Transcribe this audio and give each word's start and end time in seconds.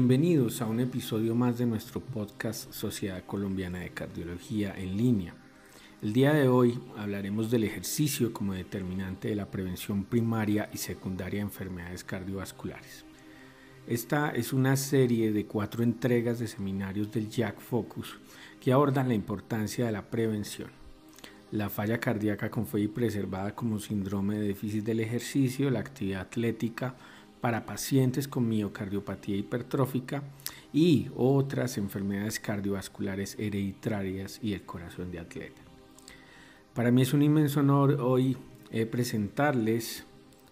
Bienvenidos 0.00 0.62
a 0.62 0.66
un 0.66 0.78
episodio 0.78 1.34
más 1.34 1.58
de 1.58 1.66
nuestro 1.66 2.00
podcast 2.00 2.72
Sociedad 2.72 3.24
Colombiana 3.26 3.80
de 3.80 3.90
Cardiología 3.90 4.72
en 4.78 4.96
línea. 4.96 5.34
El 6.00 6.12
día 6.12 6.32
de 6.32 6.46
hoy 6.46 6.78
hablaremos 6.96 7.50
del 7.50 7.64
ejercicio 7.64 8.32
como 8.32 8.54
determinante 8.54 9.26
de 9.26 9.34
la 9.34 9.50
prevención 9.50 10.04
primaria 10.04 10.70
y 10.72 10.76
secundaria 10.76 11.40
de 11.40 11.46
enfermedades 11.46 12.04
cardiovasculares. 12.04 13.04
Esta 13.88 14.30
es 14.30 14.52
una 14.52 14.76
serie 14.76 15.32
de 15.32 15.46
cuatro 15.46 15.82
entregas 15.82 16.38
de 16.38 16.46
seminarios 16.46 17.10
del 17.10 17.28
Jack 17.28 17.58
Focus 17.58 18.20
que 18.60 18.72
abordan 18.72 19.08
la 19.08 19.14
importancia 19.14 19.86
de 19.86 19.92
la 19.92 20.08
prevención. 20.08 20.70
La 21.50 21.70
falla 21.70 21.98
cardíaca 21.98 22.52
con 22.52 22.68
fe 22.68 22.82
y 22.82 22.88
preservada 22.88 23.56
como 23.56 23.80
síndrome 23.80 24.36
de 24.38 24.46
déficit 24.46 24.84
del 24.84 25.00
ejercicio, 25.00 25.70
la 25.70 25.80
actividad 25.80 26.20
atlética, 26.20 26.94
para 27.40 27.66
pacientes 27.66 28.28
con 28.28 28.48
miocardiopatía 28.48 29.36
hipertrófica 29.36 30.22
y 30.72 31.08
otras 31.16 31.78
enfermedades 31.78 32.40
cardiovasculares 32.40 33.36
hereditarias 33.38 34.40
y 34.42 34.52
el 34.52 34.62
corazón 34.62 35.10
de 35.10 35.20
atleta. 35.20 35.62
Para 36.74 36.90
mí 36.90 37.02
es 37.02 37.12
un 37.12 37.22
inmenso 37.22 37.60
honor 37.60 37.98
hoy 38.00 38.36
eh, 38.70 38.86
presentarles 38.86 40.04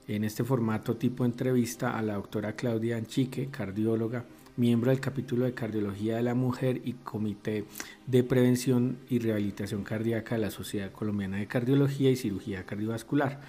en 0.08 0.24
este 0.24 0.44
formato 0.44 0.96
tipo 0.96 1.24
entrevista 1.24 1.98
a 1.98 2.02
la 2.02 2.14
doctora 2.14 2.54
Claudia 2.54 2.96
Anchique, 2.96 3.48
cardióloga, 3.48 4.24
miembro 4.56 4.90
del 4.90 5.00
capítulo 5.00 5.44
de 5.44 5.52
cardiología 5.52 6.16
de 6.16 6.22
la 6.22 6.34
mujer 6.34 6.80
y 6.84 6.94
comité 6.94 7.64
de 8.06 8.24
prevención 8.24 8.98
y 9.08 9.18
rehabilitación 9.18 9.84
cardíaca 9.84 10.36
de 10.36 10.40
la 10.40 10.50
Sociedad 10.50 10.92
Colombiana 10.92 11.36
de 11.36 11.46
Cardiología 11.46 12.10
y 12.10 12.16
Cirugía 12.16 12.64
Cardiovascular, 12.64 13.40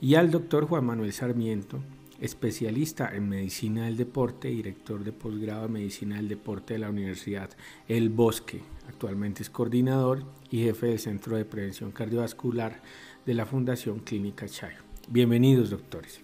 y 0.00 0.14
al 0.14 0.30
doctor 0.30 0.66
Juan 0.66 0.84
Manuel 0.84 1.12
Sarmiento, 1.12 1.80
especialista 2.22 3.10
en 3.12 3.28
medicina 3.28 3.86
del 3.86 3.96
deporte, 3.96 4.46
director 4.46 5.02
de 5.02 5.10
posgrado 5.10 5.62
de 5.62 5.68
medicina 5.68 6.16
del 6.16 6.28
deporte 6.28 6.74
de 6.74 6.78
la 6.78 6.88
Universidad 6.88 7.50
El 7.88 8.10
Bosque. 8.10 8.60
Actualmente 8.88 9.42
es 9.42 9.50
coordinador 9.50 10.22
y 10.48 10.62
jefe 10.62 10.86
del 10.86 11.00
Centro 11.00 11.36
de 11.36 11.44
Prevención 11.44 11.90
Cardiovascular 11.90 12.80
de 13.26 13.34
la 13.34 13.44
Fundación 13.44 13.98
Clínica 13.98 14.46
Chayo. 14.46 14.78
Bienvenidos, 15.08 15.70
doctores. 15.70 16.20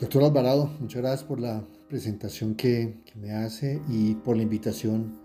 Doctor 0.00 0.24
Alvarado, 0.24 0.70
muchas 0.80 1.02
gracias 1.02 1.24
por 1.24 1.38
la 1.38 1.62
presentación 1.90 2.54
que, 2.54 3.02
que, 3.04 3.18
me 3.18 3.32
hace 3.32 3.82
y 3.90 4.14
por 4.14 4.38
la 4.38 4.42
invitación 4.42 5.20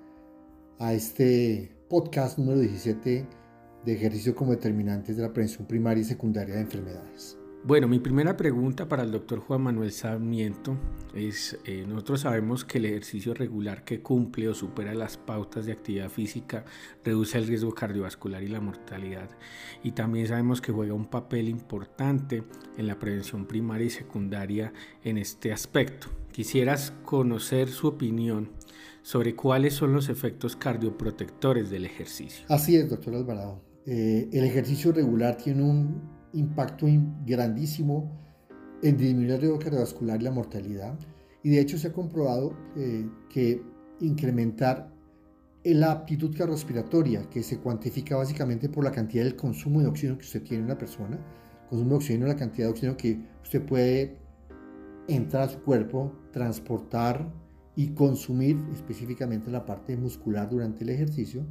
a 0.78 0.94
este 0.94 1.72
podcast 1.88 2.38
número 2.38 2.60
17 2.60 3.45
de 3.86 3.94
ejercicio 3.94 4.36
como 4.36 4.52
determinantes 4.52 5.16
de 5.16 5.24
la 5.24 5.32
prevención 5.32 5.68
primaria 5.68 6.02
y 6.02 6.06
secundaria 6.06 6.56
de 6.56 6.62
enfermedades. 6.62 7.38
Bueno, 7.68 7.88
mi 7.88 7.98
primera 7.98 8.38
pregunta 8.38 8.88
para 8.88 9.02
el 9.02 9.12
doctor 9.12 9.40
Juan 9.40 9.64
Manuel 9.64 9.92
Sarmiento 9.92 10.78
es, 11.16 11.58
eh, 11.66 11.84
nosotros 11.88 12.22
sabemos 12.22 12.64
que 12.64 12.78
el 12.78 12.86
ejercicio 12.86 13.34
regular 13.34 13.84
que 13.84 14.02
cumple 14.02 14.48
o 14.50 14.54
supera 14.54 14.94
las 14.94 15.18
pautas 15.18 15.66
de 15.66 15.72
actividad 15.72 16.10
física 16.10 16.64
reduce 17.04 17.40
el 17.40 17.48
riesgo 17.48 17.74
cardiovascular 17.74 18.44
y 18.44 18.50
la 18.50 18.62
mortalidad. 18.62 19.32
Y 19.84 19.94
también 19.94 20.28
sabemos 20.28 20.62
que 20.62 20.72
juega 20.72 20.94
un 20.94 21.08
papel 21.08 21.50
importante 21.50 22.44
en 22.78 22.86
la 22.86 23.00
prevención 23.00 23.48
primaria 23.48 23.88
y 23.88 23.90
secundaria 23.90 24.72
en 25.04 25.18
este 25.18 25.52
aspecto. 25.52 26.10
Quisieras 26.32 26.94
conocer 27.04 27.70
su 27.70 27.88
opinión 27.88 28.52
sobre 29.02 29.36
cuáles 29.36 29.74
son 29.74 29.92
los 29.92 30.10
efectos 30.10 30.56
cardioprotectores 30.56 31.72
del 31.72 31.86
ejercicio. 31.86 32.46
Así 32.48 32.76
es, 32.76 32.92
doctor 32.92 33.16
Alvarado. 33.16 33.65
Eh, 33.86 34.30
el 34.32 34.44
ejercicio 34.44 34.92
regular 34.92 35.38
tiene 35.38 35.64
un 35.64 36.02
impacto 36.34 36.88
grandísimo 37.26 38.12
en 38.82 38.98
disminuir 38.98 39.32
el 39.32 39.42
riesgo 39.42 39.60
cardiovascular 39.60 40.20
y 40.20 40.24
la 40.24 40.32
mortalidad. 40.32 40.98
Y 41.44 41.50
de 41.52 41.60
hecho 41.60 41.78
se 41.78 41.90
ha 41.90 41.94
comprobado 41.94 42.56
eh, 42.76 43.08
que 43.30 43.62
incrementar 44.00 44.92
la 45.64 45.92
aptitud 45.92 46.30
cardiorrespiratoria, 46.30 47.28
que 47.30 47.42
se 47.42 47.60
cuantifica 47.60 48.16
básicamente 48.16 48.70
por 48.70 48.84
la 48.84 48.92
cantidad 48.92 49.24
del 49.24 49.36
consumo 49.36 49.82
de 49.82 49.88
oxígeno 49.88 50.18
que 50.18 50.26
usted 50.26 50.44
tiene 50.44 50.60
en 50.60 50.66
una 50.66 50.78
persona, 50.78 51.20
consumo 51.70 51.92
de 51.92 51.96
oxígeno, 51.96 52.28
la 52.28 52.36
cantidad 52.36 52.68
de 52.68 52.72
oxígeno 52.72 52.98
que 52.98 53.20
usted 53.42 53.66
puede 53.66 54.18
entrar 55.08 55.44
a 55.44 55.50
su 55.50 55.60
cuerpo, 55.62 56.14
transportar 56.32 57.32
y 57.76 57.90
consumir 57.90 58.58
específicamente 58.74 59.50
la 59.50 59.66
parte 59.66 59.98
muscular 59.98 60.50
durante 60.50 60.84
el 60.84 60.90
ejercicio, 60.90 61.46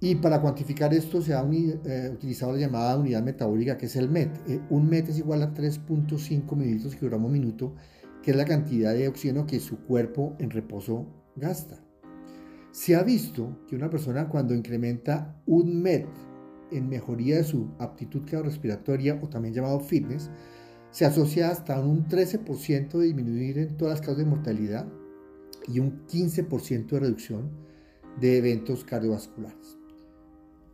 y 0.00 0.14
para 0.14 0.40
cuantificar 0.40 0.94
esto 0.94 1.20
se 1.20 1.34
ha 1.34 1.42
eh, 1.42 2.10
utilizado 2.12 2.52
la 2.52 2.58
llamada 2.58 2.96
unidad 2.96 3.22
metabólica 3.22 3.76
que 3.76 3.86
es 3.86 3.96
el 3.96 4.08
MET. 4.08 4.30
Eh, 4.48 4.60
un 4.70 4.88
MET 4.88 5.08
es 5.08 5.18
igual 5.18 5.42
a 5.42 5.52
3.5 5.52 6.54
mililitros 6.54 6.94
kilogramo 6.94 7.28
minuto, 7.28 7.74
que 8.22 8.30
es 8.30 8.36
la 8.36 8.44
cantidad 8.44 8.94
de 8.94 9.08
oxígeno 9.08 9.46
que 9.46 9.58
su 9.58 9.78
cuerpo 9.78 10.36
en 10.38 10.50
reposo 10.50 11.06
gasta. 11.34 11.82
Se 12.70 12.94
ha 12.94 13.02
visto 13.02 13.58
que 13.66 13.74
una 13.74 13.90
persona 13.90 14.28
cuando 14.28 14.54
incrementa 14.54 15.42
un 15.46 15.82
MET 15.82 16.06
en 16.70 16.88
mejoría 16.88 17.36
de 17.36 17.44
su 17.44 17.68
aptitud 17.78 18.20
cardiorrespiratoria 18.20 19.18
o 19.20 19.28
también 19.28 19.54
llamado 19.54 19.80
fitness, 19.80 20.30
se 20.90 21.06
asocia 21.06 21.50
hasta 21.50 21.80
un 21.80 22.06
13% 22.06 22.98
de 22.98 23.06
disminuir 23.06 23.58
en 23.58 23.76
todas 23.76 23.94
las 23.94 24.00
causas 24.00 24.18
de 24.18 24.30
mortalidad 24.30 24.86
y 25.66 25.80
un 25.80 26.06
15% 26.06 26.86
de 26.86 27.00
reducción 27.00 27.50
de 28.20 28.38
eventos 28.38 28.84
cardiovasculares. 28.84 29.77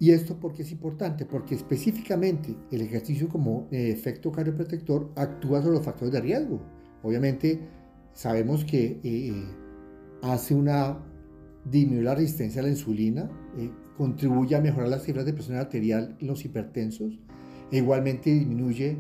¿Y 0.05 0.11
esto 0.11 0.39
por 0.39 0.53
qué 0.53 0.65
es 0.65 0.71
importante? 0.71 1.25
Porque 1.25 1.55
específicamente 1.55 2.55
el 2.71 2.83
ejercicio 2.83 3.27
como 3.27 3.69
eh, 3.71 3.91
efecto 3.91 4.31
cardioprotector 4.31 5.11
actúa 5.17 5.63
sobre 5.63 5.77
los 5.77 5.87
factores 5.87 6.13
de 6.13 6.21
riesgo. 6.21 6.61
Obviamente 7.03 7.59
sabemos 8.13 8.67
que 8.67 9.01
eh, 9.03 9.33
hace 10.21 10.55
una 10.55 10.99
disminuir 11.65 12.05
la 12.05 12.15
resistencia 12.15 12.61
a 12.61 12.65
la 12.65 12.69
insulina, 12.69 13.31
eh, 13.57 13.71
contribuye 13.97 14.55
a 14.55 14.61
mejorar 14.61 14.91
las 14.91 15.05
cifras 15.05 15.25
de 15.25 15.33
presión 15.33 15.57
arterial 15.57 16.19
en 16.21 16.27
los 16.27 16.45
hipertensos, 16.45 17.19
e 17.73 17.79
igualmente 17.79 18.29
disminuye 18.29 18.99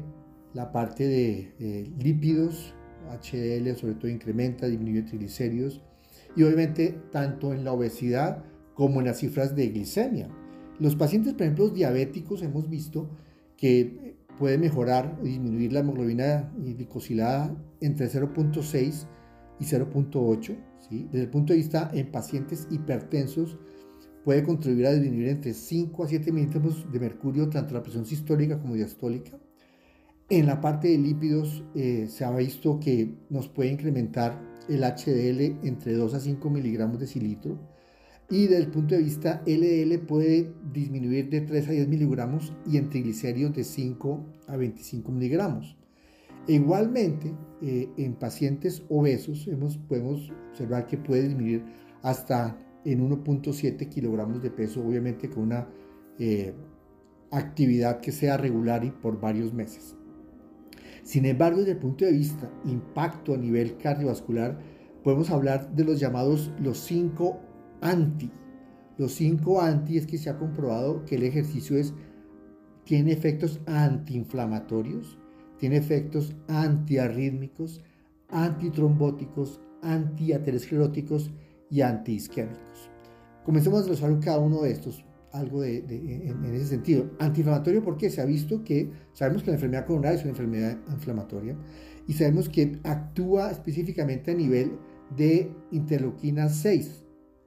la 0.55 0.73
parte 0.73 1.07
de 1.07 1.93
lípidos, 1.99 2.73
HDL 3.11 3.77
sobre 3.77 3.97
todo 3.97 4.09
incrementa, 4.11 4.69
disminuye 4.69 5.03
triglicéridos 5.03 5.83
y 6.35 6.45
obviamente 6.45 6.99
tanto 7.13 7.53
en 7.53 7.63
la 7.63 7.73
obesidad 7.73 8.43
como 8.73 9.01
en 9.01 9.07
las 9.09 9.19
cifras 9.19 9.55
de 9.55 9.69
glicemia. 9.69 10.31
Los 10.81 10.97
pacientes, 10.97 11.35
por 11.35 11.43
ejemplo, 11.43 11.69
diabéticos, 11.69 12.43
hemos 12.43 12.69
visto 12.69 13.09
que 13.57 14.17
puede 14.39 14.59
mejorar 14.59 15.23
disminuir 15.23 15.73
la 15.73 15.81
hemoglobina 15.81 16.53
glicosilada 16.57 17.57
entre 17.81 18.09
0.6 18.09 19.07
y 19.61 19.65
0.8. 19.65 20.57
¿sí? 20.89 21.09
Desde 21.13 21.25
el 21.25 21.31
punto 21.31 21.53
de 21.53 21.59
vista 21.59 21.91
en 21.95 22.11
pacientes 22.11 22.67
hipertensos, 22.71 23.57
puede 24.25 24.43
contribuir 24.43 24.87
a 24.87 24.93
disminuir 24.93 25.29
entre 25.29 25.55
5 25.55 26.03
a 26.03 26.09
7 26.09 26.33
milímetros 26.33 26.91
de 26.91 26.99
mercurio, 26.99 27.49
tanto 27.49 27.75
la 27.75 27.83
presión 27.83 28.07
sistólica 28.07 28.59
como 28.59 28.75
diastólica. 28.75 29.39
En 30.31 30.47
la 30.47 30.61
parte 30.61 30.89
de 30.89 30.99
lípidos 30.99 31.63
eh, 31.75 32.07
se 32.09 32.25
ha 32.25 32.31
visto 32.35 32.81
que 32.81 33.15
nos 33.29 33.49
puede 33.49 33.71
incrementar 33.71 34.41
el 34.69 34.83
HDL 34.83 35.67
entre 35.67 35.93
2 35.93 36.15
a 36.15 36.21
5 36.21 36.51
miligramos 36.51 36.99
de 36.99 37.07
cilitro 37.07 37.74
y 38.31 38.47
desde 38.47 38.59
el 38.59 38.71
punto 38.71 38.95
de 38.95 39.03
vista 39.03 39.43
LDL 39.47 39.99
puede 40.07 40.53
disminuir 40.73 41.29
de 41.29 41.43
3 41.43 41.69
a 41.69 41.73
10 41.73 41.89
miligramos 41.89 42.53
y 42.67 42.79
en 42.79 42.89
triglicéridos 42.89 43.55
de 43.55 43.65
5 43.65 44.25
a 44.49 44.57
25 44.57 45.13
miligramos. 45.13 45.77
Igualmente, 46.47 47.33
eh, 47.63 47.89
en 47.97 48.15
pacientes 48.15 48.83
obesos 48.89 49.47
hemos, 49.49 49.79
podemos 49.79 50.31
observar 50.51 50.87
que 50.87 50.99
puede 50.99 51.29
disminuir 51.29 51.65
hasta 52.03 52.59
en 52.85 53.09
1.7 53.09 53.89
kilogramos 53.89 54.43
de 54.43 54.51
peso, 54.51 54.85
obviamente 54.85 55.31
con 55.31 55.45
una 55.45 55.69
eh, 56.19 56.55
actividad 57.31 58.01
que 58.01 58.13
sea 58.13 58.37
regular 58.37 58.85
y 58.85 58.91
por 58.91 59.21
varios 59.21 59.55
meses. 59.55 59.97
Sin 61.03 61.25
embargo, 61.27 61.59
desde 61.59 61.73
el 61.73 61.79
punto 61.79 62.05
de 62.05 62.13
vista 62.13 62.51
impacto 62.65 63.35
a 63.35 63.39
nivel 63.39 63.77
cardiovascular, 63.77 64.59
podemos 65.03 65.31
hablar 65.31 65.75
de 65.75 65.85
los 65.85 66.01
llamados 66.01 66.51
los 66.59 66.79
5 66.79 67.41
anti. 67.85 68.31
Los 68.99 69.13
cinco 69.13 69.61
anti 69.61 69.97
es 69.97 70.07
que 70.07 70.19
se 70.19 70.31
ha 70.31 70.39
comprobado 70.39 71.05
que 71.05 71.17
el 71.17 71.23
ejercicio 71.23 71.77
es, 71.77 71.95
tiene 72.85 73.13
efectos 73.13 73.61
antiinflamatorios, 73.67 75.19
tiene 75.59 75.77
efectos 75.77 76.35
antiarrítmicos, 76.49 77.83
antitrombóticos, 78.29 79.61
antiateroscleróticos 79.83 81.31
y 81.71 81.83
antiisquémicos. 81.83 82.91
Comencemos 83.45 83.79
a 83.79 83.83
desglosar 83.83 84.19
cada 84.21 84.39
uno 84.39 84.63
de 84.63 84.71
estos, 84.71 85.05
algo 85.33 85.61
de, 85.63 85.79
en, 85.79 86.45
ese 86.55 86.67
sentido. 86.67 87.11
Antiinflamatorio 87.19 87.83
porque 87.83 88.11
se 88.11 88.21
ha 88.21 88.25
visto 88.25 88.65
que 88.65 88.91
sabemos 89.13 89.43
que 89.43 89.51
la 89.51 89.57
enfermedad 89.57 89.87
coronaria 89.87 90.17
es 90.17 90.23
una 90.23 90.31
enfermedad 90.31 90.79
inflamatoria 90.91 91.57
y 92.07 92.13
sabemos 92.15 92.49
que 92.49 92.79
actúa 92.85 93.51
específicamente 93.51 94.31
a 94.31 94.35
nivel 94.35 94.73
de 95.17 95.51
interleuquina 95.73 96.49
6, 96.49 97.04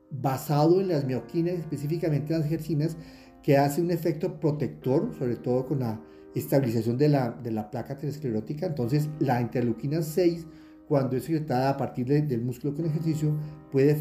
basado 0.10 0.82
en 0.82 0.90
las 0.90 1.06
mioquinas, 1.06 1.56
específicamente 1.56 2.34
las 2.34 2.48
gercinas, 2.48 2.98
que 3.44 3.58
hace 3.58 3.82
un 3.82 3.92
efecto 3.92 4.40
protector, 4.40 5.14
sobre 5.18 5.36
todo 5.38 5.68
con 5.68 5.80
la 5.80 6.02
estabilización 6.36 6.98
de 6.98 7.10
la, 7.10 7.32
de 7.32 7.52
la 7.52 7.70
placa 7.70 7.94
aterosclerótica. 7.94 8.66
Entonces, 8.66 9.10
la 9.20 9.42
interleuquina 9.42 10.02
6, 10.02 10.46
cuando 10.88 11.18
es 11.18 11.24
secretada 11.24 11.70
a 11.72 11.78
partir 11.78 12.08
del 12.08 12.42
músculo 12.42 12.76
con 12.76 12.86
ejercicio, 12.86 13.38
puede 13.72 13.94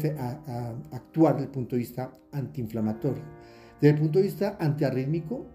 actuar 0.91 1.35
desde 1.35 1.45
el 1.45 1.51
punto 1.51 1.75
de 1.75 1.79
vista 1.79 2.17
antiinflamatorio. 2.31 3.23
Desde 3.81 3.95
el 3.95 4.01
punto 4.01 4.19
de 4.19 4.23
vista 4.23 4.57
antiarrítmico, 4.59 5.45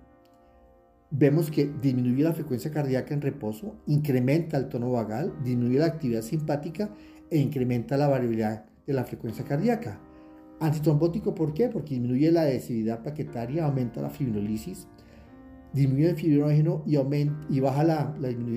vemos 1.10 1.50
que 1.50 1.70
disminuye 1.80 2.22
la 2.22 2.32
frecuencia 2.32 2.70
cardíaca 2.70 3.14
en 3.14 3.20
reposo, 3.20 3.76
incrementa 3.86 4.56
el 4.56 4.68
tono 4.68 4.90
vagal, 4.90 5.32
disminuye 5.42 5.78
la 5.78 5.86
actividad 5.86 6.22
simpática 6.22 6.90
e 7.30 7.38
incrementa 7.38 7.96
la 7.96 8.08
variabilidad 8.08 8.64
de 8.86 8.92
la 8.92 9.04
frecuencia 9.04 9.44
cardíaca. 9.44 10.00
Antitrombótico, 10.62 11.34
¿por 11.34 11.54
qué? 11.54 11.68
Porque 11.68 11.94
disminuye 11.94 12.30
la 12.30 12.42
adhesividad 12.42 13.02
plaquetaria, 13.02 13.64
aumenta 13.64 14.00
la 14.00 14.10
fibrinolisis, 14.10 14.86
disminuye 15.72 16.10
el 16.10 16.16
fibrinógeno 16.16 16.84
y, 16.86 16.94
aumenta, 16.94 17.34
y 17.50 17.58
baja 17.58 17.82
la, 17.82 18.14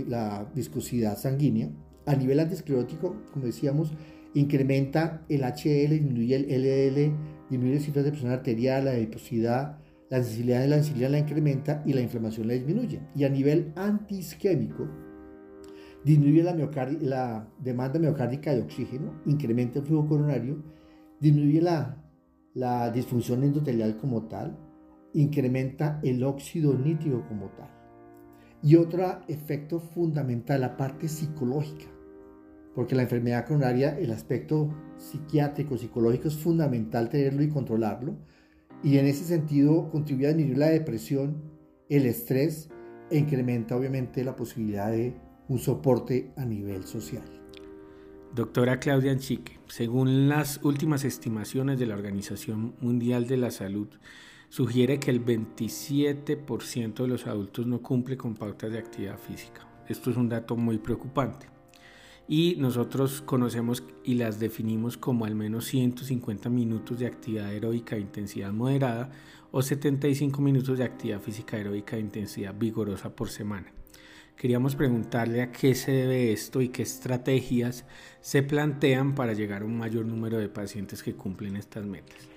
la, 0.08 0.48
viscosidad 0.54 1.18
sanguínea. 1.18 1.72
A 2.06 2.16
nivel 2.16 2.40
antiesclerótico, 2.40 3.16
como 3.34 3.48
decíamos, 3.48 3.92
incrementa 4.36 5.26
el 5.30 5.42
HL, 5.42 5.90
disminuye 5.90 6.36
el 6.36 6.44
LDL, 6.44 7.12
disminuye 7.50 7.78
las 7.78 7.86
cifras 7.86 8.06
de 8.06 8.12
presión 8.12 8.32
arterial, 8.32 8.86
la 8.86 8.92
adiposidad, 8.92 9.80
la 10.12 10.22
sensibilidad 10.22 10.62
de 10.62 10.68
la 10.68 10.78
insulina 10.78 11.10
la 11.10 11.18
incrementa 11.18 11.82
y 11.88 11.94
la 11.94 12.02
inflamación 12.02 12.48
la 12.48 12.54
disminuye. 12.54 13.00
Y 13.16 13.24
a 13.24 13.30
nivel 13.30 13.74
antiisquémico, 13.76 14.88
disminuye 16.04 16.44
la, 16.44 16.54
la 17.02 17.48
demanda 17.58 17.98
miocárdica 17.98 18.54
de 18.54 18.62
oxígeno, 18.62 19.24
incrementa 19.26 19.80
el 19.80 19.86
flujo 19.86 20.08
coronario, 20.08 20.75
disminuye 21.20 21.62
la, 21.62 22.04
la 22.54 22.90
disfunción 22.92 23.44
endotelial 23.44 23.98
como 23.98 24.24
tal, 24.24 24.58
incrementa 25.14 26.00
el 26.04 26.24
óxido 26.24 26.74
nítrico 26.74 27.26
como 27.28 27.50
tal. 27.50 27.70
Y 28.62 28.76
otro 28.76 29.22
efecto 29.28 29.80
fundamental, 29.80 30.62
la 30.62 30.76
parte 30.76 31.08
psicológica, 31.08 31.86
porque 32.74 32.96
la 32.96 33.04
enfermedad 33.04 33.46
coronaria, 33.46 33.98
el 33.98 34.12
aspecto 34.12 34.70
psiquiátrico, 34.98 35.78
psicológico 35.78 36.28
es 36.28 36.36
fundamental 36.36 37.10
tenerlo 37.10 37.44
y 37.44 37.50
controlarlo, 37.50 38.18
y 38.84 38.98
en 38.98 39.06
ese 39.06 39.24
sentido 39.24 39.90
contribuye 39.90 40.28
a 40.28 40.34
disminuir 40.34 40.58
la 40.58 40.68
depresión, 40.68 41.42
el 41.90 42.06
estrés 42.06 42.70
e 43.10 43.18
incrementa 43.18 43.76
obviamente 43.76 44.24
la 44.24 44.36
posibilidad 44.36 44.92
de 44.92 45.16
un 45.48 45.60
soporte 45.60 46.34
a 46.36 46.46
nivel 46.46 46.84
social. 46.84 47.24
Doctora 48.34 48.80
Claudia 48.80 49.12
Anchique, 49.12 49.55
según 49.68 50.30
las 50.30 50.60
últimas 50.64 51.04
estimaciones 51.04 51.80
de 51.80 51.86
la 51.86 51.96
Organización 51.96 52.76
Mundial 52.80 53.28
de 53.28 53.38
la 53.38 53.52
Salud, 53.52 53.88
sugiere 54.50 55.00
que 55.00 55.12
el 55.12 55.24
27% 55.24 56.94
de 56.96 57.08
los 57.08 57.28
adultos 57.28 57.66
no 57.66 57.82
cumple 57.82 58.18
con 58.18 58.36
pautas 58.36 58.72
de 58.72 58.80
actividad 58.80 59.18
física. 59.18 59.68
Esto 59.88 60.12
es 60.12 60.18
un 60.18 60.30
dato 60.30 60.56
muy 60.56 60.78
preocupante. 60.78 61.48
Y 62.28 62.56
nosotros 62.58 63.22
conocemos 63.22 63.84
y 64.04 64.16
las 64.16 64.40
definimos 64.40 64.98
como 64.98 65.26
al 65.26 65.36
menos 65.36 65.66
150 65.66 66.50
minutos 66.50 66.98
de 66.98 67.06
actividad 67.06 67.48
aeróbica 67.48 67.96
de 67.96 68.02
intensidad 68.02 68.52
moderada 68.52 69.12
o 69.52 69.62
75 69.62 70.42
minutos 70.42 70.78
de 70.80 70.86
actividad 70.86 71.22
física 71.22 71.58
aeróbica 71.58 71.96
de 71.96 72.02
intensidad 72.02 72.56
vigorosa 72.58 73.16
por 73.16 73.30
semana. 73.30 73.72
Queríamos 74.38 74.76
preguntarle 74.76 75.42
a 75.42 75.52
qué 75.52 75.76
se 75.76 75.92
debe 75.92 76.34
esto 76.34 76.62
y 76.62 76.68
qué 76.68 76.84
estrategias 76.84 77.86
se 78.20 78.44
plantean 78.44 79.16
para 79.16 79.34
llegar 79.34 79.62
a 79.62 79.66
un 79.66 79.78
mayor 79.78 80.06
número 80.06 80.38
de 80.38 80.50
pacientes 80.50 81.02
que 81.02 81.16
cumplen 81.16 81.56
estas 81.56 81.86
metas. 81.86 82.30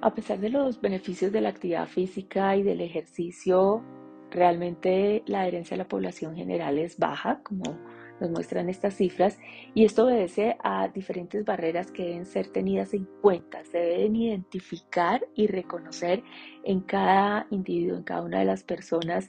A 0.00 0.14
pesar 0.14 0.38
de 0.38 0.48
los 0.48 0.80
beneficios 0.80 1.30
de 1.30 1.42
la 1.42 1.50
actividad 1.50 1.86
física 1.86 2.56
y 2.56 2.62
del 2.62 2.80
ejercicio, 2.80 3.82
realmente 4.30 5.22
la 5.26 5.42
adherencia 5.42 5.74
a 5.74 5.78
la 5.78 5.88
población 5.88 6.34
general 6.34 6.78
es 6.78 6.96
baja, 6.96 7.40
como 7.42 7.78
nos 8.20 8.30
muestran 8.30 8.68
estas 8.70 8.94
cifras, 8.94 9.38
y 9.74 9.84
esto 9.84 10.06
obedece 10.06 10.56
a 10.64 10.88
diferentes 10.88 11.44
barreras 11.44 11.90
que 11.90 12.04
deben 12.04 12.26
ser 12.26 12.48
tenidas 12.48 12.94
en 12.94 13.06
cuenta. 13.20 13.62
Se 13.64 13.78
deben 13.78 14.16
identificar 14.16 15.26
y 15.34 15.46
reconocer 15.46 16.22
en 16.64 16.80
cada 16.80 17.46
individuo, 17.50 17.98
en 17.98 18.02
cada 18.02 18.22
una 18.22 18.38
de 18.38 18.46
las 18.46 18.64
personas 18.64 19.28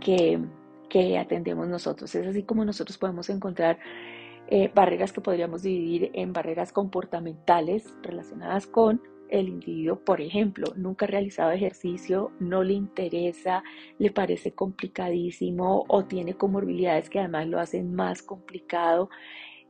que 0.00 0.38
que 0.90 1.16
atendemos 1.16 1.66
nosotros. 1.68 2.14
Es 2.14 2.26
así 2.26 2.42
como 2.42 2.66
nosotros 2.66 2.98
podemos 2.98 3.30
encontrar 3.30 3.78
eh, 4.48 4.70
barreras 4.74 5.12
que 5.12 5.22
podríamos 5.22 5.62
dividir 5.62 6.10
en 6.12 6.34
barreras 6.34 6.72
comportamentales 6.72 7.94
relacionadas 8.02 8.66
con 8.66 9.00
el 9.30 9.48
individuo, 9.48 10.00
por 10.00 10.20
ejemplo, 10.20 10.72
nunca 10.74 11.06
ha 11.06 11.08
realizado 11.08 11.52
ejercicio, 11.52 12.32
no 12.40 12.64
le 12.64 12.72
interesa, 12.72 13.62
le 13.98 14.10
parece 14.10 14.52
complicadísimo 14.52 15.84
o 15.86 16.04
tiene 16.04 16.34
comorbilidades 16.34 17.08
que 17.08 17.20
además 17.20 17.46
lo 17.46 17.60
hacen 17.60 17.94
más 17.94 18.22
complicado, 18.22 19.08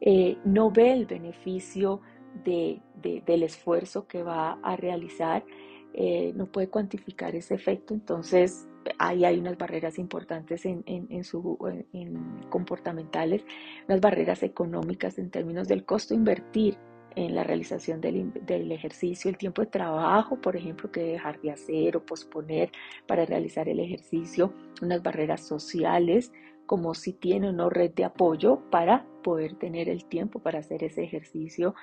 eh, 0.00 0.38
no 0.46 0.70
ve 0.70 0.92
el 0.94 1.04
beneficio 1.04 2.00
de, 2.42 2.80
del 3.02 3.42
esfuerzo 3.42 4.06
que 4.06 4.22
va 4.22 4.58
a 4.62 4.76
realizar, 4.76 5.44
eh, 5.92 6.32
no 6.34 6.46
puede 6.46 6.70
cuantificar 6.70 7.34
ese 7.34 7.54
efecto, 7.54 7.92
entonces 7.92 8.66
ahí 8.98 9.24
hay 9.24 9.38
unas 9.38 9.56
barreras 9.58 9.98
importantes 9.98 10.64
en, 10.66 10.82
en, 10.86 11.24
su, 11.24 11.58
en 11.92 12.40
comportamentales, 12.48 13.44
unas 13.88 14.00
barreras 14.00 14.42
económicas 14.42 15.18
en 15.18 15.30
términos 15.30 15.68
del 15.68 15.84
costo 15.84 16.14
invertir 16.14 16.78
en 17.16 17.34
la 17.34 17.42
realización 17.42 18.00
del, 18.00 18.32
del, 18.46 18.70
ejercicio, 18.72 19.30
el 19.30 19.36
tiempo 19.36 19.62
de 19.62 19.66
trabajo, 19.66 20.40
por 20.40 20.56
ejemplo, 20.56 20.90
que 20.90 21.02
dejar 21.02 21.40
de 21.40 21.50
hacer 21.50 21.96
o 21.96 22.06
posponer 22.06 22.70
para 23.06 23.24
realizar 23.24 23.68
el 23.68 23.80
ejercicio, 23.80 24.54
unas 24.80 25.02
barreras 25.02 25.46
sociales, 25.46 26.32
como 26.66 26.94
si 26.94 27.12
tiene 27.12 27.48
o 27.48 27.52
no 27.52 27.68
red 27.68 27.90
de 27.90 28.04
apoyo 28.04 28.60
para 28.70 29.04
poder 29.24 29.54
tener 29.54 29.88
el 29.88 30.04
tiempo 30.04 30.38
para 30.38 30.60
hacer 30.60 30.84
ese 30.84 31.02
ejercicio, 31.02 31.74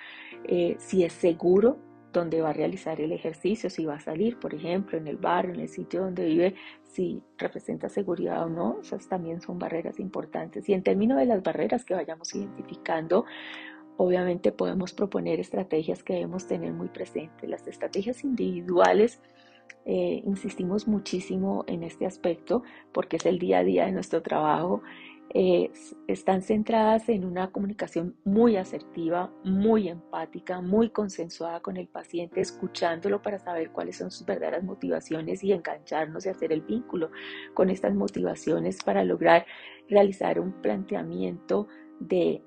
eh, 0.45 0.77
si 0.79 1.03
es 1.03 1.11
seguro 1.11 1.77
donde 2.17 2.41
va 2.41 2.49
a 2.49 2.53
realizar 2.53 2.99
el 3.01 3.11
ejercicio, 3.11 3.69
si 3.69 3.85
va 3.85 3.95
a 3.95 3.99
salir, 3.99 4.37
por 4.39 4.53
ejemplo, 4.53 4.97
en 4.97 5.07
el 5.07 5.17
barrio, 5.17 5.53
en 5.53 5.61
el 5.61 5.69
sitio 5.69 6.01
donde 6.01 6.25
vive, 6.25 6.55
si 6.83 7.21
representa 7.37 7.89
seguridad 7.89 8.45
o 8.45 8.49
no, 8.49 8.79
esas 8.81 9.07
también 9.07 9.41
son 9.41 9.59
barreras 9.59 9.99
importantes. 9.99 10.67
Y 10.69 10.73
en 10.73 10.83
términos 10.83 11.17
de 11.17 11.25
las 11.25 11.43
barreras 11.43 11.85
que 11.85 11.93
vayamos 11.93 12.33
identificando, 12.35 13.25
obviamente 13.97 14.51
podemos 14.51 14.93
proponer 14.93 15.39
estrategias 15.39 16.03
que 16.03 16.13
debemos 16.13 16.47
tener 16.47 16.73
muy 16.73 16.87
presentes. 16.87 17.49
Las 17.49 17.67
estrategias 17.67 18.23
individuales, 18.23 19.19
eh, 19.85 20.21
insistimos 20.25 20.87
muchísimo 20.87 21.63
en 21.67 21.83
este 21.83 22.05
aspecto 22.05 22.63
porque 22.91 23.17
es 23.17 23.25
el 23.25 23.39
día 23.39 23.59
a 23.59 23.63
día 23.63 23.85
de 23.85 23.93
nuestro 23.93 24.21
trabajo 24.21 24.81
están 26.07 26.41
centradas 26.41 27.09
en 27.09 27.23
una 27.23 27.51
comunicación 27.51 28.15
muy 28.23 28.55
asertiva, 28.55 29.31
muy 29.43 29.87
empática, 29.87 30.61
muy 30.61 30.89
consensuada 30.89 31.59
con 31.59 31.77
el 31.77 31.87
paciente, 31.87 32.41
escuchándolo 32.41 33.21
para 33.21 33.37
saber 33.37 33.71
cuáles 33.71 33.97
son 33.97 34.09
sus 34.09 34.25
verdaderas 34.25 34.63
motivaciones 34.63 35.43
y 35.43 35.51
engancharnos 35.51 36.25
y 36.25 36.29
hacer 36.29 36.51
el 36.53 36.61
vínculo 36.61 37.11
con 37.53 37.69
estas 37.69 37.93
motivaciones 37.93 38.83
para 38.83 39.03
lograr 39.03 39.45
realizar 39.87 40.39
un 40.39 40.53
planteamiento 40.53 41.67
de, 41.99 42.43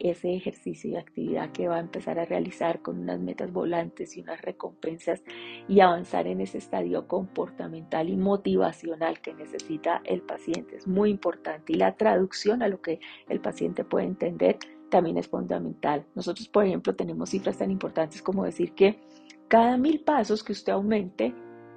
ese 0.00 0.34
ejercicio 0.34 0.90
y 0.90 0.96
actividad 0.96 1.50
que 1.52 1.68
va 1.68 1.76
a 1.76 1.80
empezar 1.80 2.18
a 2.18 2.24
realizar 2.24 2.82
con 2.82 2.98
unas 2.98 3.20
metas 3.20 3.52
volantes 3.52 4.16
y 4.16 4.20
unas 4.20 4.40
recompensas 4.42 5.22
y 5.68 5.80
avanzar 5.80 6.26
en 6.26 6.40
ese 6.40 6.58
estadio 6.58 7.06
comportamental 7.06 8.08
y 8.08 8.16
motivacional 8.16 9.20
que 9.20 9.34
necesita 9.34 10.02
el 10.04 10.22
paciente. 10.22 10.76
Es 10.76 10.86
muy 10.86 11.10
importante 11.10 11.72
y 11.72 11.76
la 11.76 11.96
traducción 11.96 12.62
a 12.62 12.68
lo 12.68 12.80
que 12.80 13.00
el 13.28 13.40
paciente 13.40 13.84
puede 13.84 14.06
entender 14.06 14.58
también 14.90 15.16
es 15.16 15.28
fundamental. 15.28 16.04
Nosotros, 16.14 16.48
por 16.48 16.66
ejemplo, 16.66 16.94
tenemos 16.94 17.30
cifras 17.30 17.56
tan 17.56 17.70
importantes 17.70 18.20
como 18.20 18.44
decir 18.44 18.72
que 18.74 19.00
cada 19.48 19.76
mil 19.78 20.00
pasos 20.00 20.44
que 20.44 20.52
usted 20.52 20.72
aumente 20.72 21.34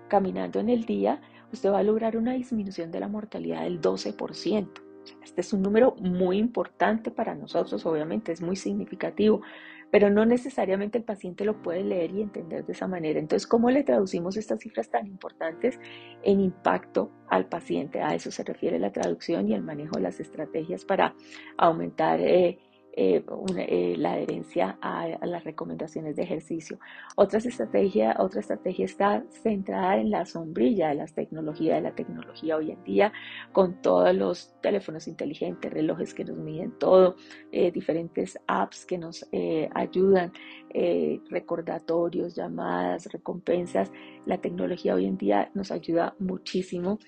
caminando 0.10 0.60
en 0.60 0.70
el 0.70 0.86
día, 0.86 1.22
usted 1.52 1.72
va 1.72 1.80
a 1.80 1.84
lograr 1.84 2.18
una 2.18 2.34
disminución 2.34 2.92
de 2.92 3.00
la 3.00 3.08
mortalidad 3.08 3.64
del 3.64 3.82
12%. 3.82 4.85
Este 5.24 5.42
es 5.42 5.54
un 5.54 5.62
número 5.62 5.96
muy 6.00 6.38
importante 6.38 7.12
para 7.12 7.36
nosotros, 7.36 7.86
obviamente 7.86 8.32
es 8.32 8.42
muy 8.42 8.56
significativo, 8.56 9.42
pero 9.92 10.10
no 10.10 10.26
necesariamente 10.26 10.98
el 10.98 11.04
paciente 11.04 11.46
lo 11.46 11.62
puede 11.62 11.84
leer 11.84 12.12
y 12.12 12.22
entender 12.22 12.66
de 12.66 12.74
esa 12.74 12.88
manera. 12.88 13.20
Entonces, 13.20 13.48
¿cómo 13.48 13.70
le 13.70 13.84
traducimos 13.84 14.36
estas 14.36 14.60
cifras 14.60 14.90
tan 14.90 15.08
importantes 15.08 15.80
en 16.24 16.42
impacto 16.42 17.12
al 17.30 17.48
paciente? 17.48 18.02
A 18.02 18.14
eso 18.14 18.32
se 18.32 18.44
refiere 18.44 18.80
la 18.80 18.92
traducción 18.92 19.48
y 19.48 19.54
el 19.54 19.62
manejo 19.62 19.96
de 19.96 20.02
las 20.02 20.20
estrategias 20.20 20.86
para 20.86 21.16
aumentar 21.58 22.20
eh, 22.20 22.60
eh, 22.98 23.26
eh, 23.58 23.96
la 23.98 24.14
adherencia 24.14 24.78
a, 24.82 25.08
las 25.26 25.44
recomendaciones 25.44 26.16
de 26.16 26.24
ejercicio. 26.24 26.80
Otra 27.18 27.40
estrategia, 27.40 28.16
otra 28.20 28.40
estrategia 28.40 28.86
está 28.86 29.26
centrada 29.30 29.98
en 29.98 30.12
la 30.12 30.26
sombrilla 30.26 30.88
de 30.88 30.96
las 30.96 31.14
tecnologías, 31.14 31.76
de 31.76 31.82
la 31.90 31.94
tecnología 31.94 32.56
hoy 32.56 32.72
en 32.72 32.82
día, 32.86 33.12
con 33.52 33.82
todos 33.82 34.16
los 34.16 34.56
teléfonos 34.62 35.10
inteligentes, 35.10 35.74
relojes 35.74 36.14
que 36.14 36.24
nos 36.24 36.38
miden 36.38 36.72
todo, 36.80 37.18
eh, 37.52 37.70
diferentes 37.70 38.40
apps 38.48 38.86
que 38.86 38.98
nos 38.98 39.26
ayudan, 39.74 40.32
recordatorios, 41.30 42.36
llamadas, 42.36 43.08
recompensas. 43.12 43.92
La 44.26 44.38
tecnología 44.38 44.96
hoy 44.96 45.06
en 45.06 45.18
día 45.18 45.52
nos 45.54 45.72
ayuda 45.72 46.16
muchísimo. 46.20 47.00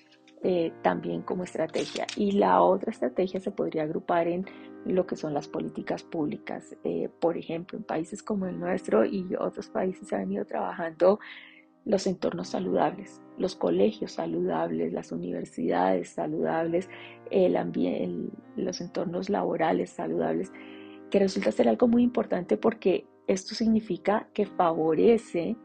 También 0.82 1.22
como 1.22 1.44
estrategia. 1.44 2.06
Y 2.16 2.32
la 2.32 2.62
otra 2.62 2.90
estrategia 2.90 3.40
se 3.40 3.50
podría 3.50 3.82
agrupar 3.82 4.28
en 4.28 4.46
lo 4.84 5.06
que 5.06 5.16
son 5.16 5.34
las 5.34 5.48
políticas 5.48 6.02
públicas. 6.02 6.76
Eh, 6.84 7.08
por 7.20 7.36
ejemplo, 7.36 7.78
en 7.78 7.84
países 7.84 8.22
como 8.22 8.46
el 8.46 8.58
nuestro 8.58 9.04
y 9.04 9.26
otros 9.38 9.68
países 9.68 10.08
se 10.08 10.16
han 10.16 10.22
venido 10.22 10.44
trabajando 10.44 11.18
los 11.84 12.06
entornos 12.06 12.48
saludables, 12.48 13.22
los 13.38 13.56
colegios 13.56 14.12
saludables, 14.12 14.92
las 14.92 15.10
universidades 15.10 16.10
saludables, 16.10 16.88
el 17.30 17.56
ambiente, 17.56 18.36
los 18.56 18.80
entornos 18.80 19.30
laborales 19.30 19.90
saludables, 19.90 20.52
que 21.10 21.18
resulta 21.18 21.50
ser 21.50 21.68
algo 21.68 21.88
muy 21.88 22.02
importante 22.02 22.58
porque 22.58 23.06
esto 23.26 23.54
significa 23.54 24.28
que 24.34 24.44
favorece 24.44 25.56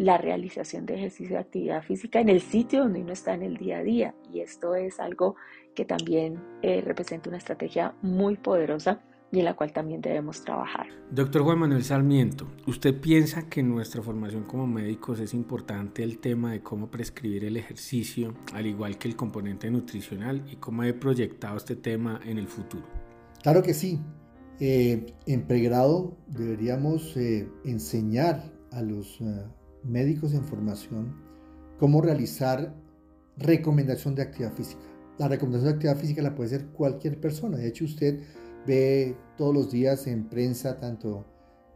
la 0.00 0.16
realización 0.16 0.86
de 0.86 0.94
ejercicio 0.94 1.36
de 1.36 1.42
actividad 1.42 1.82
física 1.82 2.20
en 2.20 2.30
el 2.30 2.40
sitio 2.40 2.80
donde 2.80 3.02
uno 3.02 3.12
está 3.12 3.34
en 3.34 3.42
el 3.42 3.58
día 3.58 3.78
a 3.78 3.82
día. 3.82 4.14
Y 4.32 4.40
esto 4.40 4.74
es 4.74 4.98
algo 4.98 5.36
que 5.74 5.84
también 5.84 6.40
eh, 6.62 6.80
representa 6.80 7.28
una 7.28 7.36
estrategia 7.36 7.94
muy 8.00 8.38
poderosa 8.38 9.02
y 9.30 9.40
en 9.40 9.44
la 9.44 9.54
cual 9.54 9.74
también 9.74 10.00
debemos 10.00 10.42
trabajar. 10.42 10.86
Doctor 11.10 11.42
Juan 11.42 11.58
Manuel 11.58 11.84
Sarmiento, 11.84 12.46
¿usted 12.66 12.98
piensa 12.98 13.50
que 13.50 13.60
en 13.60 13.68
nuestra 13.68 14.00
formación 14.00 14.44
como 14.44 14.66
médicos 14.66 15.20
es 15.20 15.34
importante 15.34 16.02
el 16.02 16.18
tema 16.18 16.52
de 16.52 16.62
cómo 16.62 16.90
prescribir 16.90 17.44
el 17.44 17.58
ejercicio, 17.58 18.32
al 18.54 18.64
igual 18.64 18.96
que 18.96 19.06
el 19.06 19.16
componente 19.16 19.70
nutricional, 19.70 20.42
y 20.50 20.56
cómo 20.56 20.82
he 20.82 20.94
proyectado 20.94 21.58
este 21.58 21.76
tema 21.76 22.20
en 22.24 22.38
el 22.38 22.48
futuro? 22.48 22.86
Claro 23.42 23.62
que 23.62 23.74
sí. 23.74 24.00
Eh, 24.60 25.12
en 25.26 25.46
pregrado 25.46 26.16
deberíamos 26.26 27.14
eh, 27.18 27.50
enseñar 27.66 28.50
a 28.72 28.80
los 28.80 29.20
médicos 29.84 30.34
en 30.34 30.44
formación 30.44 31.30
cómo 31.80 32.02
realizar 32.02 32.74
recomendación 33.38 34.14
de 34.14 34.22
actividad 34.22 34.52
física. 34.52 34.82
La 35.18 35.28
recomendación 35.28 35.70
de 35.70 35.74
actividad 35.76 35.96
física 35.96 36.22
la 36.22 36.34
puede 36.34 36.54
hacer 36.54 36.66
cualquier 36.68 37.18
persona. 37.18 37.56
De 37.56 37.68
hecho, 37.68 37.86
usted 37.86 38.20
ve 38.66 39.16
todos 39.38 39.54
los 39.54 39.70
días 39.70 40.06
en 40.06 40.28
prensa, 40.28 40.78
tanto 40.78 41.24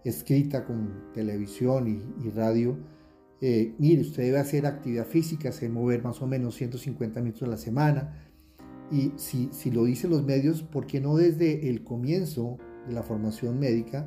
escrita 0.05 0.67
como 0.67 0.91
televisión 1.15 1.89
y, 2.23 2.29
radio, 2.29 2.77
eh, 3.41 3.75
mire, 3.79 4.03
usted 4.03 4.25
debe 4.25 4.39
hacer 4.39 4.67
actividad 4.67 5.07
física, 5.07 5.53
se 5.53 5.71
mover 5.71 6.03
más 6.03 6.21
o 6.21 6.27
menos 6.27 6.55
150 6.55 7.21
minutos 7.21 7.45
a 7.45 7.47
la 7.47 7.57
semana. 7.57 8.31
Y 8.93 9.13
si, 9.17 9.49
si 9.53 9.71
lo 9.71 9.85
dicen 9.85 10.11
los 10.11 10.23
medios, 10.23 10.63
¿por 10.63 10.87
qué 10.87 11.01
no 11.01 11.17
desde 11.17 11.71
el 11.71 11.83
comienzo 11.83 12.59
de 12.87 12.93
la 12.93 13.03
formación 13.03 13.59
médica 13.59 14.07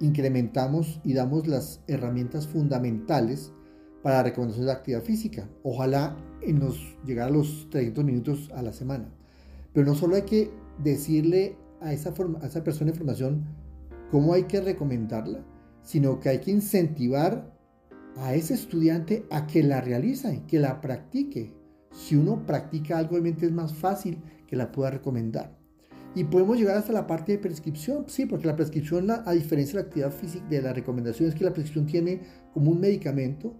incrementamos 0.00 1.00
y 1.04 1.14
damos 1.14 1.46
las 1.46 1.80
herramientas 1.86 2.46
fundamentales 2.46 3.52
para 4.02 4.18
la 4.18 4.22
recomendación 4.24 4.66
de 4.66 4.72
actividad 4.72 5.02
física. 5.02 5.48
Ojalá 5.62 6.16
en 6.42 6.60
los, 6.60 6.78
llegar 7.04 7.28
a 7.28 7.32
los 7.32 7.68
300 7.70 8.04
minutos 8.04 8.50
a 8.54 8.62
la 8.62 8.72
semana. 8.72 9.08
Pero 9.72 9.86
no 9.86 9.94
solo 9.94 10.16
hay 10.16 10.22
que 10.22 10.50
decirle 10.82 11.56
a 11.80 11.92
esa, 11.92 12.14
a 12.40 12.46
esa 12.46 12.64
persona 12.64 12.92
de 12.92 12.96
formación 12.98 13.44
cómo 14.10 14.34
hay 14.34 14.44
que 14.44 14.60
recomendarla, 14.60 15.44
sino 15.82 16.20
que 16.20 16.28
hay 16.28 16.38
que 16.38 16.50
incentivar 16.50 17.52
a 18.16 18.34
ese 18.34 18.54
estudiante 18.54 19.26
a 19.30 19.46
que 19.46 19.62
la 19.62 19.80
realice, 19.80 20.42
que 20.46 20.58
la 20.58 20.80
practique. 20.80 21.52
Si 21.92 22.16
uno 22.16 22.44
practica 22.46 22.98
algo, 22.98 23.12
obviamente 23.12 23.46
es 23.46 23.52
más 23.52 23.74
fácil 23.74 24.22
que 24.46 24.56
la 24.56 24.72
pueda 24.72 24.90
recomendar. 24.90 25.55
Y 26.16 26.24
podemos 26.24 26.58
llegar 26.58 26.78
hasta 26.78 26.92
la 26.92 27.06
parte 27.06 27.32
de 27.32 27.38
prescripción, 27.38 28.06
sí, 28.08 28.26
porque 28.26 28.46
la 28.46 28.56
prescripción, 28.56 29.08
a 29.10 29.30
diferencia 29.32 29.76
de 29.76 29.82
la 29.82 29.86
actividad 29.86 30.10
física, 30.10 30.46
de 30.48 30.62
la 30.62 30.72
recomendación, 30.72 31.28
es 31.28 31.34
que 31.34 31.44
la 31.44 31.52
prescripción 31.52 31.86
tiene 31.86 32.22
como 32.54 32.72
un 32.72 32.80
medicamento 32.80 33.54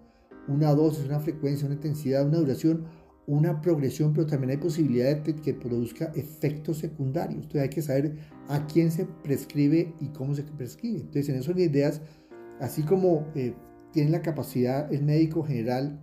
una 0.49 0.73
dosis, 0.75 1.05
una 1.05 1.21
frecuencia, 1.21 1.67
una 1.67 1.75
intensidad, 1.75 2.27
una 2.27 2.39
duración, 2.39 2.85
una 3.27 3.61
progresión, 3.61 4.13
pero 4.13 4.27
también 4.27 4.51
hay 4.51 4.57
posibilidad 4.57 5.17
de 5.17 5.35
que 5.35 5.55
produzca 5.55 6.13
efectos 6.15 6.79
secundarios. 6.79 7.43
Entonces 7.43 7.63
hay 7.63 7.69
que 7.69 7.83
saber 7.83 8.17
a 8.49 8.67
quién 8.67 8.91
se 8.91 9.05
prescribe 9.05 9.95
y 10.01 10.09
cómo 10.09 10.35
se 10.35 10.45
prescribe. 10.45 11.01
Entonces 11.01 11.29
en 11.29 11.37
esas 11.37 11.59
ideas, 11.59 12.01
así 12.61 12.83
como 12.83 13.27
eh, 13.35 13.55
tiene 13.93 14.11
la 14.11 14.23
capacidad 14.23 14.93
el 14.93 15.03
médico 15.03 15.43
general 15.43 16.01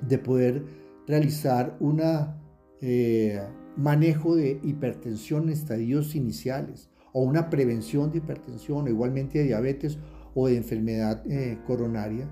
de 0.00 0.18
poder 0.18 0.64
realizar 1.06 1.76
una... 1.80 2.36
Eh, 2.80 3.40
manejo 3.80 4.36
de 4.36 4.60
hipertensión 4.62 5.44
en 5.44 5.50
estadios 5.50 6.14
iniciales 6.14 6.90
o 7.12 7.22
una 7.22 7.50
prevención 7.50 8.12
de 8.12 8.18
hipertensión 8.18 8.84
o 8.84 8.88
igualmente 8.88 9.38
de 9.38 9.44
diabetes 9.44 9.98
o 10.34 10.48
de 10.48 10.56
enfermedad 10.56 11.22
eh, 11.30 11.58
coronaria, 11.66 12.28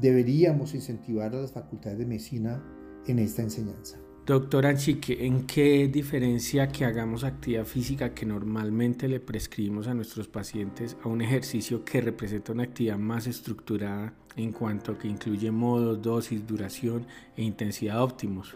deberíamos 0.00 0.74
incentivar 0.74 1.34
a 1.34 1.40
las 1.40 1.52
facultades 1.52 1.98
de 1.98 2.06
medicina 2.06 2.62
en 3.06 3.20
esta 3.20 3.42
enseñanza. 3.42 3.98
Doctora 4.26 4.76
Chique, 4.76 5.24
¿en 5.24 5.46
qué 5.46 5.88
diferencia 5.88 6.68
que 6.68 6.84
hagamos 6.84 7.24
actividad 7.24 7.64
física 7.64 8.12
que 8.12 8.26
normalmente 8.26 9.08
le 9.08 9.20
prescribimos 9.20 9.88
a 9.88 9.94
nuestros 9.94 10.28
pacientes 10.28 10.98
a 11.02 11.08
un 11.08 11.22
ejercicio 11.22 11.82
que 11.82 12.02
representa 12.02 12.52
una 12.52 12.64
actividad 12.64 12.98
más 12.98 13.26
estructurada 13.26 14.12
en 14.36 14.52
cuanto 14.52 14.92
a 14.92 14.98
que 14.98 15.08
incluye 15.08 15.50
modos, 15.50 16.02
dosis, 16.02 16.46
duración 16.46 17.06
e 17.36 17.42
intensidad 17.42 18.02
óptimos 18.02 18.54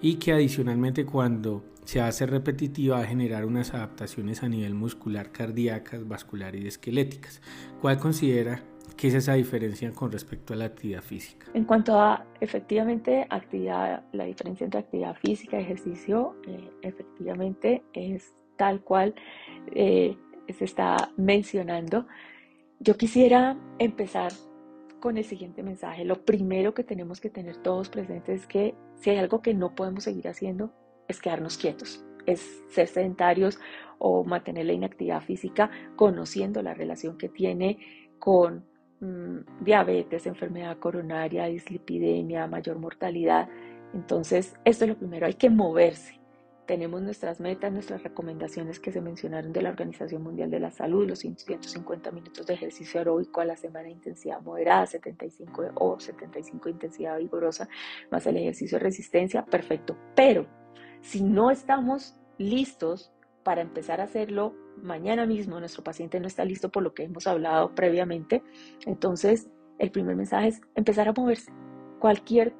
y 0.00 0.16
que 0.16 0.32
adicionalmente 0.32 1.06
cuando 1.06 1.71
se 1.84 2.00
hace 2.00 2.26
repetitiva 2.26 2.96
va 2.96 3.02
a 3.02 3.06
generar 3.06 3.44
unas 3.44 3.74
adaptaciones 3.74 4.42
a 4.42 4.48
nivel 4.48 4.74
muscular, 4.74 5.32
cardíacas, 5.32 6.06
vascular 6.06 6.54
y 6.56 6.66
esqueléticas? 6.66 7.42
¿Cuál 7.80 7.98
considera 7.98 8.62
¿Qué 8.96 9.08
es 9.08 9.14
esa 9.14 9.34
diferencia 9.34 9.90
con 9.92 10.12
respecto 10.12 10.52
a 10.52 10.56
la 10.56 10.66
actividad 10.66 11.02
física? 11.02 11.46
En 11.54 11.64
cuanto 11.64 12.00
a 12.00 12.24
efectivamente 12.40 13.26
actividad, 13.30 14.04
la 14.12 14.24
diferencia 14.24 14.64
entre 14.64 14.80
actividad 14.80 15.16
física 15.16 15.58
y 15.58 15.62
ejercicio, 15.62 16.36
eh, 16.46 16.70
efectivamente 16.82 17.82
es 17.94 18.32
tal 18.56 18.80
cual 18.82 19.14
eh, 19.74 20.16
se 20.56 20.64
está 20.64 21.10
mencionando. 21.16 22.06
Yo 22.80 22.96
quisiera 22.96 23.56
empezar 23.78 24.32
con 25.00 25.16
el 25.16 25.24
siguiente 25.24 25.62
mensaje. 25.62 26.04
Lo 26.04 26.24
primero 26.24 26.74
que 26.74 26.84
tenemos 26.84 27.20
que 27.20 27.30
tener 27.30 27.56
todos 27.56 27.88
presentes 27.88 28.42
es 28.42 28.46
que 28.46 28.74
si 29.00 29.10
hay 29.10 29.18
algo 29.18 29.42
que 29.42 29.54
no 29.54 29.74
podemos 29.74 30.04
seguir 30.04 30.28
haciendo 30.28 30.72
es 31.08 31.20
quedarnos 31.20 31.56
quietos, 31.58 32.04
es 32.26 32.62
ser 32.68 32.88
sedentarios 32.88 33.58
o 33.98 34.24
mantener 34.24 34.66
la 34.66 34.72
inactividad 34.72 35.22
física 35.22 35.70
conociendo 35.96 36.62
la 36.62 36.74
relación 36.74 37.18
que 37.18 37.28
tiene 37.28 37.78
con 38.18 38.64
Mm, 39.02 39.64
diabetes, 39.64 40.26
enfermedad 40.26 40.78
coronaria, 40.78 41.46
dislipidemia, 41.46 42.46
mayor 42.46 42.78
mortalidad. 42.78 43.48
Entonces, 43.94 44.54
esto 44.64 44.84
es 44.84 44.90
lo 44.90 44.96
primero, 44.96 45.26
hay 45.26 45.34
que 45.34 45.50
moverse. 45.50 46.20
Tenemos 46.66 47.02
nuestras 47.02 47.40
metas, 47.40 47.72
nuestras 47.72 48.04
recomendaciones 48.04 48.78
que 48.78 48.92
se 48.92 49.00
mencionaron 49.00 49.52
de 49.52 49.60
la 49.60 49.70
Organización 49.70 50.22
Mundial 50.22 50.50
de 50.50 50.60
la 50.60 50.70
Salud, 50.70 51.08
los 51.08 51.18
150 51.18 52.12
minutos 52.12 52.46
de 52.46 52.54
ejercicio 52.54 53.00
aeróbico 53.00 53.40
a 53.40 53.44
la 53.44 53.56
semana 53.56 53.86
de 53.86 53.90
intensidad 53.90 54.40
moderada, 54.40 54.86
75 54.86 55.72
o 55.74 55.98
75 55.98 56.68
intensidad 56.68 57.18
vigorosa, 57.18 57.68
más 58.12 58.24
el 58.28 58.36
ejercicio 58.36 58.78
de 58.78 58.84
resistencia, 58.84 59.44
perfecto. 59.44 59.96
Pero 60.14 60.46
si 61.02 61.22
no 61.22 61.50
estamos 61.50 62.16
listos 62.38 63.12
para 63.42 63.60
empezar 63.60 64.00
a 64.00 64.04
hacerlo 64.04 64.54
mañana 64.80 65.26
mismo 65.26 65.58
nuestro 65.58 65.84
paciente 65.84 66.18
no 66.20 66.26
está 66.26 66.44
listo 66.44 66.70
por 66.70 66.82
lo 66.82 66.94
que 66.94 67.04
hemos 67.04 67.26
hablado 67.26 67.74
previamente, 67.74 68.42
entonces 68.86 69.50
el 69.78 69.90
primer 69.90 70.16
mensaje 70.16 70.48
es 70.48 70.60
empezar 70.74 71.08
a 71.08 71.12
moverse. 71.12 71.52
Cualquier 71.98 72.54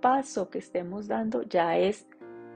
paso 0.00 0.50
que 0.50 0.58
estemos 0.58 1.06
dando 1.06 1.42
ya 1.42 1.78
es 1.78 2.06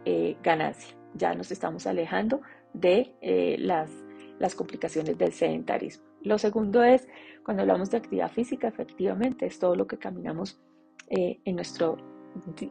eh, 0.05 0.37
ganancia, 0.43 0.97
ya 1.15 1.35
nos 1.35 1.51
estamos 1.51 1.87
alejando 1.87 2.41
de 2.73 3.15
eh, 3.21 3.57
las, 3.59 4.55
complicaciones 4.55 5.19
del 5.19 5.33
sedentarismo. 5.33 6.05
Lo 6.23 6.39
segundo 6.39 6.83
es, 6.83 7.07
cuando 7.45 7.63
hablamos 7.63 7.91
de 7.91 7.99
actividad 7.99 8.31
física, 8.31 8.69
efectivamente 8.69 9.47
es 9.47 9.59
todo 9.59 9.75
lo 9.75 9.87
que 9.87 9.99
caminamos 9.99 10.61
eh, 11.09 11.41
en 11.45 11.57
nuestro 11.57 11.97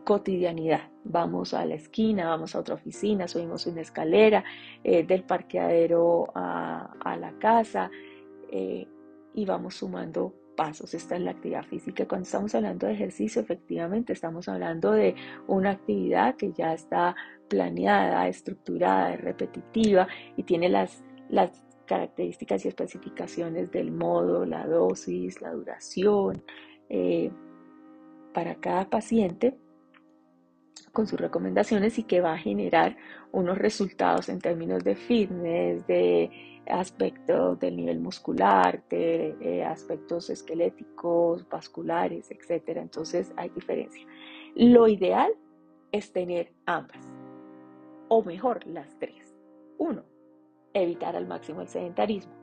cotidianidad. 0.03 0.89
Vamos 1.03 1.53
a 1.53 1.65
la 1.65 1.75
esquina, 1.75 2.29
vamos 2.29 2.55
a 2.55 2.59
otra 2.59 2.75
oficina, 2.75 3.27
subimos 3.27 3.65
una 3.67 3.81
escalera 3.81 4.43
eh, 4.83 5.03
del 5.03 5.23
parqueadero 5.23 6.27
a, 6.33 7.17
la 7.19 7.31
casa 7.39 7.89
eh, 8.51 8.87
y 9.33 9.45
vamos 9.45 9.75
sumando 9.75 10.33
pasos. 10.55 10.93
Esta 10.93 11.15
es 11.15 11.21
la 11.21 11.31
actividad 11.31 11.63
física. 11.63 12.07
Cuando 12.07 12.25
estamos 12.25 12.53
hablando 12.55 12.87
de 12.87 12.93
ejercicio, 12.93 13.41
efectivamente 13.41 14.13
estamos 14.13 14.47
hablando 14.49 14.91
de 14.91 15.15
una 15.47 15.71
actividad 15.71 16.35
que 16.35 16.51
ya 16.51 16.73
está 16.73 17.15
planeada, 17.47 18.27
estructurada, 18.27 19.15
repetitiva 19.15 20.07
y 20.35 20.43
tiene 20.43 20.69
las, 20.69 21.03
las 21.29 21.65
características 21.85 22.65
y 22.65 22.67
especificaciones 22.67 23.71
del 23.71 23.91
modo, 23.91 24.45
la 24.45 24.67
dosis, 24.67 25.41
la 25.41 25.51
duración 25.51 26.43
eh, 26.89 27.31
para 28.33 28.55
cada 28.55 28.89
paciente 28.89 29.57
con 30.91 31.07
sus 31.07 31.19
recomendaciones 31.19 31.99
y 31.99 32.03
que 32.03 32.21
va 32.21 32.33
a 32.33 32.37
generar 32.37 32.97
unos 33.31 33.57
resultados 33.57 34.29
en 34.29 34.39
términos 34.39 34.83
de 34.83 34.95
fitness, 34.95 35.85
de 35.87 36.29
aspectos 36.67 37.59
del 37.59 37.77
nivel 37.77 37.99
muscular, 37.99 38.83
de 38.89 39.35
eh, 39.41 39.63
aspectos 39.63 40.29
esqueléticos, 40.29 41.47
vasculares, 41.49 42.31
etc. 42.31 42.77
Entonces 42.77 43.33
hay 43.35 43.49
diferencia. 43.49 44.05
Lo 44.55 44.87
ideal 44.87 45.31
es 45.91 46.11
tener 46.11 46.53
ambas, 46.65 46.99
o 48.07 48.23
mejor, 48.23 48.65
las 48.67 48.97
tres. 48.99 49.35
Uno, 49.77 50.03
evitar 50.73 51.15
al 51.15 51.27
máximo 51.27 51.61
el 51.61 51.67
sedentarismo. 51.67 52.38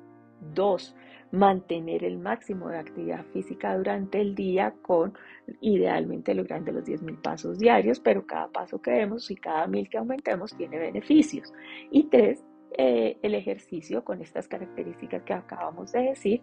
Dos, 0.54 0.94
mantener 1.32 2.04
el 2.04 2.18
máximo 2.18 2.68
de 2.68 2.78
actividad 2.78 3.24
física 3.32 3.76
durante 3.76 4.20
el 4.20 4.34
día 4.34 4.74
con 4.82 5.14
idealmente 5.60 6.34
logrando 6.34 6.72
los 6.72 6.84
10.000 6.84 7.20
pasos 7.20 7.58
diarios, 7.58 8.00
pero 8.00 8.26
cada 8.26 8.48
paso 8.48 8.80
que 8.80 8.92
demos 8.92 9.30
y 9.30 9.36
cada 9.36 9.66
mil 9.66 9.88
que 9.88 9.98
aumentemos 9.98 10.56
tiene 10.56 10.78
beneficios. 10.78 11.52
Y 11.90 12.04
tres, 12.04 12.44
eh, 12.78 13.18
el 13.22 13.34
ejercicio 13.34 14.04
con 14.04 14.20
estas 14.20 14.48
características 14.48 15.22
que 15.22 15.32
acabamos 15.32 15.92
de 15.92 16.02
decir 16.02 16.42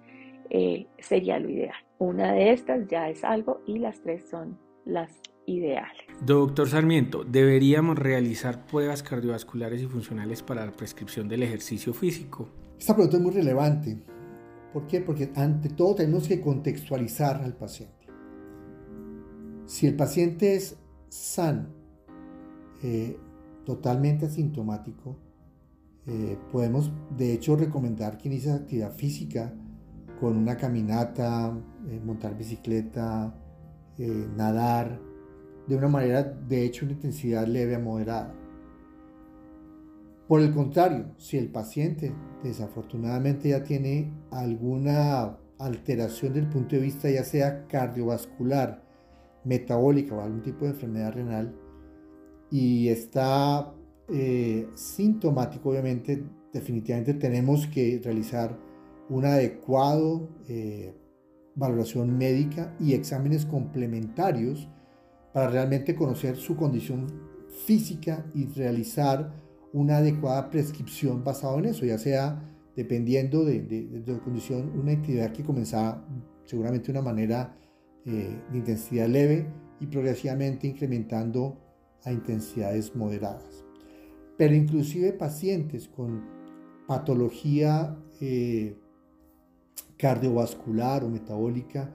eh, 0.49 0.87
sería 0.99 1.39
lo 1.39 1.49
ideal. 1.49 1.75
Una 1.99 2.33
de 2.33 2.51
estas 2.51 2.87
ya 2.87 3.09
es 3.09 3.23
algo 3.23 3.61
y 3.65 3.79
las 3.79 4.01
tres 4.01 4.27
son 4.29 4.57
las 4.85 5.21
ideales. 5.45 6.03
Doctor 6.25 6.67
Sarmiento, 6.67 7.23
¿deberíamos 7.23 7.97
realizar 7.97 8.65
pruebas 8.65 9.03
cardiovasculares 9.03 9.81
y 9.81 9.87
funcionales 9.87 10.41
para 10.41 10.65
la 10.65 10.71
prescripción 10.71 11.27
del 11.27 11.43
ejercicio 11.43 11.93
físico? 11.93 12.49
Esta 12.83 12.95
pregunta 12.95 13.15
es 13.15 13.23
muy 13.23 13.31
relevante. 13.31 13.97
¿Por 14.73 14.87
qué? 14.87 14.99
Porque 14.99 15.31
ante 15.35 15.69
todo 15.69 15.95
tenemos 15.95 16.27
que 16.27 16.41
contextualizar 16.41 17.41
al 17.41 17.55
paciente. 17.55 18.07
Si 19.65 19.87
el 19.87 19.95
paciente 19.95 20.55
es 20.55 20.75
sano, 21.07 21.69
eh, 22.83 23.17
totalmente 23.65 24.25
asintomático, 24.25 25.15
eh, 26.07 26.37
podemos 26.51 26.91
de 27.15 27.31
hecho 27.31 27.55
recomendar 27.55 28.17
que 28.17 28.27
inicie 28.27 28.51
actividad 28.51 28.91
física 28.91 29.53
con 30.19 30.35
una 30.35 30.57
caminata, 30.57 31.57
eh, 31.87 32.01
montar 32.03 32.37
bicicleta, 32.37 33.33
nadar, 34.35 34.99
de 35.69 35.77
una 35.77 35.87
manera 35.87 36.23
de 36.23 36.65
hecho 36.65 36.83
una 36.83 36.95
intensidad 36.95 37.47
leve 37.47 37.75
a 37.75 37.79
moderada. 37.79 38.42
Por 40.27 40.41
el 40.41 40.53
contrario, 40.53 41.13
si 41.17 41.37
el 41.37 41.49
paciente 41.49 42.13
desafortunadamente 42.43 43.49
ya 43.49 43.63
tiene 43.63 44.11
alguna 44.31 45.37
alteración 45.59 46.33
del 46.33 46.47
punto 46.47 46.75
de 46.75 46.81
vista 46.81 47.09
ya 47.09 47.23
sea 47.23 47.67
cardiovascular, 47.67 48.83
metabólica 49.43 50.15
o 50.15 50.21
algún 50.21 50.41
tipo 50.41 50.65
de 50.65 50.71
enfermedad 50.71 51.13
renal 51.13 51.53
y 52.49 52.87
está 52.87 53.73
eh, 54.09 54.67
sintomático, 54.75 55.69
obviamente, 55.69 56.23
definitivamente 56.53 57.15
tenemos 57.15 57.67
que 57.67 57.99
realizar 58.03 58.57
una 59.09 59.33
adecuada 59.33 60.19
eh, 60.47 60.93
valoración 61.55 62.17
médica 62.17 62.75
y 62.79 62.93
exámenes 62.93 63.45
complementarios 63.45 64.69
para 65.33 65.49
realmente 65.49 65.95
conocer 65.95 66.35
su 66.35 66.55
condición 66.55 67.07
física 67.65 68.25
y 68.33 68.45
realizar 68.45 69.33
una 69.73 69.97
adecuada 69.97 70.49
prescripción 70.49 71.23
basada 71.23 71.57
en 71.59 71.65
eso, 71.65 71.85
ya 71.85 71.97
sea 71.97 72.49
dependiendo 72.75 73.43
de, 73.43 74.03
la 74.05 74.19
condición, 74.19 74.71
una 74.79 74.93
actividad 74.93 75.31
que 75.31 75.43
comenzaba 75.43 76.07
seguramente 76.45 76.87
de 76.87 76.99
una 76.99 77.01
manera 77.01 77.55
eh, 78.05 78.35
de 78.51 78.57
intensidad 78.57 79.07
leve 79.07 79.47
y 79.79 79.87
progresivamente 79.87 80.67
incrementando 80.67 81.59
a 82.03 82.11
intensidades 82.11 82.95
moderadas. 82.95 83.65
Pero 84.37 84.55
inclusive 84.55 85.13
pacientes 85.13 85.87
con 85.87 86.23
patología 86.87 87.95
eh, 88.19 88.75
cardiovascular 89.97 91.03
o 91.03 91.09
metabólica 91.09 91.93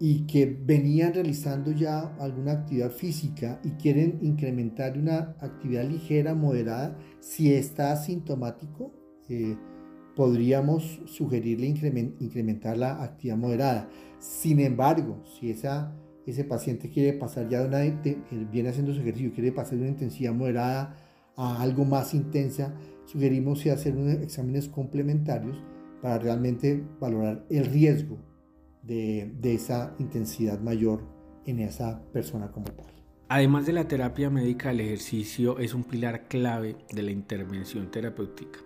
y 0.00 0.26
que 0.26 0.46
venían 0.46 1.14
realizando 1.14 1.72
ya 1.72 2.14
alguna 2.18 2.52
actividad 2.52 2.90
física 2.90 3.60
y 3.64 3.70
quieren 3.70 4.18
incrementar 4.22 4.96
una 4.96 5.36
actividad 5.40 5.84
ligera, 5.84 6.34
moderada, 6.34 6.96
si 7.20 7.52
está 7.52 7.92
asintomático, 7.92 8.92
eh, 9.28 9.56
podríamos 10.14 11.00
sugerirle 11.06 11.66
incrementar 11.66 12.76
la 12.76 13.02
actividad 13.02 13.36
moderada. 13.36 13.88
Sin 14.20 14.60
embargo, 14.60 15.24
si 15.38 15.50
ese 15.50 16.44
paciente 16.44 16.90
quiere 16.90 17.12
pasar 17.14 17.48
ya 17.48 17.60
de 17.60 17.68
una, 17.68 17.84
eh, 17.84 18.18
viene 18.52 18.68
haciendo 18.68 18.92
su 18.94 19.00
ejercicio, 19.00 19.32
quiere 19.32 19.52
pasar 19.52 19.74
de 19.74 19.82
una 19.82 19.90
intensidad 19.90 20.32
moderada 20.32 20.96
a 21.36 21.60
algo 21.60 21.84
más 21.84 22.14
intensa, 22.14 22.74
sugerimos 23.06 23.66
hacer 23.66 23.96
unos 23.96 24.14
exámenes 24.14 24.68
complementarios 24.68 25.62
para 26.02 26.18
realmente 26.18 26.84
valorar 27.00 27.44
el 27.50 27.66
riesgo 27.66 28.27
de, 28.88 29.54
esa 29.54 29.94
intensidad 29.98 30.58
mayor 30.60 31.02
en 31.44 31.60
esa 31.60 32.02
persona 32.12 32.50
como 32.50 32.66
tal. 32.66 32.86
Además 33.28 33.66
de 33.66 33.74
la 33.74 33.86
terapia 33.86 34.30
médica, 34.30 34.70
el 34.70 34.80
ejercicio 34.80 35.58
es 35.58 35.74
un 35.74 35.84
pilar 35.84 36.28
clave 36.28 36.76
de 36.90 37.02
la 37.02 37.10
intervención 37.10 37.90
terapéutica. 37.90 38.60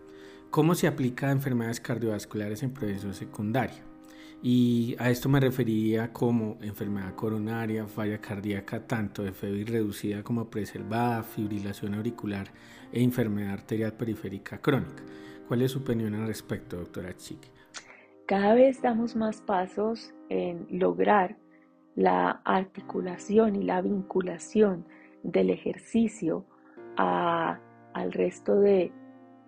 ¿Cómo 0.51 0.75
se 0.75 0.87
aplica 0.87 1.29
a 1.29 1.33
enfermedades 1.33 1.81
cardiovasculares 1.81 2.63
en 2.63 2.73
prevención 2.73 3.15
secundaria? 3.15 3.83
Y 4.43 4.97
a 4.99 5.11
esto 5.11 5.29
me 5.29 5.41
referiría 5.41 6.13
como 6.13 6.59
enfermedad 6.63 7.15
coronaria, 7.15 7.87
falla 7.87 8.21
cardíaca 8.21 8.87
tanto 8.87 9.23
de 9.23 9.33
febril 9.33 9.67
reducida 9.67 10.23
como 10.23 10.51
preservada, 10.51 11.23
fibrilación 11.23 11.95
auricular 11.95 12.53
e 12.93 13.03
enfermedad 13.03 13.53
arterial 13.53 13.95
periférica 13.95 14.61
crónica. 14.61 15.03
¿Cuál 15.47 15.63
es 15.63 15.73
su 15.73 15.79
opinión 15.79 16.15
al 16.15 16.27
respecto, 16.27 16.77
doctora 16.77 17.17
Chique? 17.17 17.52
Cada 18.33 18.55
vez 18.55 18.81
damos 18.81 19.15
más 19.15 19.43
pasos 19.43 20.15
en 20.31 20.67
lograr 20.71 21.37
la 21.95 22.41
articulación 22.47 23.57
y 23.57 23.63
la 23.63 23.83
vinculación 23.83 24.87
del 25.23 25.51
ejercicio 25.51 26.47
al 26.97 27.61
resto 28.11 28.59
de, 28.59 28.91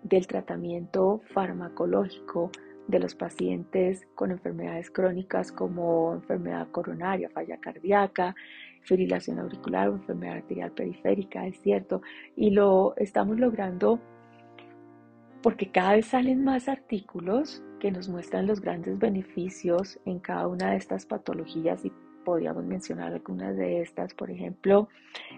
del 0.03 0.27
tratamiento 0.27 1.19
farmacológico 1.33 2.51
de 2.87 2.99
los 2.99 3.15
pacientes 3.15 4.07
con 4.13 4.29
enfermedades 4.29 4.91
crónicas 4.91 5.51
como 5.51 6.13
enfermedad 6.13 6.67
coronaria, 6.69 7.31
falla 7.31 7.57
cardíaca, 7.57 8.35
fibrilación 8.81 9.39
auricular 9.39 9.89
o 9.89 9.95
enfermedad 9.95 10.35
arterial 10.35 10.71
periférica, 10.73 11.47
es 11.47 11.59
cierto, 11.59 12.03
y 12.35 12.51
lo 12.51 12.95
estamos 12.97 13.39
logrando 13.39 13.99
porque 15.41 15.71
cada 15.71 15.93
vez 15.93 16.05
salen 16.05 16.43
más 16.43 16.69
artículos 16.69 17.63
que 17.79 17.91
nos 17.91 18.09
muestran 18.09 18.47
los 18.47 18.61
grandes 18.61 18.99
beneficios 18.99 19.99
en 20.05 20.19
cada 20.19 20.47
una 20.47 20.71
de 20.71 20.77
estas 20.77 21.05
patologías 21.05 21.85
y 21.85 21.91
podríamos 22.25 22.65
mencionar 22.65 23.13
algunas 23.13 23.55
de 23.55 23.81
estas. 23.81 24.13
Por 24.13 24.29
ejemplo, 24.29 24.89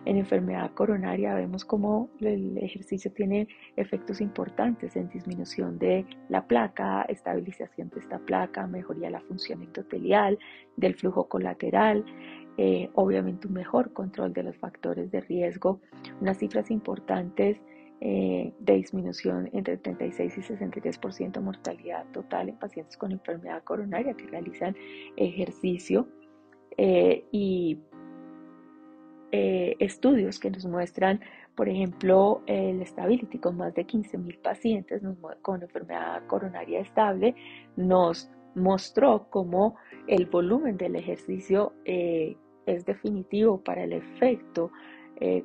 en 0.06 0.18
enfermedad 0.18 0.72
coronaria 0.74 1.36
vemos 1.36 1.66
cómo 1.66 2.10
el 2.20 2.58
ejercicio 2.58 3.12
tiene 3.12 3.48
efectos 3.76 4.22
importantes 4.22 4.96
en 4.96 5.10
disminución 5.10 5.78
de 5.78 6.06
la 6.30 6.48
placa, 6.48 7.04
estabilización 7.04 7.90
de 7.90 8.00
esta 8.00 8.18
placa, 8.18 8.66
mejoría 8.66 9.08
de 9.08 9.12
la 9.12 9.22
función 9.22 9.62
endotelial, 9.62 10.40
del 10.78 10.96
flujo 10.96 11.28
colateral, 11.28 12.06
eh, 12.58 12.90
obviamente 12.96 13.48
un 13.48 13.54
mejor 13.54 13.94
control 13.94 14.34
de 14.34 14.44
los 14.44 14.58
factores 14.58 15.12
de 15.12 15.22
riesgo, 15.22 15.80
unas 16.22 16.40
cifras 16.40 16.72
importantes 16.72 17.60
eh, 18.00 18.54
de 18.60 18.74
disminución 18.76 19.50
entre 19.54 19.76
36 19.78 20.38
y 20.38 20.42
63% 20.42 21.42
mortalidad 21.42 22.06
total 22.12 22.50
en 22.50 22.56
pacientes 22.56 22.96
con 22.96 23.12
enfermedad 23.12 23.64
coronaria 23.64 24.14
que 24.14 24.28
realizan 24.28 24.76
ejercicio 25.16 26.08
eh, 26.78 27.26
y 27.32 27.80
eh, 29.32 29.76
estudios 29.80 30.40
que 30.40 30.52
nos 30.52 30.68
muestran, 30.68 31.22
por 31.56 31.70
ejemplo, 31.70 32.44
el 32.46 32.86
Stability 32.86 33.40
con 33.40 33.58
más 33.58 33.74
de 33.74 33.88
15.000 33.88 34.42
pacientes 34.44 35.02
con 35.42 35.64
enfermedad 35.64 36.22
coronaria 36.28 36.82
estable, 36.82 37.34
nos 37.78 38.30
mostró 38.54 39.26
cómo 39.32 39.76
el 40.06 40.28
volumen 40.28 40.78
del 40.78 40.98
ejercicio 40.98 41.74
es 41.84 42.86
definitivo 42.86 43.64
para 43.64 43.86
el 43.86 43.94
efecto 43.94 44.72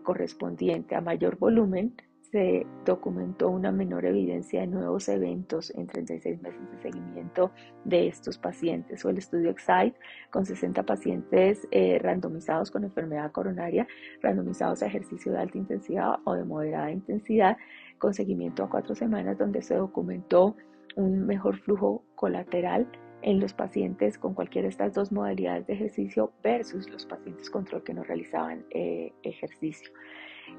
correspondiente 0.03 0.95
a 0.95 1.01
mayor 1.01 1.39
volumen 1.39 1.95
se 2.33 2.67
documentó 2.87 3.51
una 3.51 3.71
menor 3.71 4.07
evidencia 4.07 4.63
de 4.63 4.67
nuevos 4.67 5.07
eventos 5.11 5.71
en 5.75 5.87
36 5.87 6.41
meses 6.41 6.61
de 6.73 6.81
seguimiento 6.81 7.53
de 7.85 8.09
estos 8.09 8.39
pacientes 8.39 9.05
o 9.05 9.11
el 9.11 9.19
estudio 9.19 9.51
EXCITE 9.51 9.95
con 10.31 10.47
60 10.47 10.83
pacientes 10.85 11.69
eh, 11.71 11.99
randomizados 12.01 12.71
con 12.71 12.85
enfermedad 12.85 13.31
coronaria, 13.33 13.87
randomizados 14.23 14.83
a 14.83 14.87
ejercicio 14.87 15.31
de 15.31 15.41
alta 15.41 15.59
intensidad 15.59 16.17
o 16.25 16.33
de 16.33 16.45
moderada 16.45 16.91
intensidad 16.91 17.59
con 17.99 18.15
seguimiento 18.15 18.65
a 18.65 18.71
cuatro 18.71 18.95
semanas 18.95 19.37
donde 19.37 19.61
se 19.61 19.75
documentó 19.75 20.57
un 20.97 21.27
mejor 21.27 21.59
flujo 21.59 22.03
colateral 22.15 22.89
en 23.21 23.41
los 23.41 23.53
pacientes 23.53 24.17
con 24.17 24.33
cualquiera 24.33 24.67
de 24.67 24.71
estas 24.71 24.95
dos 24.95 25.13
modalidades 25.13 25.67
de 25.67 25.75
ejercicio 25.75 26.33
versus 26.43 26.89
los 26.89 27.05
pacientes 27.05 27.51
control 27.51 27.83
que 27.85 27.93
no 27.93 28.03
realizaban 28.05 28.65
eh, 28.71 29.13
ejercicio. 29.23 29.93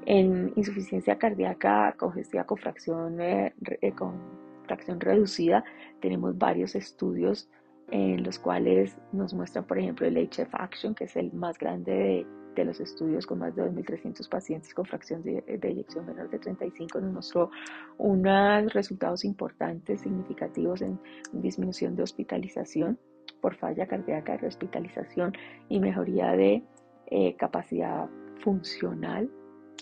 En 0.06 0.54
insuficiencia 0.56 1.18
cardíaca 1.18 1.96
congestiva 1.98 2.46
con 2.46 2.58
fracción, 2.58 3.20
eh, 3.22 3.54
eh, 3.82 3.92
con 3.94 4.20
fracción 4.66 5.00
reducida 5.00 5.64
tenemos 6.02 6.38
varios 6.38 6.76
estudios 6.76 7.50
en 7.92 8.24
los 8.24 8.40
cuales 8.40 8.98
nos 9.12 9.34
muestran, 9.34 9.66
por 9.66 9.78
ejemplo, 9.78 10.08
el 10.08 10.18
HF 10.18 10.54
Action, 10.54 10.96
que 10.96 11.06
es 11.06 11.16
el 11.16 11.32
más 11.34 11.58
grande 11.58 11.92
de 11.92 12.28
de 12.56 12.66
los 12.66 12.80
estudios 12.80 13.26
con 13.26 13.40
más 13.40 13.56
de 13.56 13.64
2.300 13.64 14.30
pacientes 14.30 14.74
con 14.74 14.86
fracción 14.86 15.24
de, 15.24 15.44
eyección 15.48 16.06
menor 16.06 16.30
de 16.30 16.40
35 16.40 17.00
nos 17.02 17.14
mostró 17.14 17.52
unos 17.98 18.74
resultados 18.74 19.26
importantes, 19.26 20.02
significativos 20.02 20.82
en 20.82 21.00
disminución 21.34 21.96
de 21.96 22.04
hospitalización 22.04 23.00
por 23.42 23.56
falla 23.56 23.88
cardíaca, 23.88 24.38
de 24.38 24.48
hospitalización 24.48 25.34
y 25.70 25.80
mejoría 25.80 26.32
de 26.32 26.64
eh, 27.08 27.36
capacidad 27.36 28.08
funcional 28.44 29.30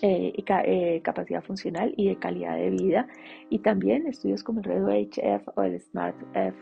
eh, 0.02 0.34
eh, 0.36 1.02
capacidad 1.04 1.44
funcional 1.44 1.94
y 1.96 2.10
de 2.10 2.16
calidad 2.18 2.56
de 2.56 2.70
vida 2.72 3.08
y 3.50 3.60
también 3.60 4.08
estudios 4.08 4.44
como 4.44 4.60
el 4.60 4.66
REDO 4.66 4.90
HF 4.90 5.48
o 5.56 5.64
el 5.64 5.80
SMART 5.80 6.16
F 6.34 6.58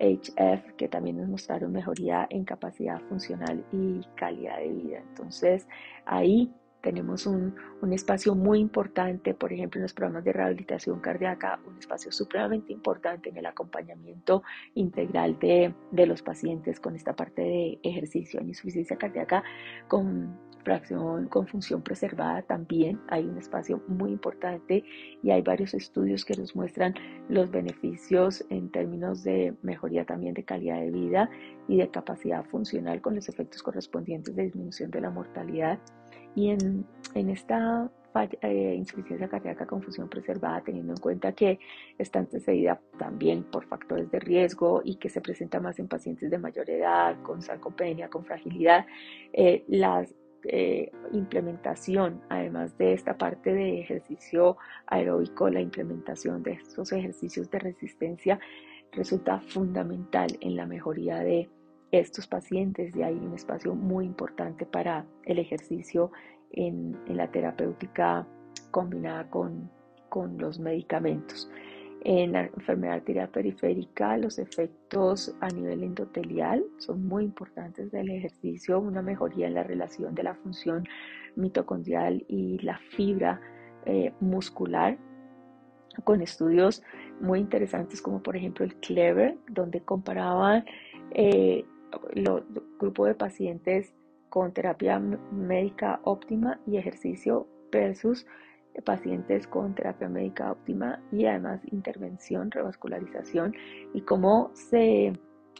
HF 0.00 0.72
que 0.76 0.88
también 0.88 1.18
nos 1.18 1.28
mostraron 1.28 1.72
mejoría 1.72 2.26
en 2.30 2.44
capacidad 2.44 3.00
funcional 3.08 3.64
y 3.72 4.00
calidad 4.14 4.58
de 4.58 4.68
vida. 4.68 4.98
Entonces 5.08 5.66
ahí 6.06 6.52
tenemos 6.80 7.26
un, 7.26 7.54
un, 7.82 7.92
espacio 7.92 8.34
muy 8.34 8.60
importante, 8.60 9.34
por 9.34 9.52
ejemplo, 9.52 9.78
en 9.78 9.82
los 9.82 9.92
programas 9.92 10.24
de 10.24 10.32
rehabilitación 10.32 11.00
cardíaca, 11.00 11.58
un 11.66 11.76
espacio 11.76 12.12
supremamente 12.12 12.72
importante 12.72 13.30
en 13.30 13.36
el 13.36 13.46
acompañamiento 13.46 14.44
integral 14.74 15.38
de, 15.40 15.74
de 15.90 16.06
los 16.06 16.22
pacientes 16.22 16.78
con 16.78 16.94
esta 16.94 17.14
parte 17.14 17.42
de 17.42 17.78
ejercicio 17.82 18.40
en 18.40 18.48
insuficiencia 18.48 18.96
cardíaca 18.96 19.42
con 19.88 20.38
fracción 20.68 21.28
con 21.28 21.46
función 21.46 21.80
preservada 21.80 22.42
también 22.42 23.00
hay 23.08 23.24
un 23.24 23.38
espacio 23.38 23.82
muy 23.88 24.10
importante 24.12 24.84
y 25.22 25.30
hay 25.30 25.40
varios 25.40 25.72
estudios 25.72 26.26
que 26.26 26.36
nos 26.36 26.54
muestran 26.54 26.94
los 27.30 27.50
beneficios 27.50 28.44
en 28.50 28.70
términos 28.70 29.24
de 29.24 29.54
mejoría 29.62 30.04
también 30.04 30.34
de 30.34 30.44
calidad 30.44 30.78
de 30.80 30.90
vida 30.90 31.30
y 31.68 31.78
de 31.78 31.88
capacidad 31.88 32.44
funcional 32.44 33.00
con 33.00 33.14
los 33.14 33.30
efectos 33.30 33.62
correspondientes 33.62 34.36
de 34.36 34.42
disminución 34.42 34.90
de 34.90 35.00
la 35.00 35.08
mortalidad. 35.08 35.78
Y 36.34 36.50
en, 36.50 36.84
en 37.14 37.30
esta 37.30 37.90
eh, 38.42 38.74
insuficiencia 38.76 39.28
cardíaca 39.28 39.66
con 39.66 39.82
función 39.82 40.08
preservada, 40.08 40.60
teniendo 40.62 40.92
en 40.92 40.98
cuenta 40.98 41.32
que 41.32 41.58
está 41.96 42.18
antecedida 42.18 42.80
también 42.98 43.44
por 43.44 43.64
factores 43.66 44.10
de 44.10 44.18
riesgo 44.18 44.82
y 44.84 44.96
que 44.96 45.08
se 45.08 45.20
presenta 45.20 45.60
más 45.60 45.78
en 45.78 45.88
pacientes 45.88 46.30
de 46.30 46.38
mayor 46.38 46.68
edad, 46.68 47.16
con 47.22 47.40
sarcopenia, 47.40 48.10
con 48.10 48.24
fragilidad, 48.24 48.86
eh, 49.32 49.64
las 49.68 50.14
eh, 50.50 50.90
implementación, 51.12 52.22
además 52.28 52.76
de 52.78 52.92
esta 52.92 53.16
parte 53.16 53.52
de 53.52 53.80
ejercicio 53.80 54.56
aeróbico, 54.86 55.48
la 55.50 55.60
implementación 55.60 56.42
de 56.42 56.52
estos 56.52 56.92
ejercicios 56.92 57.50
de 57.50 57.58
resistencia 57.58 58.40
resulta 58.92 59.40
fundamental 59.40 60.28
en 60.40 60.56
la 60.56 60.66
mejoría 60.66 61.18
de 61.18 61.48
estos 61.90 62.26
pacientes. 62.26 62.92
De 62.94 63.04
ahí 63.04 63.14
un 63.14 63.34
espacio 63.34 63.74
muy 63.74 64.06
importante 64.06 64.66
para 64.66 65.04
el 65.24 65.38
ejercicio 65.38 66.10
en, 66.52 66.96
la 67.06 67.30
terapéutica 67.30 68.26
combinada 68.70 69.28
con 69.30 69.70
los 70.38 70.58
medicamentos. 70.58 71.50
En 72.10 72.32
la 72.32 72.46
enfermedad 72.46 72.94
arterial 72.94 73.28
periférica, 73.28 74.16
los 74.16 74.38
efectos 74.38 75.36
a 75.42 75.48
nivel 75.48 75.82
endotelial 75.82 76.64
son 76.78 77.06
muy 77.06 77.22
importantes 77.22 77.92
del 77.92 78.08
ejercicio, 78.08 78.78
una 78.78 79.02
mejoría 79.02 79.46
en 79.46 79.52
la 79.52 79.62
relación 79.62 80.14
de 80.14 80.22
la 80.22 80.34
función 80.34 80.84
mitocondrial 81.36 82.24
y 82.26 82.60
la 82.60 82.78
fibra 82.96 83.42
eh, 83.84 84.14
muscular, 84.20 84.96
con 86.04 86.22
estudios 86.22 86.82
muy 87.20 87.40
interesantes 87.40 88.00
como 88.00 88.22
por 88.22 88.36
ejemplo 88.36 88.64
el 88.64 88.74
Clever, 88.76 89.36
donde 89.50 89.82
comparaban 89.82 90.64
eh, 91.10 91.66
los 92.14 92.42
grupos 92.78 93.08
de 93.08 93.16
pacientes 93.16 93.92
con 94.30 94.54
terapia 94.54 94.98
médica 94.98 96.00
óptima 96.04 96.58
y 96.66 96.78
ejercicio 96.78 97.46
versus 97.70 98.24
pacientes 98.84 99.46
con 99.46 99.74
terapia 99.74 100.08
médica 100.08 100.52
óptima 100.52 101.00
y 101.12 101.26
además 101.26 101.60
intervención, 101.70 102.50
revascularización 102.50 103.54
y 103.94 104.02
cómo 104.02 104.50
se 104.54 105.12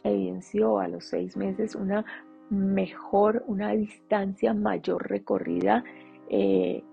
evidenció 0.03 0.79
a 0.79 0.87
los 0.87 1.05
seis 1.05 1.35
meses 1.35 1.75
una 1.75 2.05
mejor, 2.49 3.43
una 3.47 3.71
distancia 3.71 4.53
mayor 4.53 5.09
recorrida 5.09 5.83
eh, 6.29 6.83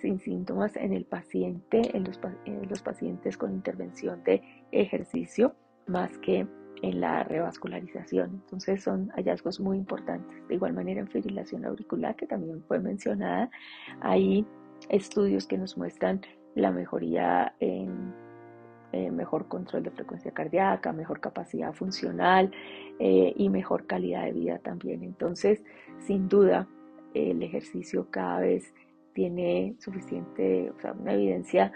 sin 0.00 0.18
síntomas 0.20 0.76
en 0.76 0.92
el 0.92 1.04
paciente, 1.04 1.96
en 1.96 2.04
los, 2.04 2.18
en 2.44 2.68
los 2.68 2.82
pacientes 2.82 3.36
con 3.36 3.52
intervención 3.52 4.22
de 4.24 4.42
ejercicio, 4.70 5.54
más 5.86 6.16
que 6.18 6.46
en 6.82 7.00
la 7.00 7.22
revascularización. 7.24 8.42
Entonces 8.44 8.82
son 8.82 9.08
hallazgos 9.10 9.60
muy 9.60 9.76
importantes. 9.76 10.48
De 10.48 10.54
igual 10.54 10.72
manera 10.72 11.00
en 11.00 11.08
fibrilación 11.08 11.64
auricular, 11.64 12.16
que 12.16 12.26
también 12.26 12.62
fue 12.64 12.80
mencionada, 12.80 13.50
ahí 14.00 14.46
estudios 14.88 15.46
que 15.46 15.58
nos 15.58 15.76
muestran 15.76 16.20
la 16.54 16.70
mejoría 16.70 17.54
en 17.60 18.14
mejor 19.10 19.48
control 19.48 19.84
de 19.84 19.90
frecuencia 19.90 20.32
cardíaca, 20.32 20.92
mejor 20.92 21.20
capacidad 21.20 21.72
funcional 21.72 22.50
eh, 22.98 23.32
y 23.36 23.48
mejor 23.48 23.86
calidad 23.86 24.24
de 24.24 24.32
vida 24.32 24.58
también. 24.58 25.02
Entonces, 25.02 25.62
sin 25.98 26.28
duda, 26.28 26.68
el 27.14 27.42
ejercicio 27.42 28.08
cada 28.10 28.40
vez 28.40 28.74
tiene 29.14 29.76
suficiente, 29.78 30.70
o 30.70 30.80
sea, 30.80 30.92
una 30.92 31.14
evidencia 31.14 31.72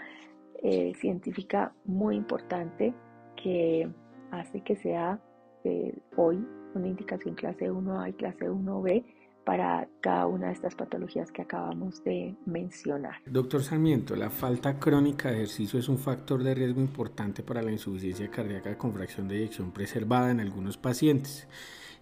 eh, 0.63 0.93
científica 0.95 1.73
muy 1.85 2.15
importante 2.15 2.93
que 3.35 3.89
hace 4.31 4.61
que 4.61 4.75
sea 4.75 5.19
eh, 5.63 5.95
hoy 6.15 6.45
una 6.73 6.87
indicación 6.87 7.35
clase 7.35 7.71
1A 7.71 8.09
y 8.09 8.13
clase 8.13 8.49
1B 8.49 9.03
para 9.47 9.87
cada 10.01 10.27
una 10.27 10.47
de 10.47 10.53
estas 10.53 10.75
patologías 10.75 11.31
que 11.31 11.41
acabamos 11.41 12.03
de 12.03 12.35
mencionar. 12.45 13.21
Doctor 13.25 13.63
Sarmiento, 13.63 14.17
la 14.17 14.29
falta 14.29 14.77
crónica 14.77 15.29
de 15.29 15.35
ejercicio 15.35 15.79
es 15.79 15.87
un 15.87 15.97
factor 15.97 16.43
de 16.43 16.53
riesgo 16.53 16.81
importante 16.81 17.43
para 17.43 17.61
la 17.61 17.71
insuficiencia 17.71 18.29
cardíaca 18.29 18.77
con 18.77 18.93
fracción 18.93 19.29
de 19.29 19.37
eyección 19.37 19.71
preservada 19.71 20.31
en 20.31 20.41
algunos 20.41 20.75
pacientes. 20.75 21.47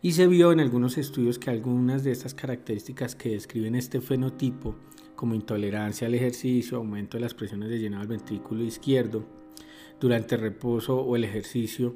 Y 0.02 0.14
se 0.14 0.26
vio 0.26 0.54
en 0.54 0.60
algunos 0.60 0.98
estudios 0.98 1.38
que 1.38 1.52
algunas 1.52 2.04
de 2.04 2.14
estas 2.14 2.34
características 2.34 3.14
que 3.16 3.30
describen 3.30 3.76
este 3.76 4.02
fenotipo, 4.02 4.76
como 5.16 5.36
intolerancia 5.36 6.08
al 6.08 6.16
ejercicio, 6.16 6.78
aumento 6.78 7.18
de 7.18 7.22
las 7.22 7.36
presiones 7.36 7.70
de 7.70 7.78
llenado 7.78 8.08
del 8.08 8.18
ventrículo 8.18 8.64
izquierdo 8.64 9.24
durante 10.00 10.34
el 10.34 10.42
reposo 10.42 11.00
o 11.00 11.16
el 11.16 11.24
ejercicio, 11.24 11.94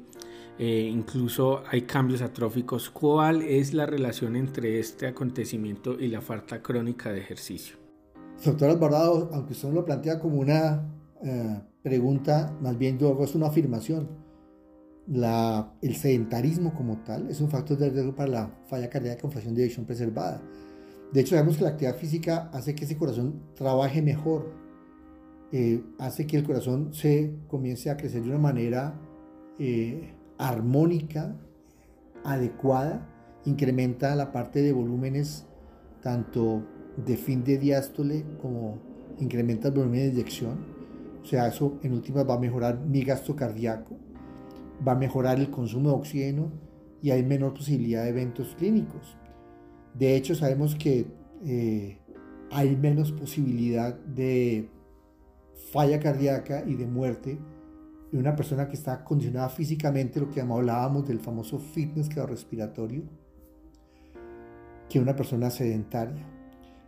eh, 0.62 0.90
incluso 0.92 1.62
hay 1.70 1.80
cambios 1.86 2.20
atróficos. 2.20 2.90
¿Cuál 2.90 3.40
es 3.40 3.72
la 3.72 3.86
relación 3.86 4.36
entre 4.36 4.78
este 4.78 5.06
acontecimiento 5.06 5.98
y 5.98 6.08
la 6.08 6.20
falta 6.20 6.60
crónica 6.60 7.10
de 7.10 7.20
ejercicio? 7.20 7.76
Doctor 8.44 8.68
Alvarado, 8.68 9.30
aunque 9.32 9.54
usted 9.54 9.72
lo 9.72 9.86
plantea 9.86 10.20
como 10.20 10.38
una 10.38 10.86
eh, 11.24 11.62
pregunta, 11.82 12.54
más 12.60 12.76
bien 12.76 12.98
yo 12.98 13.18
es 13.24 13.34
una 13.34 13.46
afirmación. 13.46 14.10
La, 15.06 15.72
el 15.80 15.96
sedentarismo 15.96 16.74
como 16.74 16.98
tal 17.04 17.30
es 17.30 17.40
un 17.40 17.48
factor 17.48 17.78
de 17.78 17.88
riesgo 17.88 18.14
para 18.14 18.30
la 18.30 18.50
falla 18.66 18.90
cardíaca 18.90 19.22
con 19.22 19.32
fracción 19.32 19.54
de 19.54 19.62
eyección 19.62 19.86
preservada. 19.86 20.42
De 21.10 21.22
hecho, 21.22 21.36
sabemos 21.36 21.56
que 21.56 21.64
la 21.64 21.70
actividad 21.70 21.96
física 21.96 22.50
hace 22.52 22.74
que 22.74 22.84
ese 22.84 22.98
corazón 22.98 23.40
trabaje 23.54 24.02
mejor, 24.02 24.52
eh, 25.52 25.82
hace 25.98 26.26
que 26.26 26.36
el 26.36 26.44
corazón 26.44 26.92
se 26.92 27.34
comience 27.48 27.88
a 27.88 27.96
crecer 27.96 28.20
de 28.20 28.28
una 28.28 28.38
manera 28.38 29.00
armónica, 30.40 31.36
adecuada, 32.24 33.06
incrementa 33.44 34.16
la 34.16 34.32
parte 34.32 34.62
de 34.62 34.72
volúmenes 34.72 35.46
tanto 36.02 36.64
de 36.96 37.16
fin 37.16 37.44
de 37.44 37.58
diástole 37.58 38.24
como 38.40 38.78
incrementa 39.18 39.68
el 39.68 39.74
volumen 39.74 40.00
de 40.00 40.08
eyección. 40.08 40.58
O 41.22 41.26
sea, 41.26 41.48
eso 41.48 41.78
en 41.82 41.92
últimas 41.92 42.28
va 42.28 42.34
a 42.34 42.38
mejorar 42.38 42.80
mi 42.80 43.02
gasto 43.02 43.36
cardíaco, 43.36 43.96
va 44.86 44.92
a 44.92 44.96
mejorar 44.96 45.38
el 45.38 45.50
consumo 45.50 45.90
de 45.90 45.96
oxígeno 45.96 46.50
y 47.02 47.10
hay 47.10 47.22
menor 47.22 47.52
posibilidad 47.52 48.04
de 48.04 48.10
eventos 48.10 48.54
clínicos. 48.58 49.16
De 49.94 50.16
hecho, 50.16 50.34
sabemos 50.34 50.74
que 50.74 51.06
eh, 51.44 51.98
hay 52.50 52.76
menos 52.76 53.12
posibilidad 53.12 53.94
de 53.94 54.70
falla 55.70 56.00
cardíaca 56.00 56.64
y 56.66 56.74
de 56.74 56.86
muerte 56.86 57.38
de 58.10 58.18
una 58.18 58.34
persona 58.34 58.68
que 58.68 58.74
está 58.74 59.04
condicionada 59.04 59.48
físicamente, 59.48 60.20
lo 60.20 60.30
que 60.30 60.40
hablábamos 60.40 61.06
del 61.06 61.20
famoso 61.20 61.58
fitness 61.58 62.08
cardiorrespiratorio, 62.08 63.02
que 64.88 64.98
una 64.98 65.14
persona 65.14 65.50
sedentaria. 65.50 66.26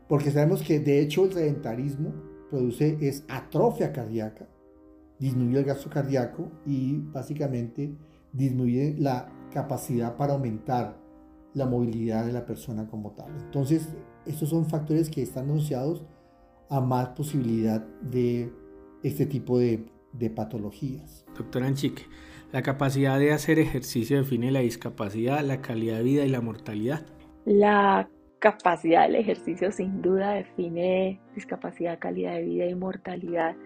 Porque 0.09 0.31
sabemos 0.31 0.63
que 0.63 0.81
de 0.81 1.01
hecho 1.01 1.25
el 1.25 1.33
sedentarismo 1.33 2.13
produce 2.51 2.99
es 3.01 3.25
atrofia 3.29 3.93
cardíaca, 3.93 4.47
disminuye 5.19 5.61
el 5.61 5.65
gasto 5.65 5.89
cardíaco 5.89 6.51
y 6.67 6.99
básicamente 6.99 7.95
disminuye 8.33 8.97
la 8.99 9.33
capacidad 9.53 10.17
para 10.17 10.35
aumentar 10.35 11.01
la 11.55 11.67
movilidad 11.67 12.27
de 12.27 12.33
la 12.33 12.45
persona 12.45 12.89
como 12.89 13.13
tal. 13.13 13.31
Entonces, 13.45 13.89
estos 14.27 14.49
son 14.49 14.67
factores 14.67 15.11
que 15.11 15.23
están 15.23 15.51
asociados 15.51 16.05
a 16.69 16.81
más 16.81 17.09
posibilidad 17.09 17.87
de 18.01 18.53
este 19.03 19.27
tipo 19.27 19.59
de, 19.59 19.87
de 20.13 20.31
patologías. 20.31 21.25
Doctor 21.37 21.63
Anchique, 21.63 22.05
la 22.53 22.63
capacidad 22.63 23.19
de 23.19 23.33
hacer 23.33 23.59
ejercicio 23.59 24.19
define 24.19 24.51
la 24.51 24.61
discapacidad, 24.61 25.41
la 25.41 25.63
calidad 25.63 25.99
de 25.99 26.03
vida 26.03 26.25
y 26.25 26.29
la 26.29 26.41
mortalidad. 26.41 27.07
La 27.45 28.09
capacidad 28.39 29.07
del 29.07 29.17
ejercicio 29.17 29.71
sin 29.71 30.03
duda 30.03 30.33
define 30.33 31.21
discapacidad, 31.35 31.99
calidad 31.99 32.35
de 32.35 32.43
vida 32.43 32.67
y 32.67 32.75
mortalidad 32.75 33.57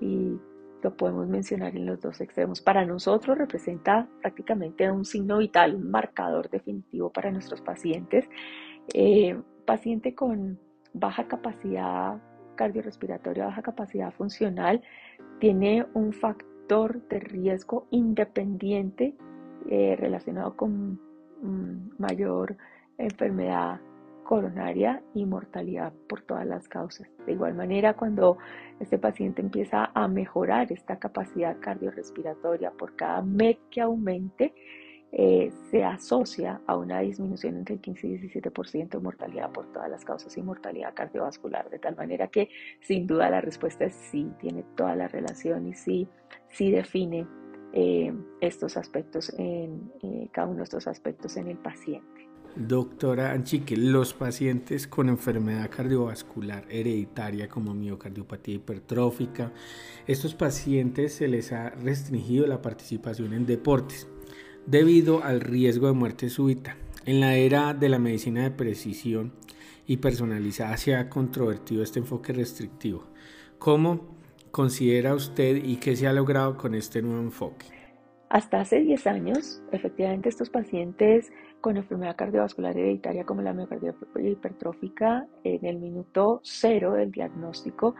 y 0.00 0.36
lo 0.82 0.96
podemos 0.96 1.26
mencionar 1.28 1.74
en 1.76 1.86
los 1.86 2.00
dos 2.00 2.20
extremos. 2.20 2.60
Para 2.60 2.84
nosotros 2.84 3.38
representa 3.38 4.06
prácticamente 4.20 4.90
un 4.90 5.04
signo 5.04 5.38
vital, 5.38 5.76
un 5.76 5.90
marcador 5.90 6.50
definitivo 6.50 7.10
para 7.10 7.30
nuestros 7.30 7.62
pacientes. 7.62 8.28
Eh, 8.92 9.40
paciente 9.64 10.14
con 10.14 10.58
baja 10.92 11.26
capacidad 11.26 12.20
cardiorrespiratoria, 12.56 13.46
baja 13.46 13.62
capacidad 13.62 14.12
funcional, 14.12 14.82
tiene 15.44 15.84
un 15.92 16.14
factor 16.14 17.06
de 17.08 17.20
riesgo 17.20 17.86
independiente 17.90 19.14
eh, 19.68 19.94
relacionado 19.94 20.56
con 20.56 20.98
mm, 21.42 21.90
mayor 21.98 22.56
enfermedad 22.96 23.78
coronaria 24.22 25.02
y 25.12 25.26
mortalidad 25.26 25.92
por 26.08 26.22
todas 26.22 26.46
las 26.46 26.66
causas. 26.66 27.06
De 27.26 27.32
igual 27.32 27.52
manera, 27.52 27.92
cuando 27.92 28.38
este 28.80 28.96
paciente 28.96 29.42
empieza 29.42 29.90
a 29.92 30.08
mejorar 30.08 30.72
esta 30.72 30.98
capacidad 30.98 31.58
cardiorrespiratoria 31.60 32.70
por 32.70 32.96
cada 32.96 33.20
mes 33.20 33.58
que 33.70 33.82
aumente, 33.82 34.54
eh, 35.16 35.52
se 35.70 35.84
asocia 35.84 36.60
a 36.66 36.76
una 36.76 36.98
disminución 36.98 37.56
entre 37.56 37.76
el 37.76 37.80
15 37.80 38.06
y 38.08 38.18
17% 38.18 38.88
de 38.88 38.98
mortalidad 38.98 39.52
por 39.52 39.72
todas 39.72 39.88
las 39.88 40.04
causas 40.04 40.36
y 40.36 40.42
mortalidad 40.42 40.92
cardiovascular. 40.92 41.70
De 41.70 41.78
tal 41.78 41.94
manera 41.94 42.26
que 42.26 42.48
sin 42.80 43.06
duda 43.06 43.30
la 43.30 43.40
respuesta 43.40 43.84
es 43.84 43.94
sí, 43.94 44.28
tiene 44.40 44.64
toda 44.74 44.96
la 44.96 45.06
relación 45.06 45.68
y 45.68 45.74
sí, 45.74 46.08
sí 46.50 46.72
define 46.72 47.28
eh, 47.72 48.12
estos 48.40 48.76
aspectos 48.76 49.32
en 49.38 49.92
eh, 50.02 50.28
cada 50.32 50.48
uno 50.48 50.58
de 50.58 50.64
estos 50.64 50.88
aspectos 50.88 51.36
en 51.36 51.46
el 51.46 51.58
paciente. 51.58 52.28
Doctora 52.56 53.30
Anchique, 53.32 53.76
los 53.76 54.14
pacientes 54.14 54.88
con 54.88 55.08
enfermedad 55.08 55.70
cardiovascular 55.70 56.64
hereditaria 56.68 57.48
como 57.48 57.72
miocardiopatía 57.72 58.56
hipertrófica, 58.56 59.52
estos 60.08 60.34
pacientes 60.34 61.14
se 61.14 61.28
les 61.28 61.52
ha 61.52 61.70
restringido 61.70 62.48
la 62.48 62.62
participación 62.62 63.32
en 63.32 63.46
deportes 63.46 64.08
debido 64.66 65.22
al 65.22 65.40
riesgo 65.40 65.86
de 65.86 65.92
muerte 65.92 66.28
súbita. 66.28 66.76
En 67.06 67.20
la 67.20 67.34
era 67.36 67.74
de 67.74 67.88
la 67.88 67.98
medicina 67.98 68.42
de 68.42 68.50
precisión 68.50 69.32
y 69.86 69.98
personalizada 69.98 70.76
se 70.76 70.94
ha 70.94 71.10
controvertido 71.10 71.82
este 71.82 71.98
enfoque 71.98 72.32
restrictivo. 72.32 73.04
¿Cómo 73.58 74.16
considera 74.50 75.14
usted 75.14 75.56
y 75.56 75.76
qué 75.76 75.96
se 75.96 76.06
ha 76.06 76.12
logrado 76.12 76.56
con 76.56 76.74
este 76.74 77.02
nuevo 77.02 77.20
enfoque? 77.20 77.66
Hasta 78.30 78.60
hace 78.60 78.80
10 78.80 79.06
años, 79.06 79.62
efectivamente, 79.70 80.28
estos 80.28 80.50
pacientes 80.50 81.30
con 81.60 81.76
enfermedad 81.76 82.16
cardiovascular 82.16 82.76
hereditaria 82.76 83.24
como 83.24 83.42
la 83.42 83.52
miocardia 83.52 83.94
hipertrófica, 84.22 85.26
en 85.44 85.64
el 85.64 85.78
minuto 85.78 86.40
cero 86.42 86.92
del 86.94 87.10
diagnóstico 87.10 87.94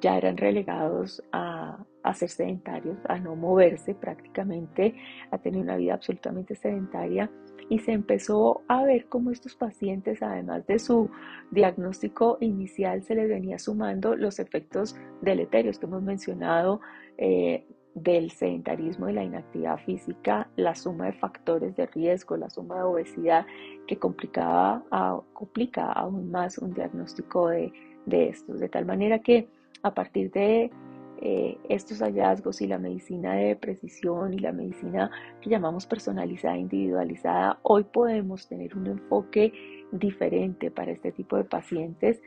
ya 0.00 0.16
eran 0.16 0.36
relegados 0.36 1.22
a, 1.32 1.84
a, 2.02 2.14
ser 2.14 2.28
sedentarios, 2.28 2.98
a 3.08 3.18
no 3.18 3.36
moverse 3.36 3.94
prácticamente, 3.94 4.94
a 5.30 5.38
tener 5.38 5.60
una 5.60 5.76
vida 5.76 5.94
absolutamente 5.94 6.54
sedentaria. 6.54 7.30
Y 7.68 7.80
se 7.80 7.92
empezó 7.92 8.62
a 8.68 8.84
ver 8.84 9.06
cómo 9.06 9.30
estos 9.30 9.56
pacientes, 9.56 10.22
además 10.22 10.66
de 10.66 10.78
su 10.78 11.10
diagnóstico 11.50 12.38
inicial, 12.40 13.02
se 13.02 13.16
les 13.16 13.28
venía 13.28 13.58
sumando 13.58 14.14
los 14.14 14.38
efectos 14.38 14.96
deleterios 15.22 15.78
que 15.78 15.86
hemos 15.86 16.02
mencionado. 16.02 16.80
Eh, 17.18 17.66
del 17.96 18.30
sedentarismo 18.30 19.08
y 19.08 19.14
la 19.14 19.24
inactividad 19.24 19.78
física, 19.78 20.50
la 20.56 20.74
suma 20.74 21.06
de 21.06 21.14
factores 21.14 21.74
de 21.76 21.86
riesgo, 21.86 22.36
la 22.36 22.50
suma 22.50 22.76
de 22.76 22.82
obesidad 22.82 23.46
que 23.86 23.98
complicaba, 23.98 24.84
complica 25.32 25.92
aún 25.92 26.30
más 26.30 26.58
un 26.58 26.74
diagnóstico 26.74 27.48
de, 27.48 27.72
de, 28.04 28.28
estos. 28.28 28.60
De 28.60 28.68
tal 28.68 28.84
manera 28.84 29.20
que 29.20 29.48
a 29.82 29.94
partir 29.94 30.30
de 30.30 30.70
eh, 31.18 31.58
estos 31.68 32.00
hallazgos 32.00 32.60
y 32.60 32.66
la 32.66 32.78
medicina 32.78 33.34
de 33.34 33.56
precisión 33.56 34.34
y 34.34 34.38
la 34.38 34.52
medicina 34.52 35.10
que 35.40 35.48
llamamos 35.48 35.86
personalizada, 35.86 36.58
individualizada, 36.58 37.58
hoy 37.62 37.84
podemos 37.84 38.46
tener 38.48 38.76
un 38.76 38.86
enfoque 38.86 39.52
diferente 39.92 40.70
para 40.70 40.92
este 40.92 41.12
tipo 41.12 41.36
de 41.36 41.44
pacientes, 41.44 42.20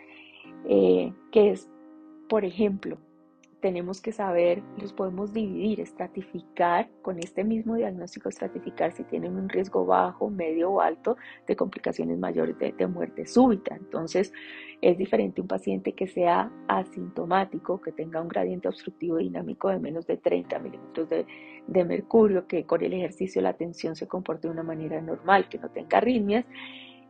eh, 0.68 1.14
que 1.32 1.52
es, 1.52 1.70
por 2.28 2.46
ejemplo, 2.46 2.98
tenemos 3.62 4.02
que 4.02 4.12
saber, 4.12 4.64
los 4.78 4.94
podemos 4.94 5.34
dividir, 5.34 5.82
estratificar, 5.82 6.90
con 7.02 7.20
este 7.20 7.44
mismo 7.44 7.76
diagnóstico 7.76 8.30
estratificar 8.30 8.92
si 8.94 9.04
tienen 9.04 9.36
un 9.36 9.50
riesgo 9.50 9.86
bajo, 9.86 10.30
medio 10.30 10.72
o 10.72 10.82
alto 10.82 11.18
de 11.48 11.56
complicaciones 11.56 12.18
mayores 12.18 12.58
de, 12.58 12.88
muerte 12.88 13.26
súbita. 13.26 13.76
Entonces, 13.76 14.32
es 14.82 14.98
diferente 14.98 15.42
un 15.42 15.48
paciente 15.48 15.94
que 15.94 16.08
sea 16.08 16.52
asintomático, 16.68 17.82
que 17.82 17.92
tenga 17.92 18.22
un 18.22 18.30
gradiente 18.30 18.68
obstructivo 18.68 19.18
dinámico 19.18 19.70
de 19.70 19.80
menos 19.80 20.08
de 20.08 20.18
30 20.18 20.60
milímetros 20.60 21.10
de, 21.10 21.26
mercurio, 21.84 22.48
que 22.48 22.66
con 22.66 22.84
el 22.84 22.94
ejercicio 22.94 23.42
la 23.42 23.54
tensión 23.54 23.96
se 23.96 24.08
comporte 24.08 24.48
de 24.48 24.54
una 24.54 24.64
manera 24.64 25.02
normal, 25.02 25.50
que 25.50 25.60
no 25.60 25.70
tenga 25.70 25.98
arritmias. 25.98 26.46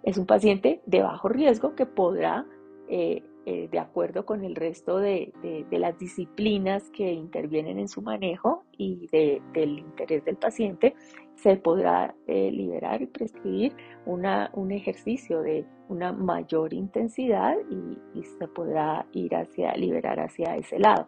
Es 0.04 0.18
un 0.18 0.26
paciente 0.26 0.82
de 0.86 1.02
bajo 1.02 1.30
riesgo 1.30 1.76
que 1.76 1.86
podrá 1.86 2.46
eh, 2.88 3.24
eh, 3.46 3.68
de 3.72 3.80
acuerdo 3.80 4.26
con 4.26 4.44
el 4.44 4.56
resto 4.56 4.98
de, 4.98 5.32
las 5.72 5.98
disciplinas 5.98 6.90
que 6.92 7.12
intervienen 7.12 7.80
en 7.80 7.88
su 7.88 8.02
manejo 8.02 8.64
y 8.78 9.08
del 9.08 9.80
interés 9.80 10.26
del 10.26 10.38
paciente, 10.38 10.96
se 11.42 11.56
podrá 11.56 12.14
eh, 12.28 12.52
liberar 12.52 13.02
y 13.02 13.08
prescribir 13.08 13.74
una, 14.06 14.50
un 14.54 14.72
ejercicio 14.72 15.42
de 15.42 15.66
una 15.88 16.14
mayor 16.14 16.74
intensidad 16.74 17.56
y, 17.70 17.98
se 18.24 18.48
podrá 18.48 19.06
ir 19.14 19.34
hacia, 19.36 19.74
liberar 19.76 20.20
hacia 20.20 20.56
ese 20.56 20.78
lado. 20.78 21.08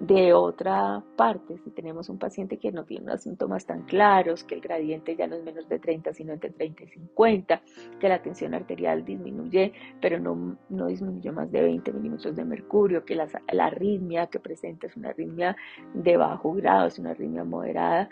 De 0.00 0.32
otra 0.32 1.02
parte, 1.16 1.58
si 1.58 1.70
tenemos 1.70 2.08
un 2.08 2.18
paciente 2.18 2.56
que 2.56 2.72
no 2.72 2.84
tiene 2.84 3.04
unos 3.04 3.22
síntomas 3.22 3.66
tan 3.66 3.82
claros, 3.82 4.44
que 4.44 4.54
el 4.54 4.60
gradiente 4.60 5.16
ya 5.16 5.26
no 5.26 5.36
es 5.36 5.44
menos 5.44 5.68
de 5.68 5.78
30, 5.78 6.14
sino 6.14 6.32
entre 6.32 6.50
30 6.50 6.84
y 6.84 6.86
50, 6.88 7.62
que 8.00 8.08
la 8.08 8.22
tensión 8.22 8.54
arterial 8.54 9.04
disminuye, 9.04 9.72
pero 10.00 10.18
no, 10.18 10.56
no 10.70 10.86
disminuyó 10.86 11.32
más 11.32 11.50
de 11.52 11.62
20 11.62 11.92
milímetros 11.92 12.36
de 12.36 12.44
mercurio, 12.44 13.04
que 13.04 13.16
la, 13.16 13.28
arritmia 13.64 14.28
que 14.28 14.40
presenta 14.40 14.86
es 14.86 14.96
una 14.96 15.10
arritmia 15.10 15.56
de 15.94 16.16
bajo 16.16 16.52
grado, 16.54 16.86
es 16.86 16.98
una 16.98 17.10
arritmia 17.10 17.44
moderada, 17.44 18.08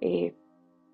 eh, 0.00 0.34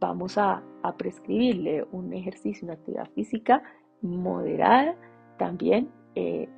vamos 0.00 0.38
a, 0.38 0.62
prescribirle 0.96 1.86
un 1.92 2.12
ejercicio, 2.14 2.64
una 2.64 2.74
actividad 2.74 3.08
física 3.14 3.62
moderada, 4.00 4.96
también 5.38 5.90
eh, 6.14 6.48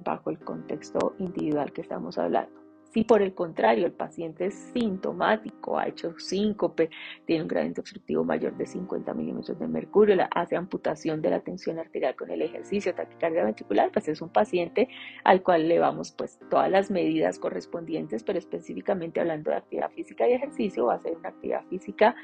bajo 0.00 0.30
el 0.30 0.38
contexto 0.40 1.14
individual 1.18 1.72
que 1.72 1.82
estamos 1.82 2.16
hablando. 2.18 2.65
Si 2.96 3.04
por 3.04 3.20
el 3.20 3.34
contrario 3.34 3.84
el 3.84 3.92
paciente 3.92 4.46
es 4.46 4.54
sintomático, 4.72 5.78
ha 5.78 5.86
hecho 5.86 6.18
síncope, 6.18 6.88
tiene 7.26 7.42
un 7.42 7.48
gradiente 7.48 7.82
obstructivo 7.82 8.24
mayor 8.24 8.56
de 8.56 8.64
50 8.64 9.12
milímetros 9.12 9.58
de 9.58 9.68
mercurio, 9.68 10.16
hace 10.34 10.56
amputación 10.56 11.20
de 11.20 11.28
la 11.28 11.40
tensión 11.40 11.78
arterial 11.78 12.16
con 12.16 12.30
el 12.30 12.40
ejercicio, 12.40 12.94
taquicardia 12.94 13.44
ventricular, 13.44 13.90
pues 13.92 14.08
es 14.08 14.22
un 14.22 14.30
paciente 14.30 14.88
al 15.24 15.42
cual 15.42 15.68
le 15.68 15.78
vamos 15.78 16.10
pues 16.10 16.38
todas 16.48 16.70
las 16.70 16.90
medidas 16.90 17.38
correspondientes, 17.38 18.24
pero 18.24 18.38
específicamente 18.38 19.20
hablando 19.20 19.50
de 19.50 19.58
actividad 19.58 19.90
física 19.90 20.26
y 20.26 20.32
ejercicio, 20.32 20.86
va 20.86 20.94
a 20.94 21.02
ser 21.02 21.18
una 21.18 21.28
actividad 21.28 21.66
física 21.68 22.16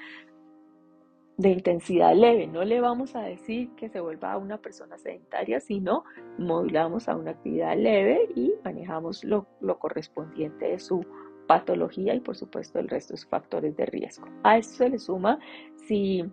de 1.36 1.50
intensidad 1.50 2.14
leve. 2.14 2.46
No 2.46 2.64
le 2.64 2.80
vamos 2.80 3.16
a 3.16 3.22
decir 3.22 3.70
que 3.76 3.88
se 3.88 4.00
vuelva 4.00 4.32
a 4.32 4.38
una 4.38 4.58
persona 4.58 4.98
sedentaria, 4.98 5.60
sino 5.60 6.04
modulamos 6.38 7.08
a 7.08 7.16
una 7.16 7.32
actividad 7.32 7.76
leve 7.76 8.28
y 8.34 8.54
manejamos 8.64 9.24
lo, 9.24 9.46
correspondiente 9.78 10.66
de 10.66 10.78
su 10.78 11.04
patología 11.46 12.14
y 12.14 12.20
por 12.20 12.36
supuesto 12.36 12.78
el 12.78 12.88
resto 12.88 13.14
de 13.14 13.18
sus 13.18 13.28
factores 13.28 13.76
de 13.76 13.86
riesgo. 13.86 14.26
A 14.42 14.58
eso 14.58 14.70
se 14.70 14.88
le 14.88 14.98
suma 14.98 15.38
si 15.86 16.24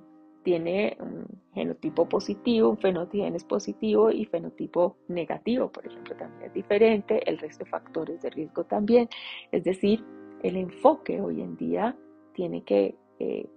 tiene 0.44 0.98
un 1.00 1.26
genotipo 1.54 2.08
positivo, 2.08 2.70
un 2.70 2.78
fenotipo 2.78 3.48
positivo 3.48 4.12
y 4.12 4.26
fenotipo 4.26 4.98
negativo, 5.08 5.70
por 5.72 5.86
ejemplo, 5.86 6.16
también 6.16 6.44
es 6.44 6.54
diferente, 6.54 7.30
el 7.30 7.38
resto 7.38 7.66
de 7.66 7.70
factores 7.70 8.22
de 8.22 8.30
riesgo 8.30 8.64
también. 8.64 9.10
Es 9.52 9.64
decir, 9.64 10.04
el 10.44 10.56
enfoque 10.56 11.20
hoy 11.20 11.42
en 11.42 11.58
día 11.58 11.98
tiene 12.34 12.64
que 12.64 12.96
eh, 13.20 13.50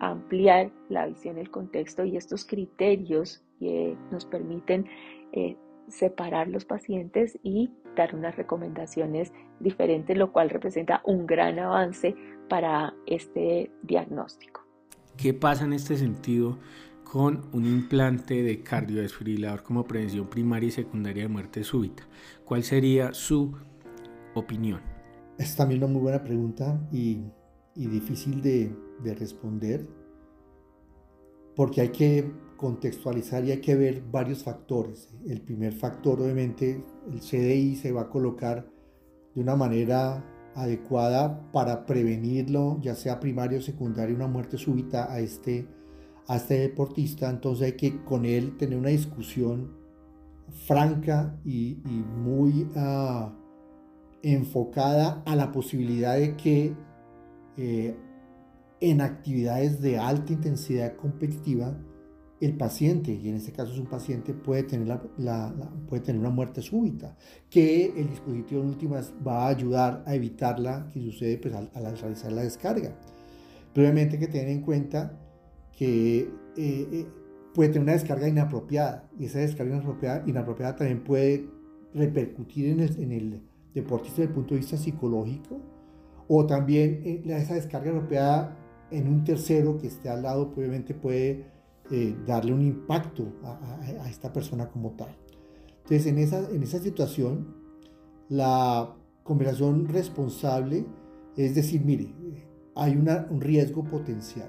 ampliar 0.00 0.70
la 0.88 1.06
visión, 1.06 1.38
el 1.38 1.50
contexto 1.50 2.04
y 2.04 2.16
estos 2.16 2.44
criterios 2.44 3.42
que 3.58 3.96
nos 4.10 4.24
permiten 4.24 4.86
eh, 5.32 5.56
separar 5.88 6.48
los 6.48 6.64
pacientes 6.64 7.38
y 7.42 7.70
dar 7.96 8.14
unas 8.14 8.36
recomendaciones 8.36 9.32
diferentes, 9.58 10.16
lo 10.16 10.32
cual 10.32 10.50
representa 10.50 11.02
un 11.04 11.26
gran 11.26 11.58
avance 11.58 12.14
para 12.48 12.94
este 13.06 13.70
diagnóstico. 13.82 14.66
¿Qué 15.16 15.34
pasa 15.34 15.64
en 15.64 15.72
este 15.72 15.96
sentido 15.96 16.58
con 17.04 17.42
un 17.52 17.66
implante 17.66 18.42
de 18.42 18.62
cardiodesfibrilador 18.62 19.62
como 19.62 19.84
prevención 19.84 20.28
primaria 20.28 20.68
y 20.68 20.72
secundaria 20.72 21.24
de 21.24 21.28
muerte 21.28 21.64
súbita? 21.64 22.04
¿Cuál 22.44 22.62
sería 22.62 23.12
su 23.12 23.54
opinión? 24.34 24.80
Es 25.38 25.56
también 25.56 25.82
una 25.82 25.92
muy 25.92 26.02
buena 26.02 26.22
pregunta 26.22 26.80
y, 26.92 27.22
difícil 27.74 28.42
de, 28.42 28.72
de 29.02 29.14
responder 29.14 30.00
porque 31.60 31.80
hay 31.80 31.88
que 31.90 32.32
contextualizar 32.56 33.44
y 33.44 33.52
hay 33.52 33.60
que 33.60 33.74
ver 33.74 34.02
varios 34.10 34.44
factores. 34.44 35.08
El 35.26 35.40
primer 35.40 35.72
factor, 35.72 36.20
obviamente, 36.20 36.82
el 37.10 37.20
CDI 37.20 37.76
se 37.76 37.92
va 37.92 38.02
a 38.02 38.08
colocar 38.08 38.66
de 39.34 39.40
una 39.40 39.56
manera 39.56 40.24
adecuada 40.54 41.50
para 41.52 41.86
prevenirlo, 41.86 42.78
ya 42.80 42.94
sea 42.94 43.20
primario 43.20 43.58
o 43.58 43.62
secundario, 43.62 44.16
una 44.16 44.26
muerte 44.26 44.58
súbita 44.58 45.12
a 45.12 45.20
este, 45.20 45.66
a 46.28 46.36
este 46.36 46.58
deportista. 46.58 47.30
Entonces 47.30 47.66
hay 47.66 47.72
que 47.72 48.04
con 48.04 48.24
él 48.24 48.56
tener 48.56 48.78
una 48.78 48.90
discusión 48.90 49.72
franca 50.66 51.38
y, 51.44 51.78
muy 52.22 52.68
ah, 52.76 53.32
enfocada 54.22 55.22
a 55.24 55.36
la 55.36 55.52
posibilidad 55.52 56.16
de 56.16 56.36
que 56.36 56.74
eh, 57.56 57.96
en 58.80 59.00
actividades 59.00 59.80
de 59.80 59.98
alta 59.98 60.32
intensidad 60.32 60.96
competitiva, 60.96 61.76
el 62.40 62.56
paciente, 62.56 63.12
y 63.12 63.28
en 63.28 63.36
este 63.36 63.52
caso 63.52 63.72
es 63.72 63.78
un 63.78 63.86
paciente, 63.86 64.32
puede 64.32 64.62
tener, 64.62 64.88
la, 65.18 65.54
puede 65.88 66.02
tener 66.02 66.20
una 66.20 66.30
muerte 66.30 66.62
súbita, 66.62 67.14
que 67.50 67.92
el 67.94 68.08
dispositivo 68.08 68.62
en 68.62 68.68
últimas 68.68 69.12
va 69.26 69.44
a 69.44 69.48
ayudar 69.48 70.02
a 70.06 70.14
evitarla 70.14 70.88
que 70.90 71.00
sucede 71.00 71.36
pues, 71.36 71.54
al, 71.54 71.70
realizar 71.98 72.32
la 72.32 72.42
descarga. 72.42 72.96
Previamente 73.74 74.16
hay 74.16 74.20
que 74.20 74.28
tener 74.28 74.48
en 74.48 74.62
cuenta 74.62 75.20
que 75.76 76.20
eh, 76.20 76.30
eh, 76.56 77.06
puede 77.54 77.68
tener 77.68 77.82
una 77.82 77.92
descarga 77.92 78.26
inapropiada, 78.26 79.10
y 79.18 79.26
esa 79.26 79.40
descarga 79.40 79.74
inapropiada, 79.74 80.24
inapropiada 80.26 80.76
también 80.76 81.04
puede 81.04 81.46
repercutir 81.92 82.70
en 82.70 82.80
el, 82.80 83.02
en 83.02 83.12
el 83.12 83.42
deportista 83.74 84.22
desde 84.22 84.30
el 84.30 84.34
punto 84.34 84.54
de 84.54 84.60
vista 84.60 84.78
psicológico, 84.78 85.60
o 86.26 86.46
también 86.46 87.02
eh, 87.04 87.22
esa 87.26 87.54
descarga 87.54 87.90
inapropiada 87.90 88.56
en 88.90 89.08
un 89.08 89.24
tercero 89.24 89.78
que 89.78 89.86
esté 89.86 90.08
al 90.08 90.22
lado, 90.22 90.52
obviamente 90.56 90.94
puede 90.94 91.44
eh, 91.90 92.16
darle 92.26 92.52
un 92.52 92.62
impacto 92.62 93.32
a, 93.42 94.08
esta 94.08 94.32
persona 94.32 94.68
como 94.68 94.90
tal. 94.92 95.14
Entonces, 95.82 96.06
en 96.06 96.18
esa, 96.18 96.48
en 96.50 96.62
esa 96.62 96.78
situación, 96.78 97.54
la 98.28 98.94
conversación 99.24 99.88
responsable 99.88 100.86
es 101.36 101.54
decir, 101.54 101.82
mire, 101.84 102.12
hay 102.74 102.96
un 102.96 103.40
riesgo 103.40 103.84
potencial, 103.84 104.48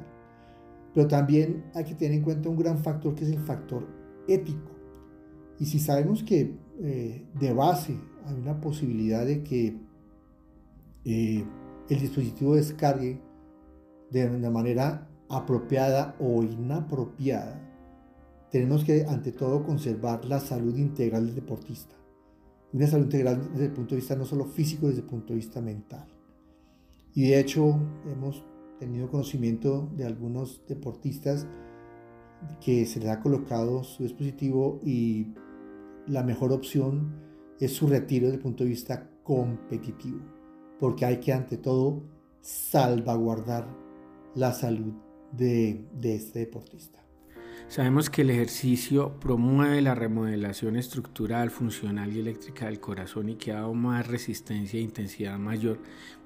pero 0.94 1.08
también 1.08 1.64
hay 1.74 1.86
que 1.86 1.96
tener 1.96 2.18
en 2.18 2.24
cuenta 2.24 2.50
un 2.50 2.58
gran 2.58 2.78
factor 2.80 3.16
que 3.16 3.24
es 3.24 3.32
el 3.32 3.40
factor 3.40 3.88
ético. 4.28 4.72
Y 5.60 5.66
si 5.66 5.80
sabemos 5.80 6.24
que 6.24 6.56
eh, 6.82 7.26
de 7.40 7.54
base 7.54 7.98
hay 8.26 8.36
una 8.36 8.60
posibilidad 8.60 9.26
de 9.26 9.44
que 9.44 9.78
eh, 11.06 11.46
el 11.90 12.00
dispositivo 12.00 12.56
descargue 12.56 13.22
de 14.12 14.28
una 14.28 14.50
manera 14.50 15.08
apropiada 15.30 16.16
o 16.20 16.44
inapropiada, 16.44 17.60
tenemos 18.52 18.84
que 18.84 19.06
ante 19.06 19.32
todo 19.32 19.64
conservar 19.64 20.26
la 20.26 20.40
salud 20.40 20.78
integral 20.78 21.26
del 21.26 21.36
deportista. 21.36 21.96
Una 22.74 22.88
salud 22.88 23.06
integral 23.06 23.50
desde 23.52 23.66
el 23.66 23.72
punto 23.72 23.96
de 23.96 24.02
vista 24.02 24.16
no 24.16 24.26
solo 24.26 24.46
físico, 24.46 24.88
desde 24.88 25.02
el 25.02 25.08
punto 25.08 25.34
de 25.34 25.38
vista 25.38 25.62
mental. 25.62 26.08
Y 27.14 27.30
de 27.30 27.40
hecho 27.40 27.80
hemos 28.12 28.44
tenido 28.80 29.10
conocimiento 29.10 29.90
de 29.96 30.06
algunos 30.06 30.62
deportistas 30.68 31.48
que 32.60 32.86
se 32.86 33.00
les 33.00 33.10
ha 33.10 33.22
colocado 33.22 33.84
su 33.84 34.04
dispositivo 34.04 34.80
y 34.84 35.34
la 36.08 36.24
mejor 36.24 36.52
opción 36.52 37.14
es 37.60 37.74
su 37.74 37.88
retiro 37.88 38.26
desde 38.26 38.38
el 38.38 38.44
punto 38.44 38.64
de 38.64 38.72
vista 38.72 39.10
competitivo, 39.24 40.20
porque 40.80 41.06
hay 41.06 41.20
que 41.20 41.32
ante 41.32 41.58
todo 41.58 42.04
salvaguardar 42.42 43.81
la 44.36 44.54
salud 44.54 44.94
de, 45.32 45.86
este 46.04 46.40
deportista. 46.40 47.00
Sabemos 47.68 48.10
que 48.10 48.24
el 48.24 48.32
ejercicio 48.32 49.18
promueve 49.20 49.82
la 49.82 49.96
remodelación 49.96 50.76
estructural, 50.76 51.52
funcional 51.52 52.12
y 52.12 52.20
eléctrica 52.20 52.66
del 52.66 52.82
corazón 52.82 53.30
y 53.30 53.36
que 53.36 53.54
ha 53.54 53.66
más 53.68 54.08
resistencia 54.08 54.78
e 54.78 54.84
intensidad 54.84 55.40
mayor 55.40 55.80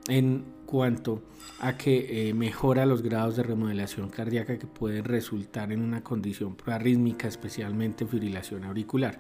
en 0.08 0.44
cuanto 0.66 1.24
a 1.60 1.78
que 1.78 2.30
eh, 2.30 2.34
mejora 2.34 2.88
los 2.88 3.04
grados 3.04 3.36
de 3.36 3.44
remodelación 3.44 4.10
cardíaca 4.10 4.58
que 4.58 4.66
pueden 4.66 5.04
resultar 5.04 5.72
en 5.72 5.82
una 5.82 6.04
condición 6.04 6.56
proarrítmica, 6.56 7.28
especialmente 7.28 8.08
fibrilación 8.08 8.64
auricular. 8.64 9.20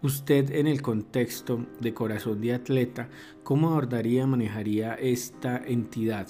Usted 0.00 0.52
en 0.52 0.68
el 0.68 0.80
contexto 0.80 1.66
de 1.80 1.92
corazón 1.92 2.40
de 2.40 2.54
atleta, 2.54 3.08
¿cómo 3.42 3.70
abordaría, 3.70 4.26
manejaría 4.26 4.94
esta 4.94 5.58
entidad? 5.58 6.28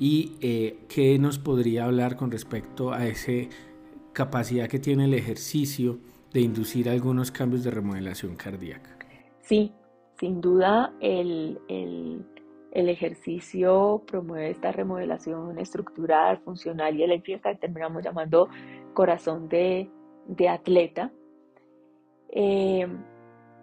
Y 0.00 0.32
eh, 0.40 0.78
qué 0.88 1.18
nos 1.18 1.38
podría 1.38 1.84
hablar 1.84 2.16
con 2.16 2.30
respecto 2.30 2.90
a 2.90 3.06
esa 3.06 3.32
capacidad 4.14 4.66
que 4.66 4.78
tiene 4.78 5.04
el 5.04 5.12
ejercicio 5.12 5.98
de 6.32 6.40
inducir 6.40 6.88
algunos 6.88 7.30
cambios 7.30 7.62
de 7.64 7.70
remodelación 7.70 8.34
cardíaca. 8.34 8.96
Sí, 9.42 9.74
sin 10.18 10.40
duda 10.40 10.94
el, 11.00 11.60
el, 11.68 12.24
ejercicio 12.88 14.02
promueve 14.06 14.50
esta 14.50 14.72
remodelación 14.72 15.58
estructural, 15.58 16.38
funcional 16.38 16.96
y 16.96 17.02
eléctrica 17.02 17.52
que 17.52 17.58
terminamos 17.58 18.02
llamando 18.02 18.48
corazón 18.94 19.50
de, 19.50 19.90
de 20.26 20.48
atleta. 20.48 21.12
Eh, 22.30 22.88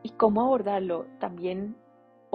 ¿Y 0.03 0.09
cómo 0.11 0.41
abordarlo? 0.41 1.07
También 1.19 1.75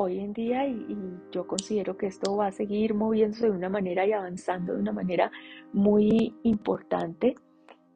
hoy 0.02 0.18
en 0.18 0.32
día 0.32 0.66
y, 0.66 0.96
yo 1.30 1.46
considero 1.46 1.96
que 1.96 2.06
esto 2.06 2.36
va 2.36 2.48
a 2.48 2.52
seguir 2.52 2.94
moviéndose 2.94 3.46
de 3.46 3.56
una 3.56 3.68
manera 3.68 4.06
y 4.06 4.12
avanzando 4.12 4.74
de 4.74 4.80
una 4.80 4.92
manera 4.92 5.30
muy 5.72 6.34
importante 6.42 7.36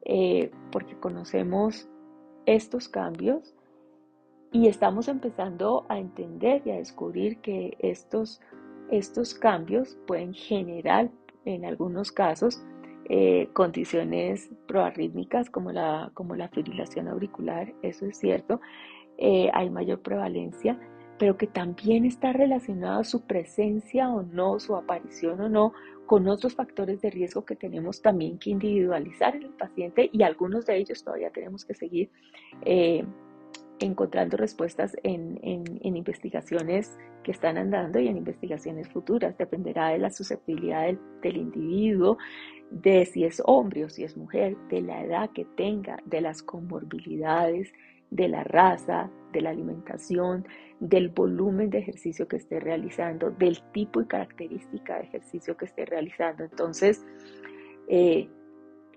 eh, 0.05 0.49
porque 0.71 0.95
conocemos 0.95 1.87
estos 2.45 2.89
cambios 2.89 3.53
y 4.51 4.67
estamos 4.67 5.07
empezando 5.07 5.85
a 5.89 5.99
entender 5.99 6.61
y 6.65 6.71
a 6.71 6.75
descubrir 6.77 7.37
que 7.41 7.77
estos, 7.79 8.41
estos 8.89 9.33
cambios 9.35 9.97
pueden 10.07 10.33
generar 10.33 11.11
en 11.45 11.65
algunos 11.65 12.11
casos 12.11 12.63
eh, 13.09 13.49
condiciones 13.53 14.49
proarrítmicas 14.67 15.49
como 15.49 15.71
la, 15.71 16.11
como 16.13 16.35
la 16.35 16.49
fibrilación 16.49 17.07
auricular, 17.07 17.73
eso 17.81 18.05
es 18.05 18.17
cierto, 18.17 18.59
eh, 19.17 19.49
hay 19.53 19.69
mayor 19.69 20.01
prevalencia 20.01 20.79
pero 21.17 21.37
que 21.37 21.47
también 21.47 22.05
está 22.05 22.33
relacionado 22.33 23.03
su 23.03 23.21
presencia 23.21 24.09
o 24.09 24.23
no, 24.23 24.59
su 24.59 24.75
aparición 24.75 25.41
o 25.41 25.49
no, 25.49 25.73
con 26.05 26.27
otros 26.27 26.55
factores 26.55 27.01
de 27.01 27.09
riesgo 27.09 27.45
que 27.45 27.55
tenemos 27.55 28.01
también 28.01 28.39
que 28.39 28.51
individualizar 28.51 29.35
en 29.35 29.43
el 29.43 29.53
paciente 29.53 30.09
y 30.11 30.23
algunos 30.23 30.65
de 30.65 30.77
ellos 30.77 31.03
todavía 31.03 31.31
tenemos 31.31 31.65
que 31.65 31.73
seguir 31.73 32.09
eh, 32.63 33.03
encontrando 33.79 34.37
respuestas 34.37 34.95
en, 35.03 35.39
investigaciones 35.83 36.97
que 37.23 37.31
están 37.31 37.57
andando 37.57 37.99
y 37.99 38.07
en 38.07 38.17
investigaciones 38.17 38.87
futuras. 38.89 39.37
Dependerá 39.37 39.89
de 39.89 39.99
la 39.99 40.09
susceptibilidad 40.09 40.85
del, 40.85 40.99
del 41.21 41.37
individuo, 41.37 42.17
de 42.71 43.05
si 43.05 43.23
es 43.23 43.41
hombre 43.45 43.85
o 43.85 43.89
si 43.89 44.03
es 44.03 44.17
mujer, 44.17 44.57
de 44.69 44.81
la 44.81 45.03
edad 45.03 45.29
que 45.31 45.45
tenga, 45.45 45.97
de 46.05 46.21
las 46.21 46.41
comorbilidades, 46.41 47.71
de 48.09 48.27
la 48.27 48.43
raza, 48.43 49.09
de 49.33 49.41
la 49.41 49.49
alimentación, 49.49 50.45
del 50.79 51.09
volumen 51.09 51.69
de 51.69 51.79
ejercicio 51.79 52.27
que 52.27 52.37
esté 52.37 52.59
realizando, 52.59 53.31
del 53.31 53.61
tipo 53.71 54.01
y 54.01 54.05
característica 54.05 54.95
de 54.97 55.03
ejercicio 55.03 55.57
que 55.57 55.65
esté 55.65 55.85
realizando. 55.85 56.43
Entonces, 56.43 57.05
eh, 57.87 58.29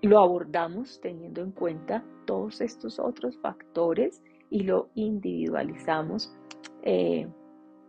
lo 0.01 0.19
abordamos 0.19 0.99
teniendo 1.01 1.41
en 1.41 1.51
cuenta 1.51 2.03
todos 2.25 2.61
estos 2.61 2.99
otros 2.99 3.37
factores 3.37 4.21
y 4.49 4.63
lo 4.63 4.89
individualizamos 4.95 6.35
eh, 6.83 7.27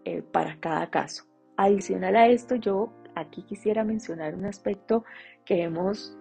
eh, 0.04 0.22
para 0.22 0.58
cada 0.60 0.90
caso. 0.90 1.24
Adicional 1.56 2.16
a 2.16 2.28
esto, 2.28 2.56
yo 2.56 2.92
aquí 3.14 3.42
quisiera 3.42 3.84
mencionar 3.84 4.34
un 4.34 4.44
aspecto 4.44 5.04
que 5.44 5.56
vemos 5.56 6.16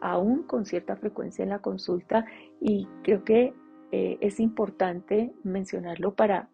aún 0.00 0.44
con 0.44 0.64
cierta 0.64 0.96
frecuencia 0.96 1.42
en 1.42 1.50
la 1.50 1.58
consulta 1.60 2.24
y 2.60 2.86
creo 3.02 3.24
que 3.24 3.54
es 3.90 4.40
importante 4.40 5.32
mencionarlo 5.44 6.14
para 6.14 6.48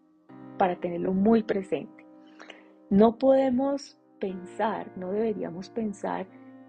para 0.57 0.77
tenerlo 0.77 1.13
muy 1.13 1.43
presente. 1.43 2.07
No 2.91 3.19
podemos 3.19 3.99
pensar, 4.21 4.91
no 4.97 5.11
deberíamos 5.13 5.71
pensar 5.71 6.27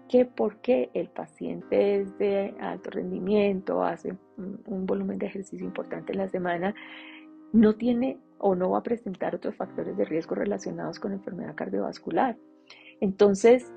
que 0.08 0.24
porque 0.24 0.90
el 0.94 1.08
paciente 1.08 2.00
es 2.00 2.16
de 2.18 2.54
alto 2.60 2.90
rendimiento, 2.90 3.82
hace 3.82 4.16
un 4.36 4.86
volumen 4.86 5.18
de 5.18 5.26
ejercicio 5.26 5.66
importante 5.66 6.12
en 6.12 6.18
la 6.18 6.28
semana, 6.28 6.74
no 7.52 7.74
tiene 7.74 8.18
o 8.38 8.54
no 8.54 8.70
va 8.70 8.78
a 8.78 8.82
presentar 8.82 9.34
otros 9.34 9.56
factores 9.56 9.96
de 9.96 10.04
riesgo 10.04 10.34
relacionados 10.34 11.00
con 11.00 11.12
enfermedad 11.12 11.54
cardiovascular. 11.54 12.36
Entonces, 13.00 13.72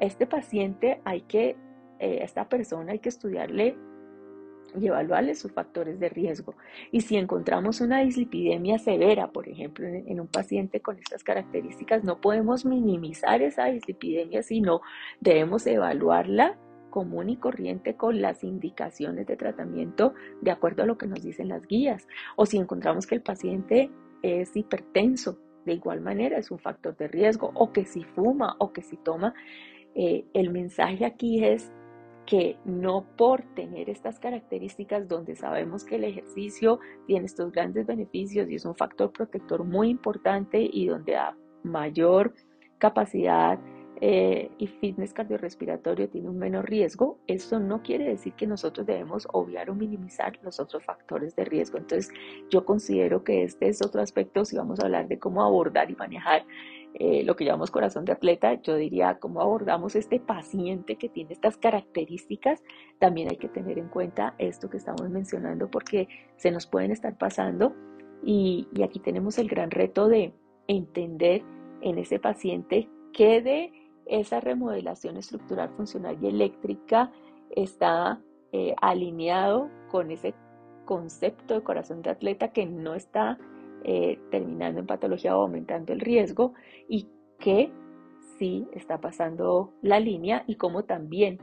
este 0.00 0.26
paciente 0.26 1.00
hay 1.04 1.22
que, 1.22 1.56
eh, 1.98 2.18
esta 2.22 2.48
persona 2.48 2.92
hay 2.92 2.98
que 2.98 3.08
estudiarle 3.08 3.76
y 4.78 4.86
evaluarle 4.86 5.34
sus 5.34 5.52
factores 5.52 6.00
de 6.00 6.08
riesgo. 6.08 6.54
Y 6.90 7.02
si 7.02 7.16
encontramos 7.16 7.80
una 7.80 8.00
dislipidemia 8.00 8.78
severa, 8.78 9.30
por 9.30 9.48
ejemplo, 9.48 9.86
en, 9.86 10.20
un 10.20 10.26
paciente 10.26 10.80
con 10.80 10.98
estas 10.98 11.22
características, 11.22 12.04
no 12.04 12.20
podemos 12.20 12.64
minimizar 12.64 13.42
esa 13.42 13.66
dislipidemia, 13.66 14.42
sino 14.42 14.80
debemos 15.20 15.66
evaluarla 15.66 16.58
común 16.90 17.30
y 17.30 17.36
corriente 17.36 17.96
con 17.96 18.20
las 18.20 18.44
indicaciones 18.44 19.26
de 19.26 19.36
tratamiento 19.36 20.14
de 20.40 20.52
acuerdo 20.52 20.84
a 20.84 20.86
lo 20.86 20.96
que 20.96 21.06
nos 21.06 21.22
dicen 21.22 21.48
las 21.48 21.66
guías. 21.66 22.06
O 22.36 22.46
si 22.46 22.56
encontramos 22.56 23.06
que 23.06 23.16
el 23.16 23.22
paciente 23.22 23.90
es 24.22 24.56
hipertenso, 24.56 25.38
de 25.64 25.74
igual 25.74 26.00
manera 26.00 26.38
es 26.38 26.50
un 26.50 26.58
factor 26.58 26.96
de 26.96 27.08
riesgo, 27.08 27.50
o 27.54 27.72
que 27.72 27.84
si 27.84 28.04
fuma 28.04 28.56
o 28.58 28.72
que 28.72 28.82
si 28.82 28.96
toma, 28.96 29.34
eh, 29.94 30.24
el 30.34 30.50
mensaje 30.50 31.04
aquí 31.04 31.44
es 31.44 31.72
que 32.26 32.56
no 32.64 33.04
por 33.16 33.42
tener 33.54 33.90
estas 33.90 34.18
características 34.18 35.08
donde 35.08 35.36
sabemos 35.36 35.84
que 35.84 35.96
el 35.96 36.04
ejercicio 36.04 36.80
tiene 37.06 37.26
estos 37.26 37.52
grandes 37.52 37.86
beneficios 37.86 38.48
y 38.48 38.54
es 38.54 38.64
un 38.64 38.74
factor 38.74 39.12
protector 39.12 39.64
muy 39.64 39.90
importante 39.90 40.68
y 40.72 40.86
donde 40.86 41.12
da 41.12 41.36
mayor 41.62 42.34
capacidad 42.78 43.58
eh, 44.00 44.50
y 44.58 44.66
fitness 44.66 45.14
cardiorrespiratorio 45.14 46.08
tiene 46.08 46.28
un 46.28 46.36
menor 46.36 46.68
riesgo, 46.68 47.18
eso 47.26 47.60
no 47.60 47.82
quiere 47.82 48.04
decir 48.04 48.32
que 48.34 48.46
nosotros 48.46 48.86
debemos 48.86 49.28
obviar 49.32 49.70
o 49.70 49.74
minimizar 49.74 50.38
los 50.42 50.58
otros 50.58 50.84
factores 50.84 51.36
de 51.36 51.44
riesgo. 51.44 51.78
Entonces, 51.78 52.12
yo 52.50 52.64
considero 52.64 53.22
que 53.22 53.44
este 53.44 53.68
es 53.68 53.80
otro 53.82 54.02
aspecto, 54.02 54.44
si 54.44 54.56
vamos 54.56 54.80
a 54.80 54.86
hablar 54.86 55.06
de 55.06 55.18
cómo 55.18 55.42
abordar 55.44 55.90
y 55.90 55.94
manejar 55.94 56.44
eh, 56.96 57.24
lo 57.24 57.34
que 57.34 57.44
llamamos 57.44 57.72
corazón 57.72 58.04
de 58.04 58.12
atleta, 58.12 58.54
yo 58.62 58.76
diría 58.76 59.18
cómo 59.18 59.40
abordamos 59.40 59.96
este 59.96 60.20
paciente 60.20 60.94
que 60.94 61.08
tiene 61.08 61.32
estas 61.32 61.56
características, 61.56 62.62
también 63.00 63.28
hay 63.28 63.36
que 63.36 63.48
tener 63.48 63.78
en 63.78 63.88
cuenta 63.88 64.36
esto 64.38 64.70
que 64.70 64.76
estamos 64.76 65.10
mencionando 65.10 65.68
porque 65.68 66.06
se 66.36 66.52
nos 66.52 66.68
pueden 66.68 66.92
estar 66.92 67.18
pasando 67.18 67.74
y, 68.22 68.68
aquí 68.82 69.00
tenemos 69.00 69.38
el 69.38 69.48
gran 69.48 69.72
reto 69.72 70.06
de 70.06 70.32
entender 70.68 71.42
en 71.80 71.98
ese 71.98 72.20
paciente 72.20 72.88
qué 73.12 73.42
de 73.42 73.72
esa 74.06 74.38
remodelación 74.38 75.16
estructural, 75.16 75.70
funcional 75.70 76.16
y 76.22 76.28
eléctrica 76.28 77.10
está 77.50 78.20
eh, 78.52 78.74
alineado 78.80 79.68
con 79.90 80.12
ese 80.12 80.32
concepto 80.84 81.54
de 81.54 81.62
corazón 81.64 82.02
de 82.02 82.10
atleta 82.10 82.52
que 82.52 82.66
no 82.66 82.94
está 82.94 83.36
eh, 83.84 84.18
terminando 84.30 84.80
en 84.80 84.86
patología 84.86 85.36
o 85.36 85.42
aumentando 85.42 85.92
el 85.92 86.00
riesgo 86.00 86.54
y 86.88 87.06
que 87.38 87.70
sí 88.38 88.66
está 88.72 89.00
pasando 89.00 89.72
la 89.82 90.00
línea 90.00 90.44
y 90.46 90.56
cómo 90.56 90.84
también 90.84 91.38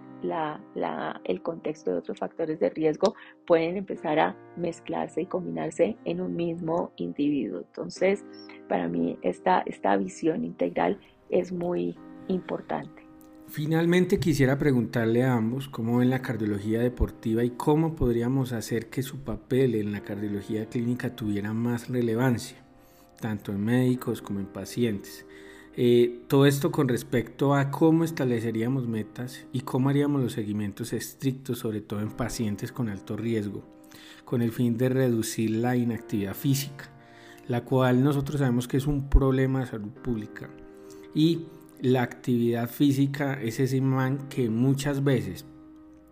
el 1.24 1.42
contexto 1.42 1.92
de 1.92 1.98
otros 1.98 2.20
factores 2.20 2.60
de 2.60 2.70
riesgo 2.70 3.16
pueden 3.48 3.78
empezar 3.78 4.20
a 4.20 4.36
mezclarse 4.56 5.22
y 5.22 5.26
combinarse 5.26 5.98
en 6.06 6.22
un 6.22 6.36
mismo 6.36 6.92
individuo. 6.98 7.60
Entonces, 7.60 8.24
para 8.68 8.88
mí 8.88 9.18
esta, 9.22 9.64
esta 9.66 9.98
visión 9.98 10.44
integral 10.44 11.00
es 11.30 11.52
muy 11.52 11.98
importante. 12.28 13.11
Finalmente 13.52 14.18
quisiera 14.18 14.58
preguntarle 14.58 15.24
a 15.24 15.34
ambos 15.34 15.68
cómo 15.68 15.97
ven 15.97 16.10
la 16.10 16.22
cardiología 16.22 16.80
deportiva 16.80 17.43
y 17.43 17.49
cómo 17.49 17.97
podríamos 17.97 18.54
hacer 18.54 18.89
que 18.89 19.04
su 19.04 19.26
papel 19.26 19.76
en 19.76 19.91
la 19.91 19.99
cardiología 19.99 20.68
clínica 20.68 21.18
tuviera 21.18 21.52
más 21.52 21.89
relevancia, 21.89 22.56
tanto 23.20 23.52
en 23.52 23.62
médicos 23.62 24.22
como 24.22 24.39
en 24.39 24.45
pacientes. 24.45 25.26
Eh, 25.76 26.22
todo 26.30 26.45
esto 26.45 26.72
con 26.72 26.88
respecto 26.88 27.54
a 27.54 27.72
cómo 27.72 28.06
estableceríamos 28.06 28.88
metas 28.88 29.45
y 29.52 29.60
cómo 29.60 29.89
haríamos 29.89 30.22
los 30.24 30.32
seguimientos 30.32 30.93
estrictos, 30.93 31.60
sobre 31.60 31.82
todo 31.82 31.99
en 31.99 32.12
pacientes 32.12 32.72
con 32.72 32.88
alto 32.88 33.18
riesgo, 33.18 33.66
con 34.24 34.41
el 34.41 34.54
fin 34.54 34.78
de 34.78 34.88
reducir 34.88 35.52
la 35.52 35.76
inactividad 35.76 36.36
física, 36.36 36.89
la 37.49 37.66
cual 37.66 38.02
nosotros 38.02 38.39
sabemos 38.39 38.70
que 38.70 38.78
es 38.78 38.88
un 38.88 39.10
problema 39.10 39.60
de 39.60 39.66
salud 39.66 39.91
pública. 39.91 40.49
Y 41.14 41.47
la 41.82 42.04
actividad 42.04 42.70
física 42.70 43.42
es 43.42 43.60
ese 43.60 43.78
imán 43.78 44.30
que 44.30 44.52
muchas 44.52 45.04
veces 45.04 45.46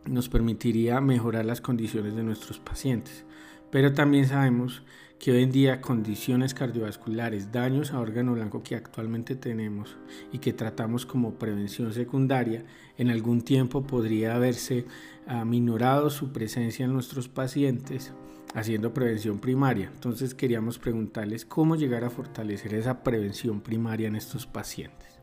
nos 0.05 0.27
permitiría 0.27 0.99
mejorar 0.99 1.45
las 1.45 1.61
condiciones 1.61 2.15
de 2.15 2.23
nuestros 2.23 2.57
pacientes. 2.57 3.23
Pero 3.69 3.93
también 3.93 4.27
sabemos 4.27 4.81
que 5.19 5.31
hoy 5.31 5.43
en 5.43 5.51
día 5.51 5.79
condiciones 5.79 6.55
cardiovasculares, 6.55 7.51
daños 7.51 7.93
a 7.93 7.99
órgano 7.99 8.33
blanco 8.33 8.63
que 8.63 8.75
actualmente 8.75 9.35
tenemos 9.35 9.95
y 10.31 10.39
que 10.39 10.53
tratamos 10.53 11.05
como 11.05 11.35
prevención 11.35 11.93
secundaria, 11.93 12.65
en 12.97 13.11
algún 13.11 13.41
tiempo 13.41 13.85
podría 13.85 14.35
haberse 14.35 14.85
aminorado 15.27 16.09
su 16.09 16.31
presencia 16.31 16.85
en 16.85 16.93
nuestros 16.93 17.27
pacientes 17.27 18.11
haciendo 18.55 18.91
prevención 18.91 19.37
primaria. 19.37 19.91
Entonces 19.93 20.33
queríamos 20.33 20.79
preguntarles 20.79 21.45
cómo 21.45 21.75
llegar 21.75 22.05
a 22.05 22.09
fortalecer 22.09 22.73
esa 22.73 23.03
prevención 23.03 23.61
primaria 23.61 24.07
en 24.07 24.15
estos 24.15 24.47
pacientes. 24.47 25.18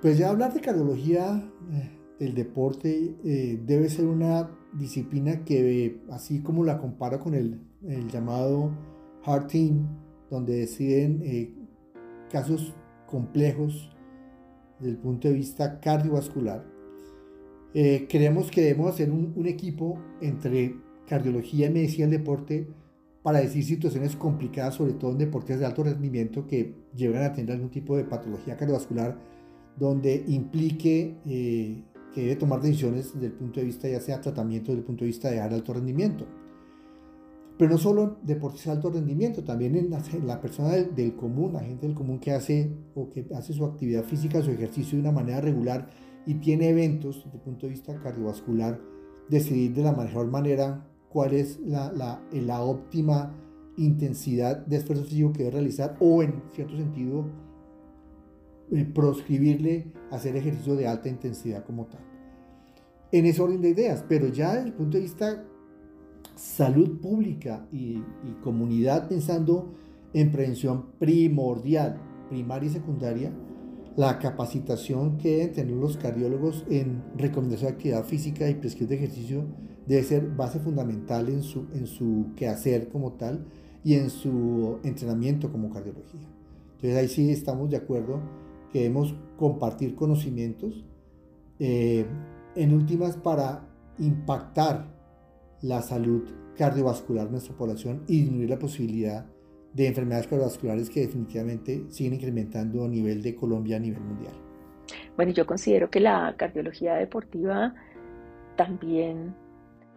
Pues 0.00 0.16
ya 0.16 0.30
hablar 0.30 0.54
de 0.54 0.62
cardiología 0.62 1.42
eh, 1.72 1.90
del 2.18 2.34
deporte 2.34 3.16
eh, 3.22 3.60
debe 3.66 3.90
ser 3.90 4.06
una 4.06 4.50
disciplina 4.72 5.44
que, 5.44 6.00
así 6.10 6.42
como 6.42 6.64
la 6.64 6.78
comparo 6.78 7.20
con 7.20 7.34
el, 7.34 7.60
llamado 8.10 8.72
Heart 9.24 9.50
Team, 9.50 9.86
donde 10.30 10.54
deciden 10.54 11.20
eh, 11.22 11.54
casos 12.30 12.74
complejos 13.06 13.90
desde 14.78 14.92
el 14.92 14.98
punto 14.98 15.28
de 15.28 15.34
vista 15.34 15.80
cardiovascular, 15.80 16.64
creemos 17.72 18.50
que 18.50 18.62
debemos 18.62 18.92
hacer 18.92 19.10
un, 19.10 19.32
un 19.36 19.46
equipo 19.46 19.98
entre 20.20 20.76
cardiología 21.06 21.66
y 21.66 21.70
medicina 21.70 22.08
del 22.08 22.18
deporte 22.18 22.68
para 23.22 23.40
decir 23.40 23.64
situaciones 23.64 24.16
complicadas, 24.16 24.74
sobre 24.74 24.94
todo 24.94 25.12
en 25.12 25.18
deportes 25.18 25.58
de 25.58 25.66
alto 25.66 25.84
rendimiento 25.84 26.46
que 26.46 26.74
llevan 26.94 27.22
a 27.22 27.32
tener 27.32 27.52
algún 27.52 27.70
tipo 27.70 27.96
de 27.96 28.04
patología 28.04 28.56
cardiovascular 28.56 29.16
donde 29.80 30.24
implique 30.28 31.16
eh, 31.26 31.82
que 32.14 32.20
debe 32.20 32.36
tomar 32.36 32.60
decisiones 32.60 33.14
desde 33.14 33.26
el 33.28 33.32
punto 33.32 33.60
de 33.60 33.66
vista 33.66 33.88
ya 33.88 34.00
sea 34.00 34.20
tratamiento 34.20 34.72
desde 34.72 34.80
el 34.80 34.86
punto 34.86 35.04
de 35.04 35.08
vista 35.08 35.30
de 35.30 35.40
alto 35.40 35.72
rendimiento. 35.72 36.26
Pero 37.56 37.72
no 37.72 37.78
solo 37.78 38.18
deportes 38.22 38.64
de 38.64 38.70
alto 38.72 38.90
rendimiento, 38.90 39.42
también 39.42 39.76
en 39.76 39.90
la, 40.26 40.40
persona 40.40 40.70
del, 40.70 41.14
común, 41.14 41.52
la 41.52 41.60
gente 41.60 41.86
del 41.86 41.94
común 41.94 42.18
que 42.18 42.32
hace 42.32 42.70
o 42.94 43.10
que 43.10 43.26
hace 43.34 43.52
su 43.52 43.64
actividad 43.64 44.04
física, 44.04 44.42
su 44.42 44.50
ejercicio 44.50 44.96
de 44.96 45.02
una 45.02 45.12
manera 45.12 45.40
regular 45.40 45.88
y 46.26 46.34
tiene 46.34 46.70
eventos 46.70 47.22
desde 47.24 47.36
el 47.36 47.42
punto 47.42 47.66
de 47.66 47.72
vista 47.72 47.98
cardiovascular, 48.00 48.80
decidir 49.28 49.74
de 49.74 49.82
la 49.82 49.92
mejor 49.92 50.28
manera 50.28 50.86
cuál 51.10 51.34
es 51.34 51.58
la, 51.60 51.92
la, 51.92 52.22
la 52.32 52.62
óptima 52.62 53.34
intensidad 53.76 54.64
de 54.66 54.76
esfuerzo 54.76 55.04
físico 55.04 55.32
que 55.32 55.44
debe 55.44 55.52
realizar 55.52 55.96
o 56.00 56.22
en 56.22 56.42
cierto 56.54 56.76
sentido 56.76 57.26
eh, 58.72 58.84
proscribirle 58.84 59.92
hacer 60.10 60.36
ejercicio 60.36 60.76
de 60.76 60.86
alta 60.86 61.08
intensidad 61.08 61.64
como 61.64 61.86
tal. 61.86 62.00
En 63.12 63.26
ese 63.26 63.42
orden 63.42 63.60
de 63.60 63.70
ideas, 63.70 64.04
pero 64.08 64.28
ya 64.28 64.54
desde 64.54 64.68
el 64.68 64.74
punto 64.74 64.96
de 64.96 65.02
vista 65.02 65.44
salud 66.36 67.00
pública 67.00 67.66
y, 67.72 68.02
y 68.24 68.36
comunidad 68.42 69.08
pensando 69.08 69.74
en 70.14 70.30
prevención 70.30 70.92
primordial, 70.98 72.00
primaria 72.28 72.68
y 72.68 72.72
secundaria, 72.72 73.32
la 73.96 74.18
capacitación 74.18 75.18
que 75.18 75.36
deben 75.36 75.52
tener 75.52 75.76
los 75.76 75.96
cardiólogos 75.96 76.64
en 76.70 77.02
recomendación 77.16 77.70
de 77.70 77.74
actividad 77.74 78.04
física 78.04 78.48
y 78.48 78.54
prescripción 78.54 78.88
de 78.88 78.96
ejercicio 78.96 79.44
debe 79.86 80.02
ser 80.04 80.28
base 80.28 80.60
fundamental 80.60 81.28
en 81.28 81.42
su, 81.42 81.66
en 81.74 81.86
su 81.86 82.26
quehacer 82.36 82.88
como 82.88 83.12
tal 83.14 83.44
y 83.82 83.94
en 83.94 84.10
su 84.10 84.78
entrenamiento 84.84 85.50
como 85.50 85.70
cardiología. 85.70 86.28
Entonces 86.76 86.96
ahí 86.96 87.08
sí 87.08 87.30
estamos 87.30 87.70
de 87.70 87.76
acuerdo 87.76 88.20
queremos 88.72 89.14
compartir 89.36 89.94
conocimientos, 89.94 90.84
eh, 91.58 92.06
en 92.54 92.74
últimas 92.74 93.16
para 93.16 93.68
impactar 93.98 94.86
la 95.62 95.82
salud 95.82 96.22
cardiovascular 96.56 97.26
de 97.26 97.32
nuestra 97.32 97.54
población 97.54 98.02
y 98.06 98.22
disminuir 98.22 98.50
la 98.50 98.58
posibilidad 98.58 99.26
de 99.72 99.86
enfermedades 99.86 100.26
cardiovasculares 100.26 100.90
que 100.90 101.00
definitivamente 101.00 101.84
siguen 101.90 102.14
incrementando 102.14 102.84
a 102.84 102.88
nivel 102.88 103.22
de 103.22 103.34
Colombia, 103.34 103.76
a 103.76 103.80
nivel 103.80 104.02
mundial. 104.02 104.34
Bueno, 105.16 105.32
yo 105.32 105.46
considero 105.46 105.90
que 105.90 106.00
la 106.00 106.34
cardiología 106.36 106.94
deportiva 106.94 107.74
también 108.56 109.34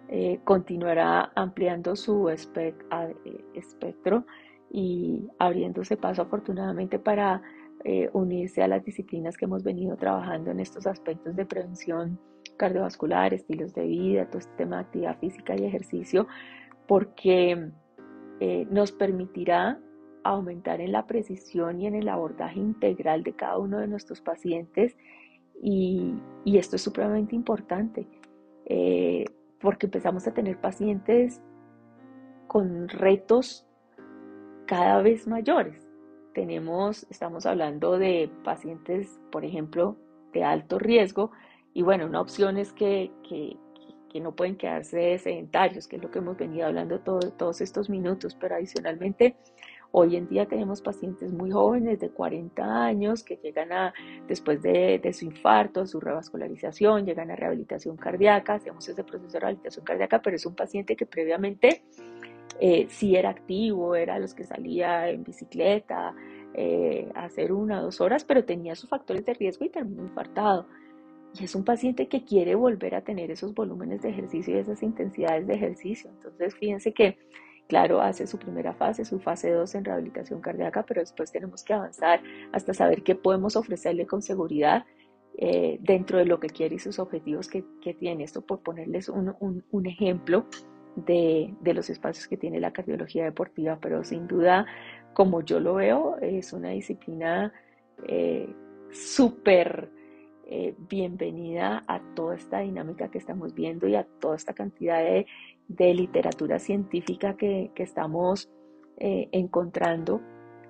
eh, 0.09 0.39
continuará 0.43 1.31
ampliando 1.35 1.95
su 1.95 2.29
eh, 2.29 2.37
espectro 3.55 4.25
y 4.69 5.27
abriéndose 5.39 5.97
paso 5.97 6.21
afortunadamente 6.21 6.99
para 6.99 7.41
eh, 7.85 8.09
unirse 8.13 8.63
a 8.63 8.67
las 8.67 8.83
disciplinas 8.83 9.37
que 9.37 9.45
hemos 9.45 9.63
venido 9.63 9.97
trabajando 9.97 10.51
en 10.51 10.59
estos 10.59 10.87
aspectos 10.87 11.35
de 11.35 11.45
prevención 11.45 12.19
cardiovascular, 12.57 13.33
estilos 13.33 13.73
de 13.73 13.83
vida, 13.83 14.25
todo 14.27 14.39
este 14.39 14.55
tema 14.55 14.77
de 14.77 14.81
actividad 14.83 15.19
física 15.19 15.55
y 15.55 15.65
ejercicio, 15.65 16.27
porque 16.87 17.71
eh, 18.39 18.67
nos 18.69 18.91
permitirá 18.91 19.79
aumentar 20.23 20.81
en 20.81 20.91
la 20.91 21.05
precisión 21.05 21.81
y 21.81 21.87
en 21.87 21.95
el 21.95 22.07
abordaje 22.07 22.59
integral 22.59 23.23
de 23.23 23.33
cada 23.33 23.57
uno 23.57 23.79
de 23.79 23.87
nuestros 23.87 24.21
pacientes 24.21 24.95
y, 25.61 26.15
esto 26.45 26.75
es 26.75 26.81
supremamente 26.81 27.35
importante 27.35 28.07
eh, 28.65 29.25
porque 29.59 29.87
empezamos 29.87 30.27
a 30.27 30.33
tener 30.33 30.59
pacientes 30.59 31.41
con 32.47 32.87
retos 32.89 33.65
cada 34.65 35.01
vez 35.01 35.27
mayores. 35.27 35.82
Tenemos, 36.33 37.05
estamos 37.09 37.45
hablando 37.45 37.97
de 37.97 38.29
pacientes, 38.43 39.19
por 39.31 39.45
ejemplo, 39.45 39.97
de 40.33 40.43
alto 40.43 40.79
riesgo 40.79 41.31
y 41.73 41.81
bueno, 41.81 42.05
una 42.05 42.21
opción 42.21 42.57
es 42.57 42.73
que, 42.73 43.11
que, 43.27 43.57
que 44.09 44.19
no 44.19 44.35
pueden 44.35 44.57
quedarse 44.57 45.17
sedentarios, 45.19 45.87
que 45.87 45.97
es 45.97 46.01
lo 46.01 46.11
que 46.11 46.19
hemos 46.19 46.37
venido 46.37 46.67
hablando 46.67 46.99
todos 46.99 47.61
estos 47.61 47.89
minutos, 47.89 48.35
pero 48.39 48.55
adicionalmente 48.55 49.35
Hoy 49.95 50.15
en 50.15 50.27
día 50.27 50.47
tenemos 50.47 50.81
pacientes 50.81 51.31
muy 51.31 51.51
jóvenes 51.51 51.99
de 51.99 52.09
40 52.09 52.83
años 52.83 53.21
que 53.21 53.35
llegan 53.35 53.71
a, 53.71 53.93
después 54.27 54.59
de, 54.63 54.99
su 55.13 55.25
infarto, 55.25 55.85
su 55.85 55.99
revascularización, 55.99 57.05
llegan 57.05 57.29
a 57.29 57.35
rehabilitación 57.35 57.95
cardíaca, 57.95 58.55
hacemos 58.55 58.89
ese 58.89 59.03
proceso 59.03 59.33
de 59.33 59.39
rehabilitación 59.41 59.85
cardíaca, 59.85 60.19
pero 60.19 60.35
es 60.35 60.47
un 60.47 60.55
paciente 60.55 60.95
que 60.95 61.05
previamente 61.05 61.83
eh, 62.59 62.87
sí 62.89 63.15
era 63.15 63.29
activo, 63.29 63.95
era 63.95 64.19
los 64.19 64.33
que 64.33 64.43
salía 64.43 65.09
en 65.09 65.23
bicicleta 65.23 66.13
eh, 66.53 67.09
a 67.15 67.25
hacer 67.25 67.51
una 67.51 67.79
o 67.79 67.83
dos 67.83 68.01
horas, 68.01 68.23
pero 68.23 68.45
tenía 68.45 68.75
sus 68.75 68.89
factores 68.89 69.25
de 69.25 69.33
riesgo 69.33 69.65
y 69.65 69.69
terminó 69.69 70.03
infartado. 70.03 70.67
Y 71.39 71.45
es 71.45 71.55
un 71.55 71.63
paciente 71.63 72.07
que 72.07 72.23
quiere 72.23 72.53
volver 72.53 72.93
a 72.95 73.01
tener 73.01 73.31
esos 73.31 73.53
volúmenes 73.53 74.01
de 74.03 74.09
ejercicio 74.09 74.55
y 74.55 74.59
esas 74.59 74.83
intensidades 74.83 75.47
de 75.47 75.53
ejercicio. 75.55 76.11
Entonces, 76.11 76.55
fíjense 76.55 76.93
que 76.93 77.17
Claro, 77.67 78.01
hace 78.01 78.27
su 78.27 78.37
primera 78.37 78.73
fase, 78.73 79.05
su 79.05 79.19
fase 79.19 79.51
2 79.51 79.75
en 79.75 79.85
rehabilitación 79.85 80.41
cardíaca, 80.41 80.83
pero 80.85 81.01
después 81.01 81.31
tenemos 81.31 81.63
que 81.63 81.73
avanzar 81.73 82.21
hasta 82.51 82.73
saber 82.73 83.03
qué 83.03 83.15
podemos 83.15 83.55
ofrecerle 83.55 84.05
con 84.05 84.21
seguridad 84.21 84.85
eh, 85.37 85.79
dentro 85.81 86.19
de 86.19 86.25
lo 86.25 86.39
que 86.39 86.49
quiere 86.49 86.75
y 86.75 86.79
sus 86.79 86.99
objetivos 86.99 87.47
que, 87.47 87.63
tiene. 87.93 88.25
Esto 88.25 88.41
por 88.41 88.59
ponerles 88.59 89.09
un, 89.09 89.85
ejemplo 89.85 90.45
de, 90.95 91.53
los 91.63 91.89
espacios 91.89 92.27
que 92.27 92.37
tiene 92.37 92.59
la 92.59 92.71
cardiología 92.71 93.23
deportiva, 93.23 93.77
pero 93.81 94.03
sin 94.03 94.27
duda, 94.27 94.65
como 95.13 95.41
yo 95.41 95.59
lo 95.59 95.75
veo, 95.75 96.17
es 96.21 96.53
una 96.53 96.69
disciplina 96.69 97.53
eh, 98.07 98.53
súper 98.91 99.89
eh, 100.45 100.75
bienvenida 100.89 101.83
a 101.87 101.99
toda 102.15 102.35
esta 102.35 102.59
dinámica 102.59 103.09
que 103.09 103.17
estamos 103.17 103.53
viendo 103.53 103.87
y 103.87 103.95
a 103.95 104.03
toda 104.19 104.35
esta 104.35 104.53
cantidad 104.53 104.99
de 104.99 105.25
de 105.67 105.93
literatura 105.93 106.59
científica 106.59 107.35
que, 107.35 107.71
estamos 107.75 108.49
eh, 108.97 109.27
encontrando 109.31 110.21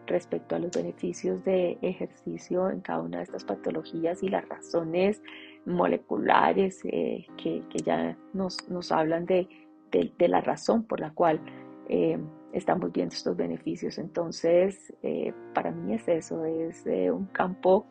respecto 0.06 0.56
a 0.56 0.60
los 0.60 0.72
beneficios 0.72 1.44
de 1.46 1.78
ejercicio 1.82 2.70
en 2.70 2.82
cada 2.82 3.02
una 3.02 3.18
de 3.18 3.24
estas 3.24 3.46
patologías 3.46 4.22
y 4.22 4.28
las 4.28 4.48
razones 4.50 5.22
moleculares 5.66 6.82
eh, 6.84 7.26
que, 7.38 7.64
ya 7.86 8.18
nos, 8.34 8.58
hablan 8.92 9.26
de, 9.26 9.48
la 10.20 10.42
razón 10.42 10.84
por 10.84 11.00
la 11.00 11.12
cual 11.12 11.42
eh, 11.90 12.20
estamos 12.54 12.92
viendo 12.92 13.14
estos 13.14 13.36
beneficios. 13.36 13.98
Entonces, 13.98 14.94
para 15.54 15.72
mí 15.72 15.96
es 15.96 16.08
eso, 16.08 16.46
es 16.46 16.86
un 17.12 17.26
campo 17.28 17.88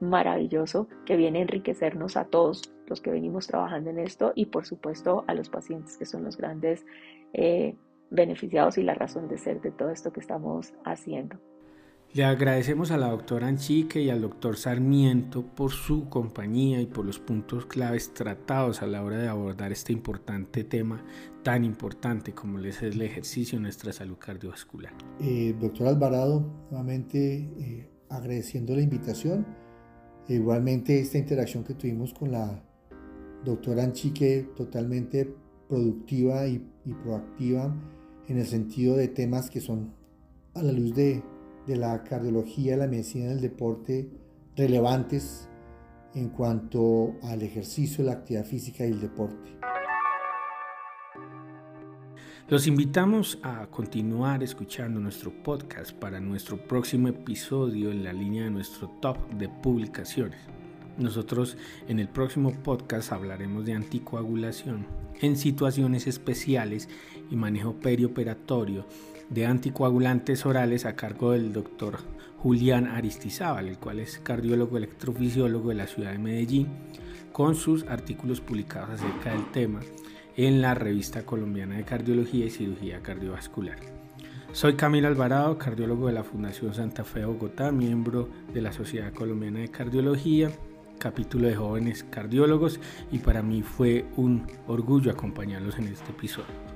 maravilloso 0.00 0.88
que 1.04 1.16
viene 1.16 1.38
a 1.38 1.42
enriquecernos 1.42 2.16
a 2.16 2.24
todos 2.24 2.62
los 2.86 3.00
que 3.00 3.10
venimos 3.10 3.46
trabajando 3.46 3.90
en 3.90 3.98
esto 3.98 4.32
y 4.34 4.46
por 4.46 4.66
supuesto 4.66 5.24
a 5.26 5.34
los 5.34 5.48
pacientes 5.48 5.96
que 5.96 6.06
son 6.06 6.24
los 6.24 6.36
grandes 6.36 6.84
eh, 7.32 7.74
beneficiados 8.10 8.78
y 8.78 8.82
la 8.82 8.94
razón 8.94 9.28
de 9.28 9.38
ser 9.38 9.60
de 9.60 9.72
todo 9.72 9.90
esto 9.90 10.12
que 10.12 10.20
estamos 10.20 10.74
haciendo. 10.84 11.38
Le 12.16 12.24
agradecemos 12.24 12.92
a 12.92 12.96
la 12.96 13.10
doctora 13.10 13.46
Anchique 13.46 14.00
y 14.00 14.08
al 14.08 14.22
doctor 14.22 14.56
Sarmiento 14.56 15.44
por 15.44 15.70
su 15.70 16.08
compañía 16.08 16.80
y 16.80 16.86
por 16.86 17.04
los 17.04 17.18
puntos 17.18 17.66
claves 17.66 18.14
tratados 18.14 18.80
a 18.80 18.86
la 18.86 19.04
hora 19.04 19.18
de 19.18 19.28
abordar 19.28 19.70
este 19.70 19.92
importante 19.92 20.64
tema 20.64 21.04
tan 21.42 21.62
importante 21.62 22.32
como 22.32 22.58
es 22.60 22.80
el 22.80 23.02
ejercicio 23.02 23.56
en 23.56 23.64
nuestra 23.64 23.92
salud 23.92 24.16
cardiovascular. 24.16 24.94
Eh, 25.20 25.54
doctor 25.60 25.88
Alvarado, 25.88 26.50
nuevamente 26.70 27.50
eh, 27.58 27.90
agradeciendo 28.08 28.74
la 28.74 28.80
invitación 28.80 29.44
Igualmente 30.26 30.98
esta 30.98 31.18
interacción 31.18 31.64
que 31.64 31.74
tuvimos 31.74 32.14
con 32.14 32.32
la 32.32 32.64
doctora 33.44 33.84
Anchique, 33.84 34.48
totalmente 34.56 35.36
productiva 35.68 36.46
y, 36.48 36.66
proactiva 37.04 37.76
en 38.26 38.38
el 38.38 38.46
sentido 38.46 38.96
de 38.96 39.08
temas 39.08 39.50
que 39.50 39.60
son 39.60 39.92
a 40.54 40.62
la 40.62 40.72
luz 40.72 40.94
de, 40.94 41.22
de 41.66 41.76
la 41.76 42.02
cardiología, 42.04 42.76
la 42.76 42.86
medicina 42.86 43.28
del 43.28 43.40
deporte, 43.40 44.08
relevantes 44.56 45.48
en 46.14 46.30
cuanto 46.30 47.14
al 47.22 47.42
ejercicio, 47.42 48.04
la 48.04 48.12
actividad 48.12 48.44
física 48.44 48.86
y 48.86 48.92
el 48.92 49.00
deporte. 49.00 49.56
Los 52.48 52.68
invitamos 52.68 53.40
a 53.42 53.66
continuar 53.66 54.44
escuchando 54.44 55.00
nuestro 55.00 55.32
podcast 55.42 55.90
para 55.92 56.20
nuestro 56.20 56.56
próximo 56.56 57.08
episodio 57.08 57.90
en 57.90 58.04
la 58.04 58.12
línea 58.12 58.44
de 58.44 58.50
nuestro 58.50 58.88
top 59.00 59.18
de 59.34 59.48
publicaciones. 59.48 60.38
Nosotros 60.96 61.56
en 61.88 61.98
el 61.98 62.08
próximo 62.08 62.52
podcast 62.52 63.10
hablaremos 63.10 63.66
de 63.66 63.74
anticoagulación 63.74 64.86
en 65.20 65.36
situaciones 65.36 66.06
especiales 66.06 66.88
y 67.30 67.36
manejo 67.36 67.74
perioperatorio 67.74 68.86
de 69.30 69.46
anticoagulantes 69.46 70.46
orales 70.46 70.84
a 70.84 70.96
cargo 70.96 71.32
del 71.32 71.52
doctor 71.52 71.98
Julián 72.38 72.86
Aristizábal, 72.86 73.68
el 73.68 73.78
cual 73.78 74.00
es 74.00 74.18
cardiólogo 74.18 74.76
electrofisiólogo 74.76 75.70
de 75.70 75.74
la 75.74 75.86
ciudad 75.86 76.12
de 76.12 76.18
Medellín, 76.18 76.68
con 77.32 77.54
sus 77.54 77.84
artículos 77.84 78.40
publicados 78.40 78.90
acerca 78.90 79.32
del 79.32 79.50
tema 79.50 79.80
en 80.36 80.62
la 80.62 80.74
revista 80.74 81.24
colombiana 81.24 81.76
de 81.76 81.84
cardiología 81.84 82.46
y 82.46 82.50
cirugía 82.50 83.02
cardiovascular. 83.02 83.78
Soy 84.52 84.74
Camilo 84.74 85.08
Alvarado, 85.08 85.58
cardiólogo 85.58 86.06
de 86.06 86.14
la 86.14 86.24
Fundación 86.24 86.72
Santa 86.72 87.04
Fe 87.04 87.24
Bogotá, 87.24 87.72
miembro 87.72 88.28
de 88.54 88.62
la 88.62 88.72
Sociedad 88.72 89.12
Colombiana 89.12 89.60
de 89.60 89.68
Cardiología, 89.68 90.50
capítulo 90.98 91.48
de 91.48 91.56
jóvenes 91.56 92.04
cardiólogos 92.04 92.80
y 93.12 93.18
para 93.18 93.42
mí 93.42 93.62
fue 93.62 94.06
un 94.16 94.46
orgullo 94.66 95.10
acompañarlos 95.10 95.78
en 95.78 95.88
este 95.88 96.10
episodio. 96.10 96.75